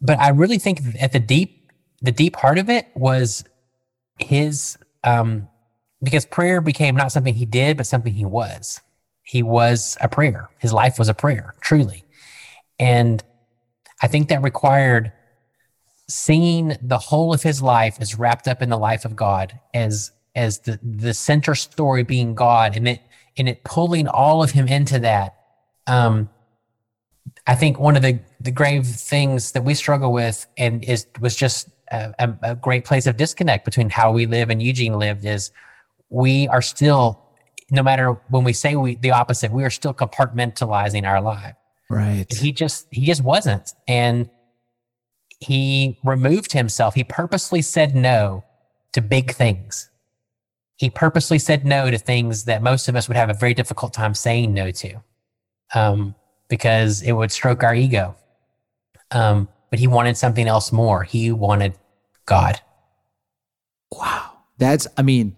but 0.00 0.18
I 0.18 0.30
really 0.30 0.58
think 0.58 0.80
at 1.00 1.12
the 1.12 1.20
deep, 1.20 1.70
the 2.00 2.12
deep 2.12 2.36
heart 2.36 2.58
of 2.58 2.68
it 2.68 2.88
was 2.94 3.44
his, 4.18 4.78
um, 5.04 5.48
because 6.02 6.26
prayer 6.26 6.60
became 6.60 6.96
not 6.96 7.12
something 7.12 7.34
he 7.34 7.46
did, 7.46 7.76
but 7.76 7.86
something 7.86 8.12
he 8.12 8.24
was. 8.24 8.80
He 9.22 9.42
was 9.42 9.96
a 10.00 10.08
prayer. 10.08 10.50
His 10.58 10.72
life 10.72 10.98
was 10.98 11.08
a 11.08 11.14
prayer, 11.14 11.54
truly. 11.60 12.04
And 12.78 13.22
I 14.00 14.08
think 14.08 14.28
that 14.28 14.42
required 14.42 15.12
seeing 16.12 16.76
the 16.82 16.98
whole 16.98 17.32
of 17.32 17.42
his 17.42 17.62
life 17.62 17.96
as 18.00 18.18
wrapped 18.18 18.46
up 18.46 18.60
in 18.60 18.68
the 18.68 18.76
life 18.76 19.04
of 19.04 19.16
God, 19.16 19.58
as 19.72 20.12
as 20.34 20.58
the 20.60 20.78
the 20.82 21.14
center 21.14 21.54
story 21.54 22.02
being 22.02 22.34
God, 22.34 22.76
and 22.76 22.86
it 22.86 23.00
and 23.38 23.48
it 23.48 23.64
pulling 23.64 24.06
all 24.08 24.42
of 24.42 24.50
him 24.50 24.68
into 24.68 24.98
that. 25.00 25.36
Um, 25.86 26.28
I 27.46 27.54
think 27.54 27.80
one 27.80 27.96
of 27.96 28.02
the 28.02 28.20
the 28.40 28.50
grave 28.50 28.86
things 28.86 29.52
that 29.52 29.64
we 29.64 29.74
struggle 29.74 30.12
with, 30.12 30.46
and 30.58 30.84
is 30.84 31.06
was 31.20 31.34
just 31.34 31.68
a, 31.90 32.34
a, 32.42 32.54
great 32.56 32.84
place 32.84 33.06
of 33.06 33.16
disconnect 33.16 33.64
between 33.64 33.90
how 33.90 34.12
we 34.12 34.26
live 34.26 34.50
and 34.50 34.62
Eugene 34.62 34.98
lived, 34.98 35.24
is 35.24 35.50
we 36.08 36.48
are 36.48 36.62
still, 36.62 37.22
no 37.70 37.82
matter 37.82 38.12
when 38.28 38.44
we 38.44 38.52
say 38.52 38.76
we 38.76 38.96
the 38.96 39.12
opposite, 39.12 39.50
we 39.50 39.64
are 39.64 39.70
still 39.70 39.94
compartmentalizing 39.94 41.06
our 41.06 41.20
life. 41.20 41.54
Right. 41.88 42.26
He 42.30 42.52
just 42.52 42.86
he 42.90 43.06
just 43.06 43.22
wasn't, 43.22 43.72
and 43.88 44.28
he 45.42 45.98
removed 46.04 46.52
himself. 46.52 46.94
He 46.94 47.04
purposely 47.04 47.62
said 47.62 47.94
no 47.94 48.44
to 48.92 49.00
big 49.00 49.32
things. 49.32 49.90
He 50.76 50.88
purposely 50.88 51.38
said 51.38 51.64
no 51.64 51.90
to 51.90 51.98
things 51.98 52.44
that 52.44 52.62
most 52.62 52.88
of 52.88 52.96
us 52.96 53.08
would 53.08 53.16
have 53.16 53.30
a 53.30 53.34
very 53.34 53.54
difficult 53.54 53.92
time 53.92 54.14
saying 54.14 54.54
no 54.54 54.70
to. 54.70 55.02
Um, 55.74 56.14
because 56.48 57.02
it 57.02 57.12
would 57.12 57.32
stroke 57.32 57.64
our 57.64 57.74
ego. 57.74 58.14
Um, 59.10 59.48
but 59.70 59.78
he 59.78 59.86
wanted 59.86 60.16
something 60.16 60.46
else 60.46 60.70
more. 60.70 61.02
He 61.02 61.32
wanted 61.32 61.74
God. 62.26 62.60
Wow. 63.90 64.32
That's, 64.58 64.86
I 64.96 65.02
mean, 65.02 65.34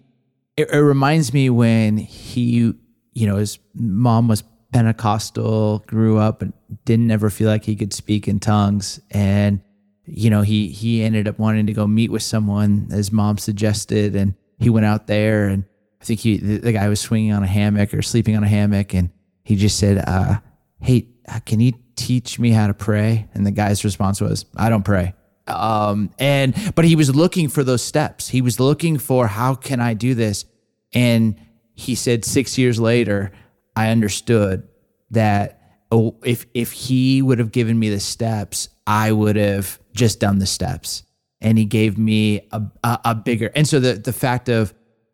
it, 0.57 0.69
it 0.71 0.79
reminds 0.79 1.33
me 1.33 1.49
when 1.49 1.97
he, 1.97 2.73
you 3.13 3.27
know, 3.27 3.37
his 3.37 3.59
mom 3.73 4.27
was 4.27 4.43
Pentecostal, 4.73 5.79
grew 5.87 6.17
up 6.17 6.41
and 6.41 6.53
didn't 6.83 7.11
ever 7.11 7.29
feel 7.29 7.49
like 7.49 7.63
he 7.63 7.75
could 7.75 7.93
speak 7.93 8.27
in 8.27 8.39
tongues. 8.39 8.99
And, 9.11 9.61
you 10.05 10.29
know, 10.29 10.41
he, 10.41 10.69
he 10.69 11.03
ended 11.03 11.27
up 11.27 11.39
wanting 11.39 11.67
to 11.67 11.73
go 11.73 11.87
meet 11.87 12.11
with 12.11 12.23
someone 12.23 12.87
his 12.91 13.11
mom 13.11 13.37
suggested. 13.37 14.15
And 14.15 14.35
he 14.59 14.69
went 14.69 14.85
out 14.85 15.07
there 15.07 15.47
and 15.47 15.63
I 16.01 16.05
think 16.05 16.19
he, 16.19 16.37
the, 16.37 16.57
the 16.57 16.71
guy 16.71 16.87
was 16.87 16.99
swinging 16.99 17.33
on 17.33 17.43
a 17.43 17.47
hammock 17.47 17.93
or 17.93 18.01
sleeping 18.01 18.35
on 18.37 18.43
a 18.43 18.47
hammock. 18.47 18.93
And 18.93 19.09
he 19.43 19.55
just 19.55 19.77
said, 19.77 20.03
uh, 20.07 20.39
hey, 20.79 21.07
uh, 21.27 21.39
can 21.45 21.59
you 21.59 21.73
teach 21.95 22.39
me 22.39 22.51
how 22.51 22.67
to 22.67 22.73
pray? 22.73 23.27
And 23.33 23.45
the 23.45 23.51
guy's 23.51 23.83
response 23.83 24.21
was, 24.21 24.45
I 24.55 24.69
don't 24.69 24.85
pray. 24.85 25.13
Um, 25.47 26.11
and, 26.19 26.55
but 26.75 26.85
he 26.85 26.95
was 26.95 27.15
looking 27.15 27.49
for 27.49 27.63
those 27.63 27.83
steps. 27.83 28.29
He 28.29 28.41
was 28.41 28.59
looking 28.59 28.97
for, 28.97 29.27
how 29.27 29.55
can 29.55 29.79
I 29.79 29.93
do 29.93 30.15
this? 30.15 30.45
And 30.93 31.39
he 31.73 31.95
said, 31.95 32.25
six 32.25 32.57
years 32.57 32.79
later, 32.79 33.31
I 33.75 33.89
understood 33.89 34.67
that 35.11 35.61
oh, 35.91 36.15
if, 36.23 36.45
if 36.53 36.71
he 36.71 37.21
would 37.21 37.39
have 37.39 37.51
given 37.51 37.77
me 37.77 37.89
the 37.89 37.99
steps, 37.99 38.69
I 38.87 39.11
would 39.11 39.35
have 39.35 39.79
just 39.95 40.19
done 40.19 40.39
the 40.39 40.45
steps. 40.45 41.03
And 41.41 41.57
he 41.57 41.65
gave 41.65 41.97
me 41.97 42.47
a, 42.51 42.61
a, 42.83 42.99
a 43.05 43.15
bigger, 43.15 43.51
and 43.55 43.67
so 43.67 43.79
the, 43.79 43.93
the 43.93 44.13
fact 44.13 44.49
of, 44.49 44.73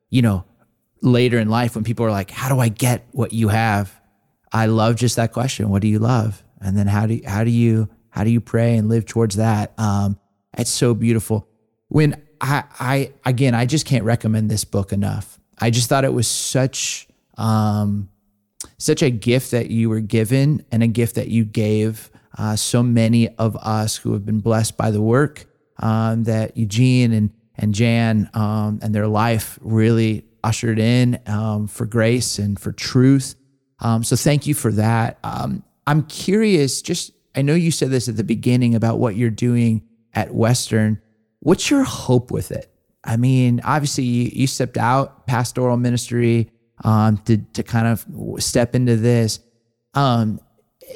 you 0.10 0.22
know, 0.22 0.46
later 1.02 1.40
in 1.40 1.50
life 1.50 1.76
when 1.76 1.84
people 1.84 2.06
are 2.06 2.12
like, 2.12 2.32
how 2.32 2.50
do 2.50 2.60
I 2.60 2.70
get 2.70 3.08
what 3.12 3.34
you 3.34 3.48
have? 3.48 4.00
I 4.52 4.68
love 4.68 4.96
just 4.96 5.16
that 5.16 5.32
question. 5.32 5.70
What 5.70 5.82
do 5.82 5.88
you 5.88 6.00
love? 6.00 6.44
And 6.60 6.78
then 6.78 6.88
how 6.88 7.06
do 7.08 7.16
you, 7.16 7.24
how 7.26 7.44
do 7.44 7.50
you 7.50 7.90
how 8.10 8.24
do 8.24 8.30
you 8.30 8.42
pray 8.42 8.76
and 8.76 8.90
live 8.90 9.06
towards 9.06 9.38
that? 9.38 9.74
Um, 9.80 10.20
it's 10.58 10.70
so 10.70 10.94
beautiful. 10.94 11.48
When 11.88 12.22
I 12.40 12.64
I 12.80 13.14
again 13.26 13.56
I 13.56 13.66
just 13.66 13.86
can't 13.86 14.04
recommend 14.04 14.52
this 14.52 14.64
book 14.64 14.94
enough. 14.94 15.40
I 15.60 15.70
just 15.70 15.90
thought 15.90 16.06
it 16.06 16.14
was 16.14 16.28
such 16.28 17.08
um, 17.38 18.10
such 18.78 19.02
a 19.02 19.10
gift 19.10 19.52
that 19.52 19.72
you 19.72 19.90
were 19.90 20.02
given 20.02 20.66
and 20.72 20.84
a 20.84 20.88
gift 20.88 21.16
that 21.16 21.30
you 21.30 21.46
gave 21.46 22.12
uh, 22.38 22.56
so 22.56 22.82
many 22.82 23.30
of 23.38 23.56
us 23.58 23.98
who 23.98 24.14
have 24.14 24.26
been 24.26 24.40
blessed 24.40 24.78
by 24.78 24.92
the 24.92 25.02
work 25.02 25.46
um, 25.80 26.24
that 26.24 26.58
Eugene 26.58 27.14
and 27.14 27.32
and 27.56 27.74
Jan 27.74 28.30
um, 28.34 28.80
and 28.82 28.96
their 28.96 29.08
life 29.08 29.60
really 29.62 30.26
ushered 30.44 30.80
in 30.80 31.20
um, 31.28 31.68
for 31.68 31.86
grace 31.86 32.40
and 32.40 32.60
for 32.60 32.72
truth 32.72 33.36
um, 33.82 34.04
so 34.04 34.16
thank 34.16 34.48
you 34.48 34.54
for 34.54 34.72
that. 34.74 35.18
Um, 35.24 35.64
I'm 35.88 36.04
curious, 36.04 36.82
just 36.82 37.12
I 37.36 37.42
know 37.42 37.56
you 37.56 37.72
said 37.72 37.90
this 37.90 38.08
at 38.08 38.16
the 38.16 38.24
beginning 38.24 38.76
about 38.76 39.00
what 39.00 39.16
you're 39.16 39.30
doing 39.32 39.82
at 40.14 40.34
Western. 40.34 41.02
What's 41.40 41.70
your 41.70 41.84
hope 41.84 42.32
with 42.32 42.52
it? 42.52 42.72
I 43.04 43.18
mean, 43.18 43.62
obviously 43.64 44.04
you, 44.04 44.30
you 44.32 44.48
stepped 44.48 44.78
out 44.78 45.26
pastoral 45.26 45.78
ministry 45.78 46.52
um, 46.84 47.18
to 47.26 47.38
to 47.38 47.64
kind 47.64 47.88
of 47.88 48.06
step 48.42 48.76
into 48.76 48.96
this. 48.96 49.40
Um, 49.96 50.40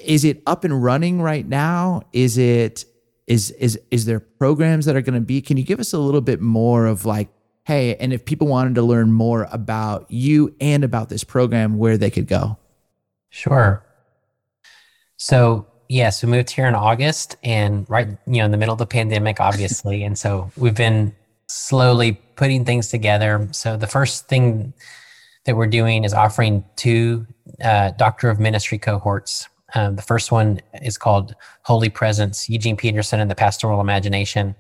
is 0.04 0.24
it 0.24 0.42
up 0.46 0.64
and 0.64 0.84
running 0.84 1.22
right 1.22 1.48
now? 1.48 2.04
Is 2.14 2.38
it 2.38 2.86
is 3.28 3.52
is 3.52 3.80
is 3.92 4.06
there 4.06 4.20
programs 4.20 4.86
that 4.86 4.96
are 4.96 5.02
going 5.02 5.16
to 5.16 5.22
be? 5.22 5.42
Can 5.42 5.58
you 5.58 5.64
give 5.64 5.80
us 5.80 5.94
a 5.94 6.00
little 6.00 6.22
bit 6.22 6.42
more 6.42 6.86
of 6.86 7.06
like, 7.06 7.30
hey, 7.64 7.96
and 7.96 8.14
if 8.14 8.26
people 8.26 8.48
wanted 8.48 8.76
to 8.76 8.82
learn 8.82 9.12
more 9.12 9.48
about 9.52 10.06
you 10.10 10.56
and 10.62 10.84
about 10.84 11.10
this 11.10 11.24
program, 11.24 11.78
where 11.78 11.98
they 11.98 12.10
could 12.10 12.28
go? 12.28 12.58
Sure. 13.30 13.84
So 15.18 15.68
yes, 15.90 16.24
we 16.24 16.30
moved 16.30 16.50
here 16.50 16.68
in 16.68 16.76
August 16.76 17.36
and 17.44 17.90
right, 17.90 18.08
you 18.28 18.38
know, 18.38 18.46
in 18.46 18.52
the 18.52 18.58
middle 18.58 18.74
of 18.74 18.80
the 18.80 18.86
pandemic, 18.86 19.40
obviously. 19.40 20.04
and 20.06 20.18
so 20.18 20.52
we've 20.58 20.76
been 20.76 21.14
slowly 21.48 22.14
putting 22.36 22.66
things 22.66 22.90
together. 22.90 23.48
So 23.52 23.78
the 23.78 23.88
first 23.88 24.28
thing 24.28 24.74
that 25.46 25.56
we're 25.56 25.68
doing 25.68 26.04
is 26.04 26.14
offering 26.14 26.64
two 26.76 27.26
uh, 27.64 27.92
Doctor 27.92 28.30
of 28.30 28.40
Ministry 28.40 28.78
cohorts. 28.78 29.48
Um, 29.76 29.96
the 29.96 30.02
first 30.02 30.32
one 30.32 30.62
is 30.82 30.98
called 30.98 31.36
Holy 31.64 31.90
Presence, 31.90 32.50
Eugene 32.50 32.78
Peterson 32.78 33.20
and 33.20 33.30
the 33.30 33.36
Pastoral 33.36 33.82
Imagination. 33.82 34.56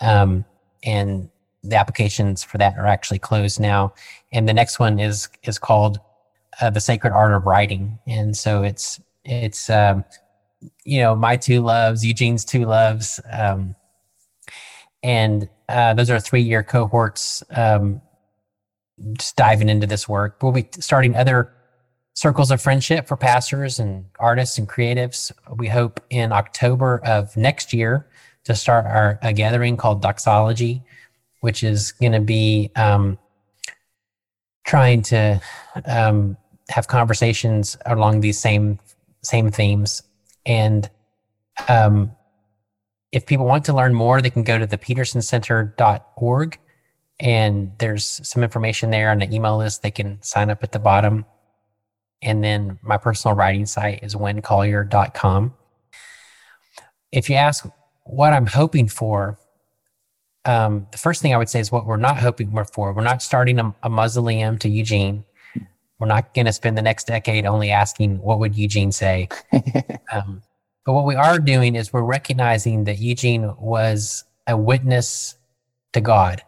Um, 0.00 0.44
and 0.82 1.28
the 1.62 1.76
applications 1.76 2.42
for 2.42 2.58
that 2.58 2.78
are 2.78 2.86
actually 2.86 3.18
closed 3.18 3.60
now. 3.60 3.92
And 4.32 4.48
the 4.48 4.54
next 4.54 4.78
one 4.78 4.98
is 4.98 5.28
is 5.42 5.58
called 5.58 6.00
uh, 6.60 6.70
the 6.70 6.80
Sacred 6.80 7.12
Art 7.12 7.34
of 7.34 7.46
Writing. 7.46 7.98
And 8.06 8.36
so 8.36 8.62
it's 8.62 9.00
it's 9.24 9.68
um, 9.68 10.04
you 10.84 11.00
know 11.00 11.14
my 11.14 11.36
two 11.36 11.60
loves, 11.60 12.04
Eugene's 12.04 12.44
two 12.44 12.64
loves, 12.64 13.20
um, 13.30 13.74
and 15.02 15.48
uh, 15.68 15.94
those 15.94 16.10
are 16.10 16.20
three 16.20 16.42
year 16.42 16.62
cohorts. 16.62 17.42
Um, 17.50 18.00
just 19.14 19.36
diving 19.36 19.70
into 19.70 19.86
this 19.86 20.06
work, 20.06 20.42
we'll 20.42 20.52
be 20.52 20.68
starting 20.78 21.16
other 21.16 21.54
circles 22.14 22.50
of 22.50 22.60
friendship 22.60 23.06
for 23.06 23.16
pastors 23.16 23.78
and 23.78 24.04
artists 24.18 24.58
and 24.58 24.68
creatives. 24.68 25.32
We 25.56 25.68
hope 25.68 26.00
in 26.10 26.32
October 26.32 27.00
of 27.04 27.36
next 27.36 27.72
year 27.72 28.06
to 28.44 28.54
start 28.54 28.86
our 28.86 29.18
a 29.22 29.32
gathering 29.32 29.76
called 29.76 30.02
Doxology, 30.02 30.82
which 31.40 31.62
is 31.62 31.92
going 31.92 32.12
to 32.12 32.20
be 32.20 32.70
um, 32.76 33.18
trying 34.66 35.02
to 35.02 35.40
um, 35.86 36.36
have 36.68 36.88
conversations 36.88 37.76
along 37.86 38.20
these 38.20 38.38
same 38.38 38.78
same 39.22 39.50
themes. 39.50 40.02
And 40.46 40.88
um, 41.68 42.12
if 43.12 43.26
people 43.26 43.46
want 43.46 43.64
to 43.66 43.74
learn 43.74 43.94
more, 43.94 44.22
they 44.22 44.30
can 44.30 44.44
go 44.44 44.58
to 44.58 44.66
the 44.66 44.78
petersoncenter.org 44.78 46.58
and 47.20 47.72
there's 47.78 48.20
some 48.26 48.42
information 48.42 48.90
there 48.90 49.10
on 49.10 49.18
the 49.18 49.32
email 49.32 49.58
list. 49.58 49.82
They 49.82 49.90
can 49.90 50.22
sign 50.22 50.48
up 50.48 50.62
at 50.62 50.72
the 50.72 50.78
bottom. 50.78 51.26
And 52.22 52.44
then 52.44 52.78
my 52.82 52.96
personal 52.96 53.36
writing 53.36 53.66
site 53.66 54.02
is 54.02 54.14
winncollier.com. 54.14 55.54
If 57.12 57.30
you 57.30 57.36
ask 57.36 57.66
what 58.04 58.32
I'm 58.32 58.46
hoping 58.46 58.88
for, 58.88 59.38
um, 60.44 60.86
the 60.92 60.98
first 60.98 61.22
thing 61.22 61.34
I 61.34 61.36
would 61.36 61.48
say 61.48 61.60
is 61.60 61.72
what 61.72 61.86
we're 61.86 61.96
not 61.96 62.18
hoping 62.18 62.52
for. 62.72 62.92
We're 62.92 63.02
not 63.02 63.22
starting 63.22 63.58
a, 63.58 63.74
a 63.82 63.90
mausoleum 63.90 64.58
to 64.58 64.68
Eugene. 64.68 65.24
We're 65.98 66.06
not 66.06 66.32
going 66.34 66.46
to 66.46 66.52
spend 66.52 66.78
the 66.78 66.82
next 66.82 67.06
decade 67.06 67.44
only 67.44 67.70
asking 67.70 68.18
what 68.20 68.38
would 68.38 68.56
Eugene 68.56 68.90
say. 68.90 69.28
um, 70.12 70.42
but 70.86 70.94
what 70.94 71.04
we 71.04 71.14
are 71.14 71.38
doing 71.38 71.76
is 71.76 71.92
we're 71.92 72.02
recognizing 72.02 72.84
that 72.84 72.98
Eugene 72.98 73.54
was 73.58 74.24
a 74.46 74.56
witness 74.56 75.36
to 75.92 76.00
God, 76.00 76.42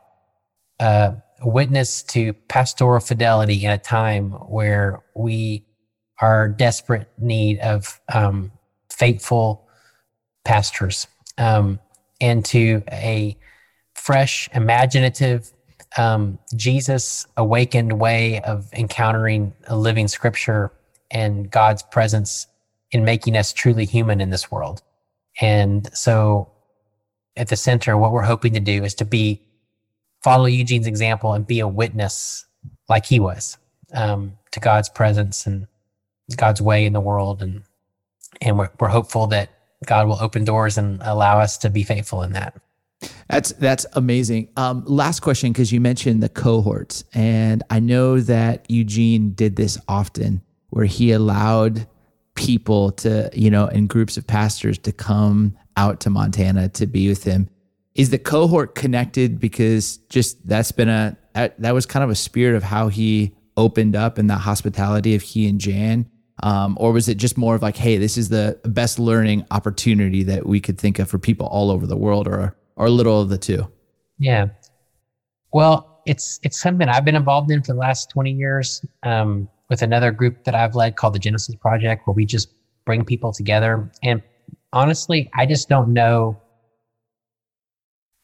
uh, 0.81 1.13
a 1.43 1.49
witness 1.49 2.03
to 2.03 2.33
pastoral 2.49 3.01
fidelity 3.01 3.65
in 3.65 3.71
a 3.71 3.79
time 3.79 4.31
where 4.31 5.03
we 5.15 5.67
are 6.21 6.49
desperate 6.49 7.09
need 7.19 7.59
of 7.61 8.01
um, 8.13 8.53
faithful 8.91 9.69
pastors 10.45 11.07
um, 11.39 11.81
and 12.21 12.45
to 12.45 12.83
a 12.91 13.37
fresh, 13.95 14.49
imaginative, 14.55 15.53
um, 15.99 16.39
Jesus 16.57 17.27
awakened 17.37 18.01
way 18.01 18.41
of 18.43 18.73
encountering 18.73 19.53
a 19.67 19.77
living 19.77 20.09
scripture 20.09 20.73
and 21.11 21.51
God's 21.51 21.83
presence 21.83 22.47
in 22.93 23.05
making 23.05 23.37
us 23.37 23.53
truly 23.53 23.85
human 23.85 24.21
in 24.21 24.31
this 24.31 24.51
world. 24.51 24.83
And 25.41 25.89
so 25.97 26.51
at 27.37 27.49
the 27.49 27.57
center, 27.57 27.97
what 27.97 28.13
we're 28.13 28.23
hoping 28.23 28.55
to 28.55 28.61
do 28.61 28.85
is 28.85 28.95
to 28.95 29.05
be, 29.05 29.43
follow 30.23 30.47
Eugene's 30.47 30.87
example 30.87 31.33
and 31.33 31.47
be 31.47 31.61
a 31.61 31.69
witness 31.69 32.47
like 32.89 33.07
he 33.07 33.21
was 33.21 33.59
um, 33.93 34.33
to 34.53 34.61
God's 34.61 34.89
presence 34.89 35.47
and 35.47 35.67
God's 36.37 36.63
way 36.63 36.87
in 36.87 36.93
the 36.93 37.01
world. 37.01 37.43
And, 37.43 37.63
and 38.41 38.59
we're, 38.59 38.71
we're 38.81 38.89
hopeful 38.89 39.27
that 39.29 39.51
God 39.87 40.07
will 40.07 40.19
open 40.21 40.45
doors 40.45 40.79
and 40.79 41.01
allow 41.03 41.41
us 41.41 41.59
to 41.59 41.71
be 41.71 41.83
faithful 41.83 42.23
in 42.23 42.33
that. 42.33 42.55
That's 43.29 43.51
that's 43.55 43.85
amazing. 43.95 44.49
Um, 44.57 44.85
last 44.87 45.21
question, 45.21 45.53
because 45.53 45.73
you 45.73 45.81
mentioned 45.81 46.23
the 46.23 46.29
cohorts, 46.29 47.03
and 47.15 47.65
I 47.69 47.81
know 47.81 48.21
that 48.21 48.65
Eugene 48.71 49.33
did 49.33 49.57
this 49.57 49.77
often, 49.89 50.41
where 50.71 50.85
he 50.85 51.11
allowed 51.11 51.89
people 52.35 52.93
to, 52.93 53.29
you 53.33 53.51
know, 53.51 53.67
in 53.67 53.89
groups 53.89 54.17
of 54.17 54.27
pastors 54.27 54.79
to 54.79 54.93
come 54.93 55.57
out 55.77 55.99
to 56.01 56.11
Montana 56.11 56.69
to 56.69 56.87
be 56.87 57.09
with 57.09 57.25
him. 57.25 57.49
Is 57.95 58.11
the 58.11 58.19
cohort 58.19 58.75
connected 58.75 59.39
because 59.39 59.99
just 60.09 60.47
that's 60.49 60.73
been 60.73 60.89
a 60.89 61.17
that 61.35 61.75
was 61.75 61.87
kind 61.87 62.03
of 62.03 62.11
a 62.11 62.15
spirit 62.15 62.57
of 62.57 62.63
how 62.63 62.89
he 62.89 63.35
opened 63.57 63.95
up 63.95 64.19
in 64.19 64.27
the 64.29 64.37
hospitality 64.37 65.15
of 65.15 65.23
he 65.23 65.47
and 65.49 65.61
Jan 65.61 66.09
um, 66.43 66.77
or 66.81 66.93
was 66.93 67.09
it 67.09 67.17
just 67.17 67.39
more 67.39 67.55
of 67.55 67.63
like, 67.63 67.77
hey, 67.77 67.99
this 67.99 68.17
is 68.17 68.29
the 68.29 68.59
best 68.65 68.99
learning 68.99 69.47
opportunity 69.51 70.23
that 70.25 70.47
we 70.47 70.61
could 70.61 70.79
think 70.79 70.99
of 70.99 71.09
for 71.09 71.19
people 71.19 71.47
all 71.47 71.71
over 71.71 71.87
the 71.87 71.97
world, 71.97 72.27
or 72.27 72.57
or 72.77 72.87
a 72.87 72.91
little 72.91 73.21
of 73.21 73.29
the 73.29 73.39
two? 73.39 73.71
Yeah. 74.19 74.47
Well, 75.53 76.03
it's 76.07 76.41
it's 76.43 76.61
something 76.61 76.89
I've 76.89 77.05
been 77.05 77.17
involved 77.17 77.51
in 77.51 77.63
for 77.63 77.73
the 77.73 77.79
last 77.79 78.11
twenty 78.11 78.33
years 78.33 78.85
um, 79.05 79.49
with 79.69 79.83
another 79.83 80.11
group 80.11 80.45
that 80.45 80.55
I've 80.55 80.75
led 80.75 80.97
called 80.97 81.15
the 81.15 81.21
Genesis 81.21 81.55
Project, 81.55 82.07
where 82.07 82.15
we 82.15 82.27
just 82.27 82.53
bring 82.85 83.05
people 83.05 83.33
together. 83.33 83.91
And 84.03 84.21
honestly, 84.73 85.31
I 85.35 85.47
just 85.47 85.69
don't 85.69 85.93
know. 85.93 86.41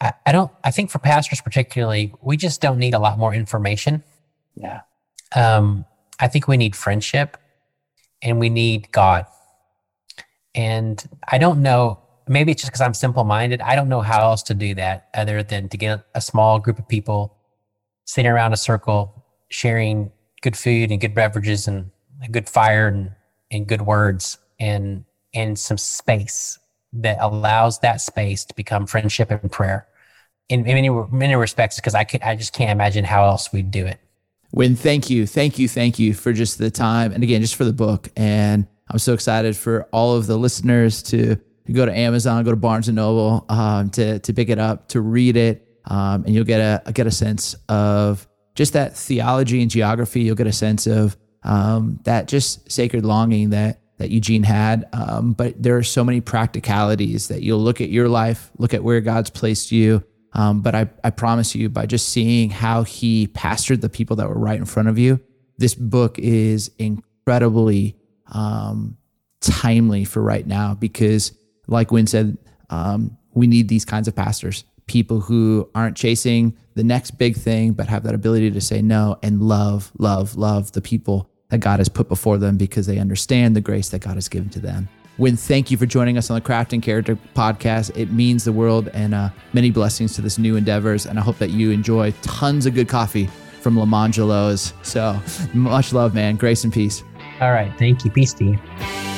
I, 0.00 0.12
I 0.26 0.32
don't. 0.32 0.50
I 0.64 0.70
think 0.70 0.90
for 0.90 0.98
pastors 0.98 1.40
particularly, 1.40 2.14
we 2.22 2.36
just 2.36 2.60
don't 2.60 2.78
need 2.78 2.94
a 2.94 2.98
lot 2.98 3.18
more 3.18 3.34
information. 3.34 4.02
Yeah. 4.54 4.82
Um, 5.34 5.84
I 6.20 6.28
think 6.28 6.48
we 6.48 6.56
need 6.56 6.74
friendship 6.74 7.36
and 8.22 8.38
we 8.38 8.48
need 8.48 8.90
God. 8.92 9.26
And 10.54 11.02
I 11.28 11.38
don't 11.38 11.62
know, 11.62 12.00
maybe 12.26 12.52
it's 12.52 12.62
just 12.62 12.72
because 12.72 12.80
I'm 12.80 12.94
simple 12.94 13.24
minded. 13.24 13.60
I 13.60 13.76
don't 13.76 13.88
know 13.88 14.00
how 14.00 14.22
else 14.22 14.42
to 14.44 14.54
do 14.54 14.74
that 14.74 15.08
other 15.14 15.42
than 15.42 15.68
to 15.68 15.76
get 15.76 16.04
a 16.14 16.20
small 16.20 16.58
group 16.58 16.78
of 16.78 16.88
people 16.88 17.36
sitting 18.04 18.30
around 18.30 18.52
a 18.52 18.56
circle, 18.56 19.24
sharing 19.50 20.10
good 20.42 20.56
food 20.56 20.90
and 20.90 21.00
good 21.00 21.14
beverages 21.14 21.68
and 21.68 21.90
a 22.22 22.28
good 22.28 22.48
fire 22.48 22.88
and, 22.88 23.12
and 23.50 23.66
good 23.66 23.82
words 23.82 24.38
and, 24.58 25.04
and 25.34 25.58
some 25.58 25.78
space 25.78 26.58
that 27.02 27.18
allows 27.20 27.80
that 27.80 28.00
space 28.00 28.44
to 28.44 28.54
become 28.54 28.86
friendship 28.86 29.30
and 29.30 29.50
prayer 29.50 29.86
in, 30.48 30.66
in 30.66 30.74
many, 30.74 30.90
many 31.10 31.34
respects, 31.34 31.76
because 31.76 31.94
I 31.94 32.04
could, 32.04 32.22
I 32.22 32.36
just 32.36 32.52
can't 32.52 32.70
imagine 32.70 33.04
how 33.04 33.24
else 33.24 33.52
we'd 33.52 33.70
do 33.70 33.86
it. 33.86 33.98
Win, 34.52 34.76
thank 34.76 35.10
you, 35.10 35.26
thank 35.26 35.58
you, 35.58 35.68
thank 35.68 35.98
you 35.98 36.14
for 36.14 36.32
just 36.32 36.58
the 36.58 36.70
time, 36.70 37.12
and 37.12 37.22
again, 37.22 37.42
just 37.42 37.54
for 37.54 37.64
the 37.64 37.72
book. 37.72 38.08
And 38.16 38.66
I'm 38.90 38.98
so 38.98 39.12
excited 39.12 39.56
for 39.56 39.86
all 39.92 40.16
of 40.16 40.26
the 40.26 40.38
listeners 40.38 41.02
to, 41.04 41.36
to 41.36 41.72
go 41.72 41.84
to 41.84 41.94
Amazon, 41.94 42.44
go 42.44 42.50
to 42.50 42.56
Barnes 42.56 42.88
and 42.88 42.96
Noble, 42.96 43.44
um, 43.50 43.90
to 43.90 44.18
to 44.20 44.32
pick 44.32 44.48
it 44.48 44.58
up, 44.58 44.88
to 44.88 45.02
read 45.02 45.36
it, 45.36 45.68
um, 45.84 46.24
and 46.24 46.34
you'll 46.34 46.44
get 46.44 46.60
a 46.60 46.92
get 46.92 47.06
a 47.06 47.10
sense 47.10 47.54
of 47.68 48.26
just 48.54 48.72
that 48.72 48.96
theology 48.96 49.60
and 49.60 49.70
geography. 49.70 50.22
You'll 50.22 50.34
get 50.34 50.46
a 50.46 50.52
sense 50.52 50.86
of 50.86 51.14
um, 51.42 52.00
that 52.04 52.26
just 52.26 52.72
sacred 52.72 53.04
longing 53.04 53.50
that 53.50 53.80
that 53.98 54.10
Eugene 54.10 54.42
had. 54.42 54.88
Um, 54.92 55.32
but 55.32 55.60
there 55.62 55.76
are 55.76 55.82
so 55.82 56.02
many 56.02 56.20
practicalities 56.20 57.28
that 57.28 57.42
you'll 57.42 57.60
look 57.60 57.80
at 57.80 57.90
your 57.90 58.08
life, 58.08 58.50
look 58.58 58.74
at 58.74 58.82
where 58.82 59.00
God's 59.00 59.30
placed 59.30 59.70
you, 59.70 60.02
um, 60.32 60.60
but 60.60 60.74
I, 60.74 60.88
I 61.02 61.10
promise 61.10 61.54
you, 61.54 61.68
by 61.68 61.86
just 61.86 62.10
seeing 62.10 62.50
how 62.50 62.82
he 62.82 63.28
pastored 63.28 63.80
the 63.80 63.88
people 63.88 64.16
that 64.16 64.28
were 64.28 64.38
right 64.38 64.58
in 64.58 64.66
front 64.66 64.88
of 64.88 64.98
you, 64.98 65.20
this 65.56 65.74
book 65.74 66.18
is 66.18 66.70
incredibly 66.78 67.96
um, 68.26 68.96
timely 69.40 70.04
for 70.04 70.22
right 70.22 70.46
now 70.46 70.74
because, 70.74 71.32
like 71.66 71.90
Win 71.90 72.06
said, 72.06 72.36
um, 72.70 73.16
we 73.32 73.46
need 73.46 73.68
these 73.68 73.84
kinds 73.84 74.06
of 74.06 74.14
pastors, 74.14 74.64
people 74.86 75.20
who 75.20 75.68
aren't 75.74 75.96
chasing 75.96 76.56
the 76.74 76.84
next 76.84 77.12
big 77.12 77.36
thing, 77.36 77.72
but 77.72 77.88
have 77.88 78.04
that 78.04 78.14
ability 78.14 78.50
to 78.50 78.60
say 78.60 78.82
no 78.82 79.18
and 79.22 79.42
love, 79.42 79.90
love, 79.98 80.36
love 80.36 80.72
the 80.72 80.80
people 80.80 81.30
that 81.50 81.58
God 81.58 81.80
has 81.80 81.88
put 81.88 82.08
before 82.08 82.38
them 82.38 82.56
because 82.56 82.86
they 82.86 82.98
understand 82.98 83.56
the 83.56 83.60
grace 83.60 83.88
that 83.90 84.00
God 84.00 84.14
has 84.14 84.28
given 84.28 84.48
to 84.50 84.60
them. 84.60 84.88
Win, 85.16 85.36
thank 85.36 85.70
you 85.70 85.76
for 85.76 85.86
joining 85.86 86.16
us 86.16 86.30
on 86.30 86.36
the 86.36 86.40
Crafting 86.40 86.82
Character 86.82 87.18
podcast. 87.34 87.96
It 87.96 88.12
means 88.12 88.44
the 88.44 88.52
world 88.52 88.88
and 88.88 89.14
uh, 89.14 89.30
many 89.52 89.70
blessings 89.70 90.14
to 90.14 90.22
this 90.22 90.38
new 90.38 90.54
endeavors. 90.54 91.06
And 91.06 91.18
I 91.18 91.22
hope 91.22 91.38
that 91.38 91.50
you 91.50 91.72
enjoy 91.72 92.12
tons 92.22 92.66
of 92.66 92.74
good 92.74 92.88
coffee 92.88 93.28
from 93.60 93.74
Lamangelo's. 93.74 94.74
So 94.82 95.20
much 95.54 95.92
love, 95.92 96.14
man. 96.14 96.36
Grace 96.36 96.62
and 96.62 96.72
peace. 96.72 97.02
All 97.40 97.50
right. 97.52 97.72
Thank 97.78 98.04
you. 98.04 98.12
Peace 98.12 98.32
to. 98.34 99.17